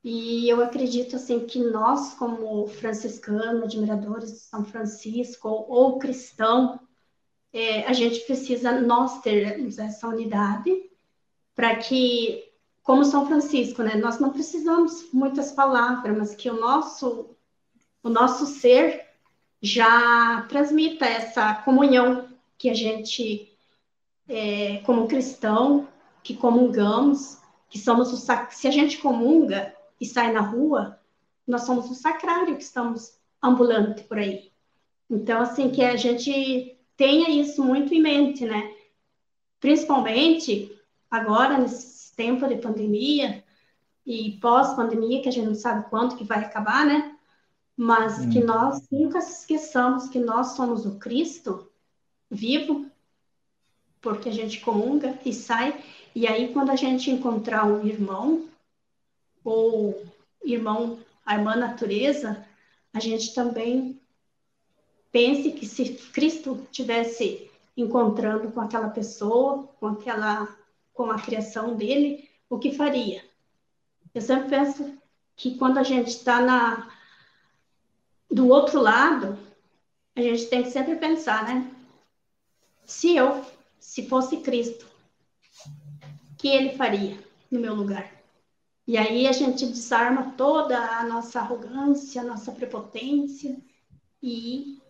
E 0.03 0.49
eu 0.49 0.63
acredito 0.63 1.15
assim 1.15 1.41
que 1.45 1.59
nós, 1.59 2.13
como 2.15 2.67
franciscanos, 2.67 3.63
admiradores 3.63 4.31
de 4.31 4.39
São 4.39 4.65
Francisco 4.65 5.47
ou, 5.47 5.69
ou 5.69 5.99
cristão, 5.99 6.79
é, 7.53 7.85
a 7.85 7.93
gente 7.93 8.21
precisa 8.21 8.81
nós 8.81 9.21
termos 9.21 9.77
essa 9.77 10.07
unidade 10.07 10.89
para 11.55 11.75
que, 11.75 12.43
como 12.81 13.05
São 13.05 13.27
Francisco, 13.27 13.83
né, 13.83 13.95
nós 13.95 14.19
não 14.19 14.31
precisamos 14.31 15.07
muitas 15.13 15.51
palavras, 15.51 16.17
mas 16.17 16.35
que 16.35 16.49
o 16.49 16.59
nosso 16.59 17.35
o 18.03 18.09
nosso 18.09 18.45
ser 18.45 19.05
já 19.61 20.41
transmita 20.49 21.05
essa 21.05 21.53
comunhão 21.53 22.27
que 22.57 22.69
a 22.69 22.73
gente, 22.73 23.55
é, 24.27 24.77
como 24.85 25.07
cristão, 25.07 25.87
que 26.23 26.35
comungamos, 26.35 27.39
que 27.69 27.79
somos 27.79 28.11
o 28.11 28.17
se 28.17 28.67
a 28.67 28.71
gente 28.71 28.97
comunga, 28.97 29.75
e 29.99 30.05
sai 30.05 30.31
na 30.31 30.41
rua, 30.41 30.99
nós 31.45 31.63
somos 31.63 31.89
um 31.89 31.93
sacrário 31.93 32.55
que 32.55 32.63
estamos 32.63 33.17
ambulante 33.41 34.03
por 34.03 34.17
aí. 34.17 34.51
Então, 35.09 35.41
assim, 35.41 35.69
que 35.69 35.83
a 35.83 35.95
gente 35.95 36.77
tenha 36.97 37.29
isso 37.29 37.63
muito 37.63 37.93
em 37.93 38.01
mente, 38.01 38.45
né? 38.45 38.73
Principalmente 39.59 40.75
agora, 41.09 41.57
nesse 41.57 42.15
tempo 42.15 42.47
de 42.47 42.55
pandemia 42.55 43.43
e 44.05 44.39
pós-pandemia, 44.41 45.21
que 45.21 45.29
a 45.29 45.31
gente 45.31 45.47
não 45.47 45.55
sabe 45.55 45.89
quanto 45.89 46.15
que 46.15 46.23
vai 46.23 46.43
acabar, 46.43 46.85
né? 46.85 47.15
mas 47.83 48.19
hum. 48.19 48.29
que 48.29 48.43
nós 48.43 48.87
nunca 48.91 49.17
esqueçamos 49.17 50.07
que 50.07 50.19
nós 50.19 50.49
somos 50.49 50.85
o 50.85 50.99
Cristo 50.99 51.67
vivo, 52.29 52.85
porque 53.99 54.29
a 54.29 54.31
gente 54.31 54.59
comunga 54.61 55.17
e 55.25 55.33
sai, 55.33 55.83
e 56.15 56.27
aí 56.27 56.53
quando 56.53 56.69
a 56.71 56.75
gente 56.75 57.09
encontrar 57.09 57.65
um 57.65 57.85
irmão, 57.85 58.47
ou 59.43 60.05
irmão, 60.43 60.99
a 61.25 61.35
irmã 61.35 61.55
natureza, 61.55 62.45
a 62.93 62.99
gente 62.99 63.33
também 63.33 63.99
pense 65.11 65.51
que 65.51 65.65
se 65.65 65.93
Cristo 66.13 66.67
tivesse 66.71 67.49
encontrando 67.75 68.51
com 68.51 68.61
aquela 68.61 68.89
pessoa, 68.89 69.67
com 69.79 69.87
aquela, 69.87 70.47
com 70.93 71.09
a 71.09 71.21
criação 71.21 71.75
dele, 71.75 72.29
o 72.49 72.59
que 72.59 72.73
faria? 72.73 73.23
Eu 74.13 74.21
sempre 74.21 74.49
penso 74.49 74.97
que 75.35 75.57
quando 75.57 75.77
a 75.77 75.83
gente 75.83 76.09
está 76.09 76.41
na 76.41 76.91
do 78.29 78.47
outro 78.47 78.79
lado, 78.79 79.37
a 80.15 80.21
gente 80.21 80.45
tem 80.47 80.63
que 80.63 80.71
sempre 80.71 80.95
pensar, 80.95 81.43
né? 81.45 81.69
Se 82.85 83.15
eu, 83.15 83.43
se 83.79 84.07
fosse 84.07 84.37
Cristo, 84.37 84.85
que 86.41 86.47
ele 86.47 86.75
faria 86.75 87.19
no 87.51 87.59
meu 87.59 87.75
lugar? 87.75 88.11
E 88.87 88.97
aí 88.97 89.27
a 89.27 89.31
gente 89.31 89.63
desarma 89.67 90.33
toda 90.35 90.75
a 90.75 91.03
nossa 91.03 91.39
arrogância, 91.39 92.19
a 92.19 92.25
nossa 92.25 92.51
prepotência 92.51 93.61
e 94.23 94.81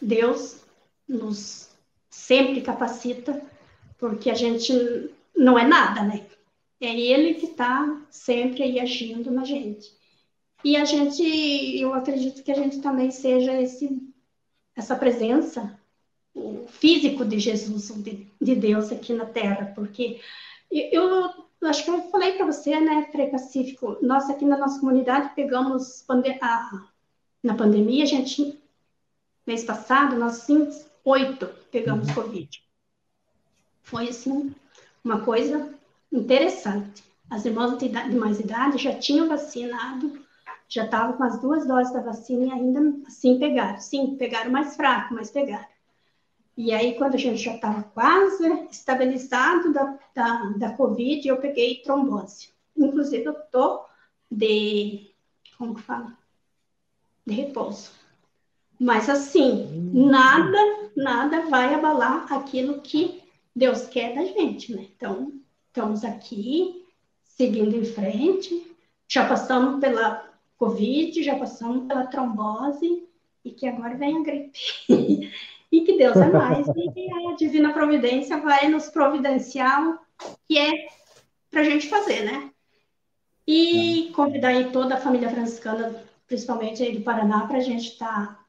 Deus 0.00 0.64
nos 1.06 1.68
sempre 2.08 2.62
capacita, 2.62 3.44
porque 3.98 4.30
a 4.30 4.34
gente 4.34 4.72
não 5.36 5.58
é 5.58 5.66
nada, 5.66 6.02
né? 6.02 6.26
É 6.80 6.98
Ele 6.98 7.34
que 7.34 7.46
está 7.46 8.02
sempre 8.10 8.62
aí 8.62 8.80
agindo 8.80 9.30
na 9.30 9.44
gente. 9.44 9.92
E 10.64 10.74
a 10.74 10.86
gente, 10.86 11.22
eu 11.78 11.92
acredito 11.92 12.42
que 12.42 12.50
a 12.50 12.56
gente 12.56 12.80
também 12.80 13.10
seja 13.10 13.60
esse, 13.60 14.02
essa 14.74 14.96
presença 14.96 15.78
o 16.34 16.66
físico 16.66 17.24
de 17.24 17.38
Jesus, 17.38 17.88
de, 18.02 18.26
de 18.40 18.54
Deus 18.56 18.90
aqui 18.90 19.12
na 19.12 19.24
Terra, 19.24 19.72
porque 19.74 20.20
eu, 20.70 21.30
eu 21.60 21.68
acho 21.68 21.84
que 21.84 21.90
eu 21.90 22.02
falei 22.10 22.32
para 22.32 22.46
você, 22.46 22.78
né, 22.80 23.08
Frei 23.12 23.28
Pacífico, 23.28 23.96
nós 24.02 24.28
aqui 24.28 24.44
na 24.44 24.58
nossa 24.58 24.80
comunidade 24.80 25.34
pegamos 25.34 26.02
pande 26.02 26.36
a, 26.40 26.88
na 27.42 27.54
pandemia, 27.54 28.02
a 28.02 28.06
gente, 28.06 28.60
mês 29.46 29.62
passado, 29.62 30.16
nós 30.16 30.38
sim, 30.38 30.68
oito 31.04 31.46
pegamos 31.70 32.08
uhum. 32.08 32.14
Covid. 32.14 32.62
Foi, 33.82 34.08
assim, 34.08 34.54
uma 35.04 35.20
coisa 35.20 35.72
interessante. 36.10 37.04
As 37.30 37.44
irmãs 37.44 37.76
de, 37.78 37.88
de 37.88 38.16
mais 38.16 38.40
idade 38.40 38.78
já 38.78 38.98
tinham 38.98 39.28
vacinado, 39.28 40.18
já 40.68 40.84
estavam 40.84 41.16
com 41.16 41.24
as 41.24 41.40
duas 41.40 41.66
doses 41.66 41.92
da 41.92 42.00
vacina 42.00 42.46
e 42.46 42.50
ainda 42.50 43.06
assim 43.06 43.38
pegaram. 43.38 43.78
Sim, 43.78 44.16
pegaram 44.16 44.50
mais 44.50 44.74
fraco, 44.74 45.14
mas 45.14 45.30
pegaram. 45.30 45.73
E 46.56 46.72
aí, 46.72 46.94
quando 46.94 47.14
a 47.14 47.18
gente 47.18 47.42
já 47.42 47.54
estava 47.54 47.82
quase 47.82 48.46
estabilizado 48.70 49.72
da, 49.72 49.98
da, 50.14 50.44
da 50.56 50.72
Covid, 50.74 51.26
eu 51.26 51.38
peguei 51.38 51.82
trombose. 51.82 52.50
Inclusive, 52.76 53.24
eu 53.24 53.32
estou 53.32 53.86
de. 54.30 55.10
Como 55.58 55.74
que 55.74 55.82
fala? 55.82 56.16
De 57.26 57.34
repouso. 57.34 57.90
Mas, 58.78 59.08
assim, 59.08 59.90
nada, 59.92 60.58
nada 60.96 61.42
vai 61.48 61.74
abalar 61.74 62.32
aquilo 62.32 62.80
que 62.80 63.22
Deus 63.54 63.86
quer 63.86 64.14
da 64.14 64.24
gente, 64.24 64.74
né? 64.74 64.86
Então, 64.96 65.32
estamos 65.68 66.04
aqui, 66.04 66.84
seguindo 67.24 67.74
em 67.76 67.84
frente. 67.84 68.76
Já 69.08 69.28
passamos 69.28 69.80
pela 69.80 70.28
Covid, 70.56 71.22
já 71.22 71.36
passamos 71.36 71.86
pela 71.86 72.06
trombose, 72.06 73.04
e 73.44 73.50
que 73.50 73.66
agora 73.66 73.96
vem 73.96 74.18
a 74.18 74.22
gripe. 74.22 74.58
e 75.74 75.80
que 75.80 75.98
Deus 75.98 76.16
é 76.16 76.28
mais, 76.28 76.68
e 76.68 76.92
que 76.92 77.12
a 77.12 77.34
divina 77.34 77.72
providência 77.72 78.38
vai 78.38 78.68
nos 78.68 78.88
providenciar 78.88 79.84
o 79.90 79.98
que 80.46 80.56
é 80.56 80.70
para 81.50 81.62
a 81.62 81.64
gente 81.64 81.88
fazer, 81.88 82.22
né? 82.22 82.50
E 83.46 84.12
convidar 84.14 84.48
aí 84.48 84.70
toda 84.70 84.94
a 84.94 85.00
família 85.00 85.28
franciscana, 85.28 86.02
principalmente 86.28 86.82
aí 86.82 86.96
do 86.96 87.02
Paraná, 87.02 87.46
para 87.46 87.58
a 87.58 87.60
gente 87.60 87.88
estar 87.90 88.36
tá 88.36 88.44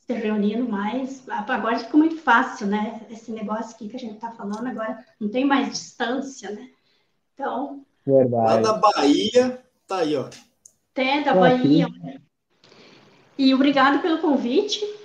se 0.00 0.12
reunindo 0.14 0.66
mais. 0.66 1.22
Agora 1.28 1.78
ficou 1.78 2.00
muito 2.00 2.16
fácil, 2.16 2.66
né? 2.66 3.02
Esse 3.10 3.30
negócio 3.30 3.74
aqui 3.74 3.88
que 3.88 3.96
a 3.96 4.00
gente 4.00 4.14
está 4.14 4.30
falando, 4.32 4.66
agora 4.66 5.04
não 5.20 5.28
tem 5.28 5.44
mais 5.44 5.68
distância, 5.68 6.50
né? 6.50 6.70
Então. 7.34 7.84
Verdade. 8.04 8.44
Lá 8.44 8.56
da 8.60 8.72
Bahia, 8.72 9.62
tá 9.86 9.98
aí, 9.98 10.16
ó. 10.16 10.28
Até 10.92 11.22
da 11.22 11.34
Bahia. 11.34 11.86
E 13.36 13.52
obrigado 13.52 14.00
pelo 14.00 14.18
convite. 14.18 14.95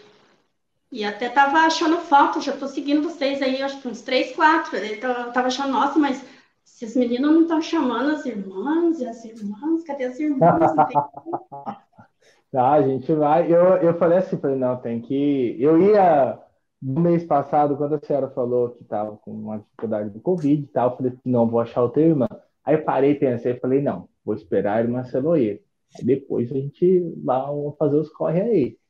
E 0.92 1.06
até 1.06 1.30
tava 1.30 1.60
achando 1.60 1.98
falta, 2.00 2.42
já 2.42 2.52
tô 2.52 2.68
seguindo 2.68 3.02
vocês 3.02 3.42
aí, 3.42 3.62
acho 3.62 3.82
que 3.82 3.88
uns 3.88 4.02
três, 4.02 4.36
quatro. 4.36 4.76
Eu 4.76 5.32
tava 5.32 5.48
achando, 5.48 5.72
nossa, 5.72 5.98
mas 5.98 6.22
esses 6.66 6.98
meninos 6.98 7.32
não 7.32 7.42
estão 7.44 7.62
chamando 7.62 8.12
as 8.12 8.26
irmãs 8.26 9.00
e 9.00 9.08
as 9.08 9.24
irmãs, 9.24 9.86
cadê 9.86 10.04
as 10.04 10.20
irmãs? 10.20 10.42
ah, 12.54 12.74
a 12.74 12.82
gente 12.82 13.14
vai. 13.14 13.50
Eu, 13.50 13.78
eu 13.78 13.98
falei 13.98 14.18
assim, 14.18 14.38
falei, 14.38 14.58
não, 14.58 14.76
tem 14.76 15.00
que. 15.00 15.56
Eu 15.58 15.82
ia 15.82 16.38
no 16.82 17.00
mês 17.00 17.24
passado, 17.24 17.78
quando 17.78 17.96
a 17.96 18.00
senhora 18.00 18.30
falou 18.30 18.72
que 18.72 18.84
estava 18.84 19.16
com 19.18 19.32
uma 19.32 19.60
dificuldade 19.60 20.10
do 20.10 20.20
Covid 20.20 20.62
e 20.62 20.68
tal, 20.68 20.90
eu 20.90 20.98
falei, 20.98 21.14
não, 21.24 21.48
vou 21.48 21.62
achar 21.62 21.84
outra 21.84 22.02
irmã. 22.02 22.28
Aí 22.66 22.76
eu 22.76 22.84
parei, 22.84 23.16
pensei, 23.16 23.58
falei, 23.60 23.82
não, 23.82 24.10
vou 24.26 24.36
esperar 24.36 24.78
a 24.78 24.82
irmã 24.82 25.06
Celoeira. 25.06 25.60
Aí 25.98 26.04
depois 26.04 26.52
a 26.52 26.56
gente 26.56 27.16
vai 27.24 27.46
fazer 27.78 27.96
os 27.96 28.10
corre 28.10 28.42
aí 28.42 28.81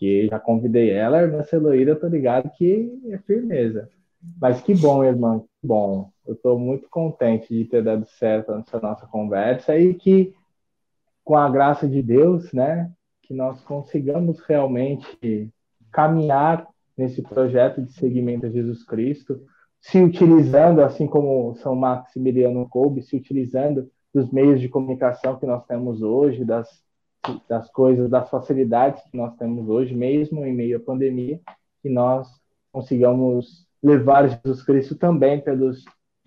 que 0.00 0.28
já 0.28 0.40
convidei 0.40 0.90
ela, 0.90 1.18
a 1.18 1.22
irmã 1.22 1.42
Celoíra, 1.42 1.90
eu 1.90 2.00
tô 2.00 2.08
ligado 2.08 2.50
que 2.56 2.90
é 3.10 3.18
firmeza. 3.18 3.86
Mas 4.40 4.62
que 4.62 4.74
bom, 4.74 5.04
irmã, 5.04 5.40
que 5.40 5.66
bom. 5.66 6.10
Eu 6.26 6.32
estou 6.32 6.58
muito 6.58 6.88
contente 6.88 7.54
de 7.54 7.66
ter 7.66 7.84
dado 7.84 8.06
certo 8.06 8.50
nessa 8.56 8.80
nossa 8.80 9.06
conversa 9.06 9.76
e 9.76 9.92
que, 9.92 10.34
com 11.22 11.36
a 11.36 11.50
graça 11.50 11.86
de 11.86 12.02
Deus, 12.02 12.50
né, 12.50 12.90
que 13.20 13.34
nós 13.34 13.60
consigamos 13.60 14.40
realmente 14.40 15.52
caminhar 15.92 16.66
nesse 16.96 17.20
projeto 17.20 17.82
de 17.82 17.92
seguimento 17.92 18.46
a 18.46 18.50
Jesus 18.50 18.82
Cristo, 18.82 19.42
se 19.82 20.02
utilizando, 20.02 20.80
assim 20.80 21.06
como 21.06 21.54
São 21.56 21.74
Maximiliano 21.74 22.66
coube, 22.70 23.02
se 23.02 23.16
utilizando 23.16 23.90
dos 24.14 24.30
meios 24.30 24.62
de 24.62 24.68
comunicação 24.68 25.38
que 25.38 25.44
nós 25.44 25.64
temos 25.66 26.00
hoje, 26.00 26.42
das 26.42 26.82
das 27.48 27.70
coisas, 27.70 28.10
das 28.10 28.28
facilidades 28.30 29.02
que 29.10 29.16
nós 29.16 29.36
temos 29.36 29.68
hoje, 29.68 29.94
mesmo 29.94 30.44
em 30.44 30.52
meio 30.52 30.78
à 30.78 30.80
pandemia, 30.80 31.40
que 31.82 31.88
nós 31.88 32.28
consigamos 32.72 33.66
levar 33.82 34.28
Jesus 34.28 34.62
Cristo 34.62 34.94
também 34.94 35.40
pelos 35.40 35.84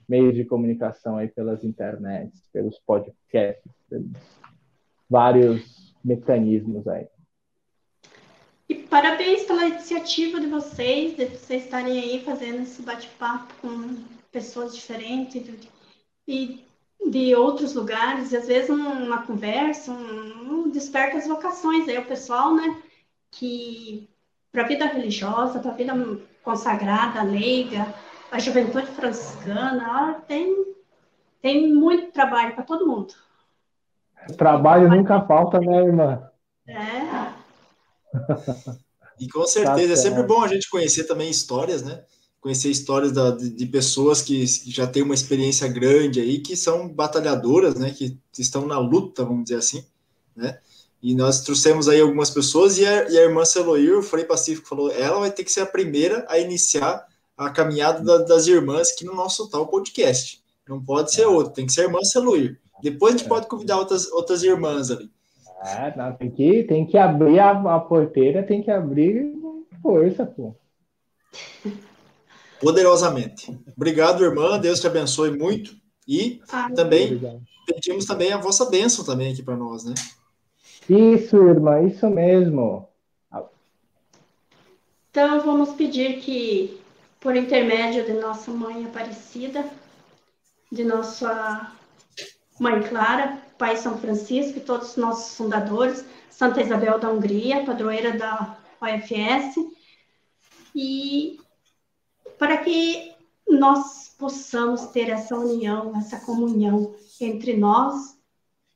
meios 0.07 0.35
de 0.35 0.45
comunicação 0.45 1.17
aí 1.17 1.27
pelas 1.27 1.63
internets, 1.63 2.47
pelos 2.51 2.79
podcasts, 2.79 3.71
pelos 3.89 4.11
vários 5.09 5.95
mecanismos 6.03 6.87
aí. 6.87 7.07
E 8.67 8.75
parabéns 8.75 9.43
pela 9.43 9.65
iniciativa 9.65 10.39
de 10.39 10.47
vocês, 10.47 11.15
de 11.15 11.25
vocês 11.25 11.65
estarem 11.65 11.99
aí 11.99 12.21
fazendo 12.23 12.61
esse 12.63 12.81
bate-papo 12.81 13.53
com 13.61 14.03
pessoas 14.31 14.75
diferentes 14.75 15.69
e 16.27 16.65
de 17.09 17.35
outros 17.35 17.73
lugares, 17.73 18.31
e 18.31 18.37
às 18.37 18.47
vezes 18.47 18.69
uma 18.69 19.23
conversa, 19.23 19.91
um, 19.91 20.65
um 20.65 20.69
desperta 20.69 21.17
as 21.17 21.27
vocações 21.27 21.87
aí 21.87 21.97
o 21.97 22.05
pessoal, 22.05 22.53
né, 22.55 22.81
que 23.31 24.09
para 24.51 24.63
a 24.63 24.67
vida 24.67 24.85
religiosa, 24.85 25.59
para 25.59 25.71
a 25.71 25.75
vida 25.75 25.93
consagrada, 26.43 27.23
leiga, 27.23 27.93
a 28.31 28.39
juventude 28.39 28.87
franciscana, 28.87 30.21
tem, 30.27 30.75
tem 31.41 31.73
muito 31.73 32.11
trabalho 32.11 32.53
para 32.55 32.63
todo 32.63 32.87
mundo. 32.87 33.13
Trabalho 34.37 34.89
nunca 34.89 35.21
falta, 35.21 35.59
né, 35.59 35.83
irmã? 35.83 36.29
É. 36.67 37.33
e 39.19 39.27
com 39.27 39.45
certeza, 39.45 39.87
tá 39.87 39.93
é 39.93 39.95
sempre 39.95 40.23
bom 40.23 40.41
a 40.41 40.47
gente 40.47 40.69
conhecer 40.69 41.05
também 41.05 41.29
histórias, 41.29 41.83
né? 41.83 42.03
Conhecer 42.43 42.69
histórias 42.69 43.13
da, 43.13 43.31
de, 43.31 43.49
de, 43.49 43.65
pessoas 43.65 44.21
que 44.21 44.45
já 44.45 44.85
têm 44.85 45.01
uma 45.01 45.13
experiência 45.13 45.65
grande 45.65 46.19
aí, 46.19 46.39
que 46.39 46.57
são 46.57 46.89
batalhadoras, 46.89 47.75
né, 47.75 47.89
que 47.91 48.19
estão 48.37 48.67
na 48.67 48.77
luta, 48.77 49.23
vamos 49.23 49.45
dizer 49.45 49.55
assim, 49.55 49.85
né, 50.35 50.59
e 51.01 51.15
nós 51.15 51.41
trouxemos 51.41 51.87
aí 51.87 52.01
algumas 52.01 52.29
pessoas, 52.29 52.77
e 52.77 52.85
a, 52.85 53.09
e 53.09 53.17
a 53.17 53.21
irmã 53.21 53.45
Celoir, 53.45 53.97
o 53.97 54.03
Frei 54.03 54.25
Pacífico 54.25 54.67
falou, 54.67 54.91
ela 54.91 55.21
vai 55.21 55.31
ter 55.31 55.45
que 55.45 55.51
ser 55.53 55.61
a 55.61 55.65
primeira 55.65 56.25
a 56.27 56.37
iniciar 56.37 57.07
a 57.37 57.49
caminhada 57.49 58.03
da, 58.03 58.25
das 58.25 58.45
irmãs 58.45 58.91
aqui 58.91 59.05
no 59.05 59.15
nosso 59.15 59.49
tal 59.49 59.65
podcast, 59.67 60.43
não 60.67 60.83
pode 60.83 61.13
ser 61.13 61.25
outro, 61.25 61.53
tem 61.53 61.65
que 61.65 61.71
ser 61.71 61.81
a 61.81 61.85
irmã 61.85 61.99
Celoir, 62.03 62.59
depois 62.81 63.15
a 63.15 63.17
gente 63.17 63.29
pode 63.29 63.47
convidar 63.47 63.77
outras, 63.77 64.11
outras 64.11 64.43
irmãs 64.43 64.91
ali. 64.91 65.09
É, 65.63 65.95
não, 65.95 66.13
tem 66.13 66.29
que, 66.29 66.63
tem 66.63 66.85
que 66.85 66.97
abrir 66.97 67.39
a, 67.39 67.51
a 67.51 67.79
porteira, 67.79 68.43
tem 68.43 68.61
que 68.61 68.69
abrir 68.69 69.33
força, 69.81 70.25
pô 70.25 70.53
poderosamente. 72.63 73.55
Obrigado, 73.75 74.23
irmã. 74.23 74.57
Deus 74.57 74.79
te 74.79 74.87
abençoe 74.87 75.37
muito. 75.37 75.75
E 76.07 76.41
também 76.75 77.19
pedimos 77.65 78.05
também 78.05 78.33
a 78.33 78.37
vossa 78.37 78.65
bênção 78.65 79.05
também 79.05 79.31
aqui 79.31 79.43
para 79.43 79.55
nós, 79.55 79.85
né? 79.85 79.93
Isso, 80.89 81.37
irmã, 81.37 81.81
isso 81.81 82.09
mesmo. 82.09 82.87
Então, 85.09 85.41
vamos 85.41 85.69
pedir 85.75 86.19
que, 86.19 86.81
por 87.19 87.35
intermédio 87.35 88.03
de 88.03 88.13
nossa 88.13 88.51
mãe 88.51 88.83
Aparecida, 88.83 89.63
de 90.71 90.83
nossa 90.83 91.71
mãe 92.59 92.81
Clara, 92.81 93.37
Pai 93.57 93.77
São 93.77 93.97
Francisco 93.97 94.57
e 94.57 94.61
todos 94.61 94.89
os 94.89 94.97
nossos 94.97 95.37
fundadores, 95.37 96.03
Santa 96.29 96.61
Isabel 96.61 96.99
da 96.99 97.09
Hungria, 97.09 97.63
padroeira 97.63 98.17
da 98.17 98.57
OFS, 98.81 99.55
e 100.75 101.39
para 102.37 102.57
que 102.57 103.13
nós 103.47 104.15
possamos 104.17 104.87
ter 104.87 105.09
essa 105.09 105.35
união, 105.35 105.95
essa 105.97 106.19
comunhão 106.19 106.95
entre 107.19 107.55
nós, 107.55 108.17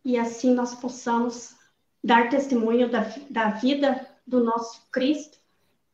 e 0.04 0.18
assim 0.18 0.54
nós 0.54 0.76
possamos 0.76 1.56
dar 2.04 2.30
testemunho 2.30 2.90
da, 2.90 3.02
da 3.30 3.50
vida 3.50 4.08
do 4.26 4.44
nosso 4.44 4.82
Cristo 4.92 5.38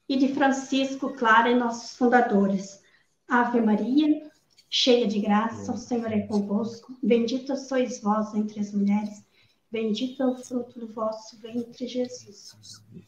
e 0.08 0.18
de 0.18 0.34
Francisco 0.34 1.14
Clara 1.14 1.50
e 1.50 1.56
nossos 1.56 1.98
fundadores. 1.98 2.82
Ave 3.28 3.62
Maria, 3.62 4.30
cheia 4.70 5.08
de 5.08 5.20
graça, 5.20 5.72
o 5.72 5.78
Senhor 5.78 6.12
é 6.12 6.22
convosco. 6.22 6.96
Bendita 7.02 7.56
sois 7.56 8.02
vós 8.02 8.34
entre 8.36 8.60
as 8.60 8.74
mulheres, 8.74 9.24
bendito 9.72 10.22
é 10.22 10.28
o 10.28 10.36
fruto 10.36 10.80
do 10.80 10.88
vosso 10.88 11.40
ventre, 11.40 11.88
Jesus. 11.88 12.56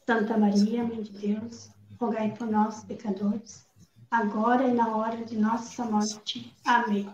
Santa 0.05 0.37
Maria, 0.37 0.83
Mãe 0.83 1.01
de 1.01 1.11
Deus, 1.11 1.69
rogai 1.99 2.33
por 2.35 2.47
nós, 2.47 2.83
pecadores, 2.83 3.64
agora 4.09 4.67
e 4.67 4.73
na 4.73 4.95
hora 4.95 5.17
de 5.23 5.37
nossa 5.37 5.83
morte. 5.85 6.53
Amém. 6.65 7.09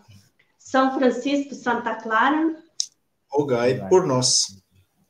São 0.57 0.97
Francisco, 0.97 1.55
Santa 1.55 1.95
Clara, 1.95 2.55
rogai 3.29 3.87
por 3.89 4.05
nós. 4.05 4.61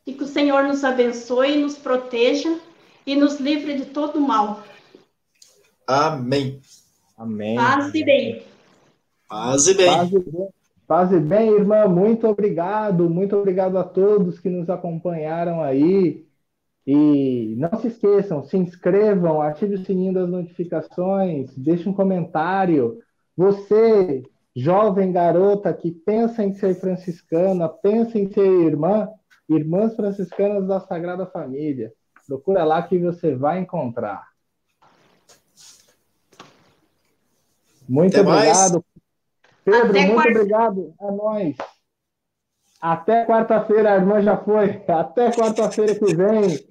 E 0.05 0.13
que 0.13 0.23
o 0.23 0.27
Senhor 0.27 0.63
nos 0.63 0.83
abençoe, 0.83 1.57
nos 1.57 1.77
proteja 1.77 2.59
e 3.05 3.15
nos 3.15 3.39
livre 3.39 3.75
de 3.75 3.85
todo 3.85 4.19
mal. 4.19 4.63
Amém. 5.85 6.61
Amém. 7.17 7.55
Paz 7.55 7.93
e 7.93 8.03
bem. 8.03 8.43
Paz 9.27 9.67
e 9.67 9.73
bem. 9.73 9.87
Paz 9.87 10.11
e 10.11 10.19
bem. 10.19 10.49
Paz 10.87 11.11
e 11.11 11.19
bem, 11.19 11.49
irmã. 11.53 11.87
Muito 11.87 12.27
obrigado. 12.27 13.09
Muito 13.09 13.35
obrigado 13.35 13.77
a 13.77 13.83
todos 13.83 14.39
que 14.39 14.49
nos 14.49 14.69
acompanharam 14.69 15.61
aí. 15.61 16.25
E 16.85 17.55
não 17.57 17.79
se 17.79 17.87
esqueçam, 17.87 18.43
se 18.43 18.57
inscrevam, 18.57 19.41
ative 19.41 19.75
o 19.75 19.85
sininho 19.85 20.13
das 20.13 20.27
notificações, 20.27 21.55
deixe 21.55 21.87
um 21.87 21.93
comentário. 21.93 22.97
Você, 23.37 24.23
jovem 24.55 25.11
garota 25.11 25.73
que 25.73 25.91
pensa 25.91 26.43
em 26.43 26.53
ser 26.53 26.73
franciscana, 26.75 27.69
pensa 27.69 28.17
em 28.17 28.31
ser 28.31 28.45
irmã, 28.45 29.07
Irmãs 29.47 29.95
Franciscanas 29.95 30.67
da 30.67 30.79
Sagrada 30.79 31.25
Família. 31.25 31.93
Procura 32.25 32.63
lá 32.63 32.81
que 32.81 32.97
você 32.97 33.35
vai 33.35 33.59
encontrar. 33.59 34.27
Muito 37.87 38.17
Até 38.17 38.21
obrigado. 38.21 38.73
Mais. 38.73 38.83
Pedro, 39.63 39.89
Até 39.89 39.99
muito 39.99 40.13
quarta... 40.13 40.31
obrigado. 40.31 40.93
É 40.99 41.11
nóis. 41.11 41.57
Até 42.81 43.25
quarta-feira, 43.25 43.93
a 43.93 43.95
irmã 43.97 44.21
já 44.21 44.37
foi. 44.37 44.81
Até 44.87 45.31
quarta-feira 45.31 45.93
que 45.93 46.15
vem. 46.15 46.70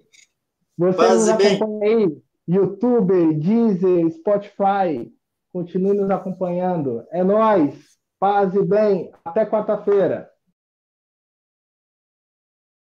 Você 0.80 1.08
nos 1.08 1.28
acompanha 1.28 1.84
aí. 1.84 2.22
YouTube, 2.48 3.34
Deezer, 3.34 4.10
Spotify. 4.12 5.12
Continue 5.52 5.94
nos 5.94 6.10
acompanhando. 6.10 7.04
É 7.10 7.22
nóis. 7.22 7.98
Paz 8.18 8.54
e 8.54 8.62
bem. 8.64 9.12
Até 9.24 9.44
quarta-feira. 9.44 10.30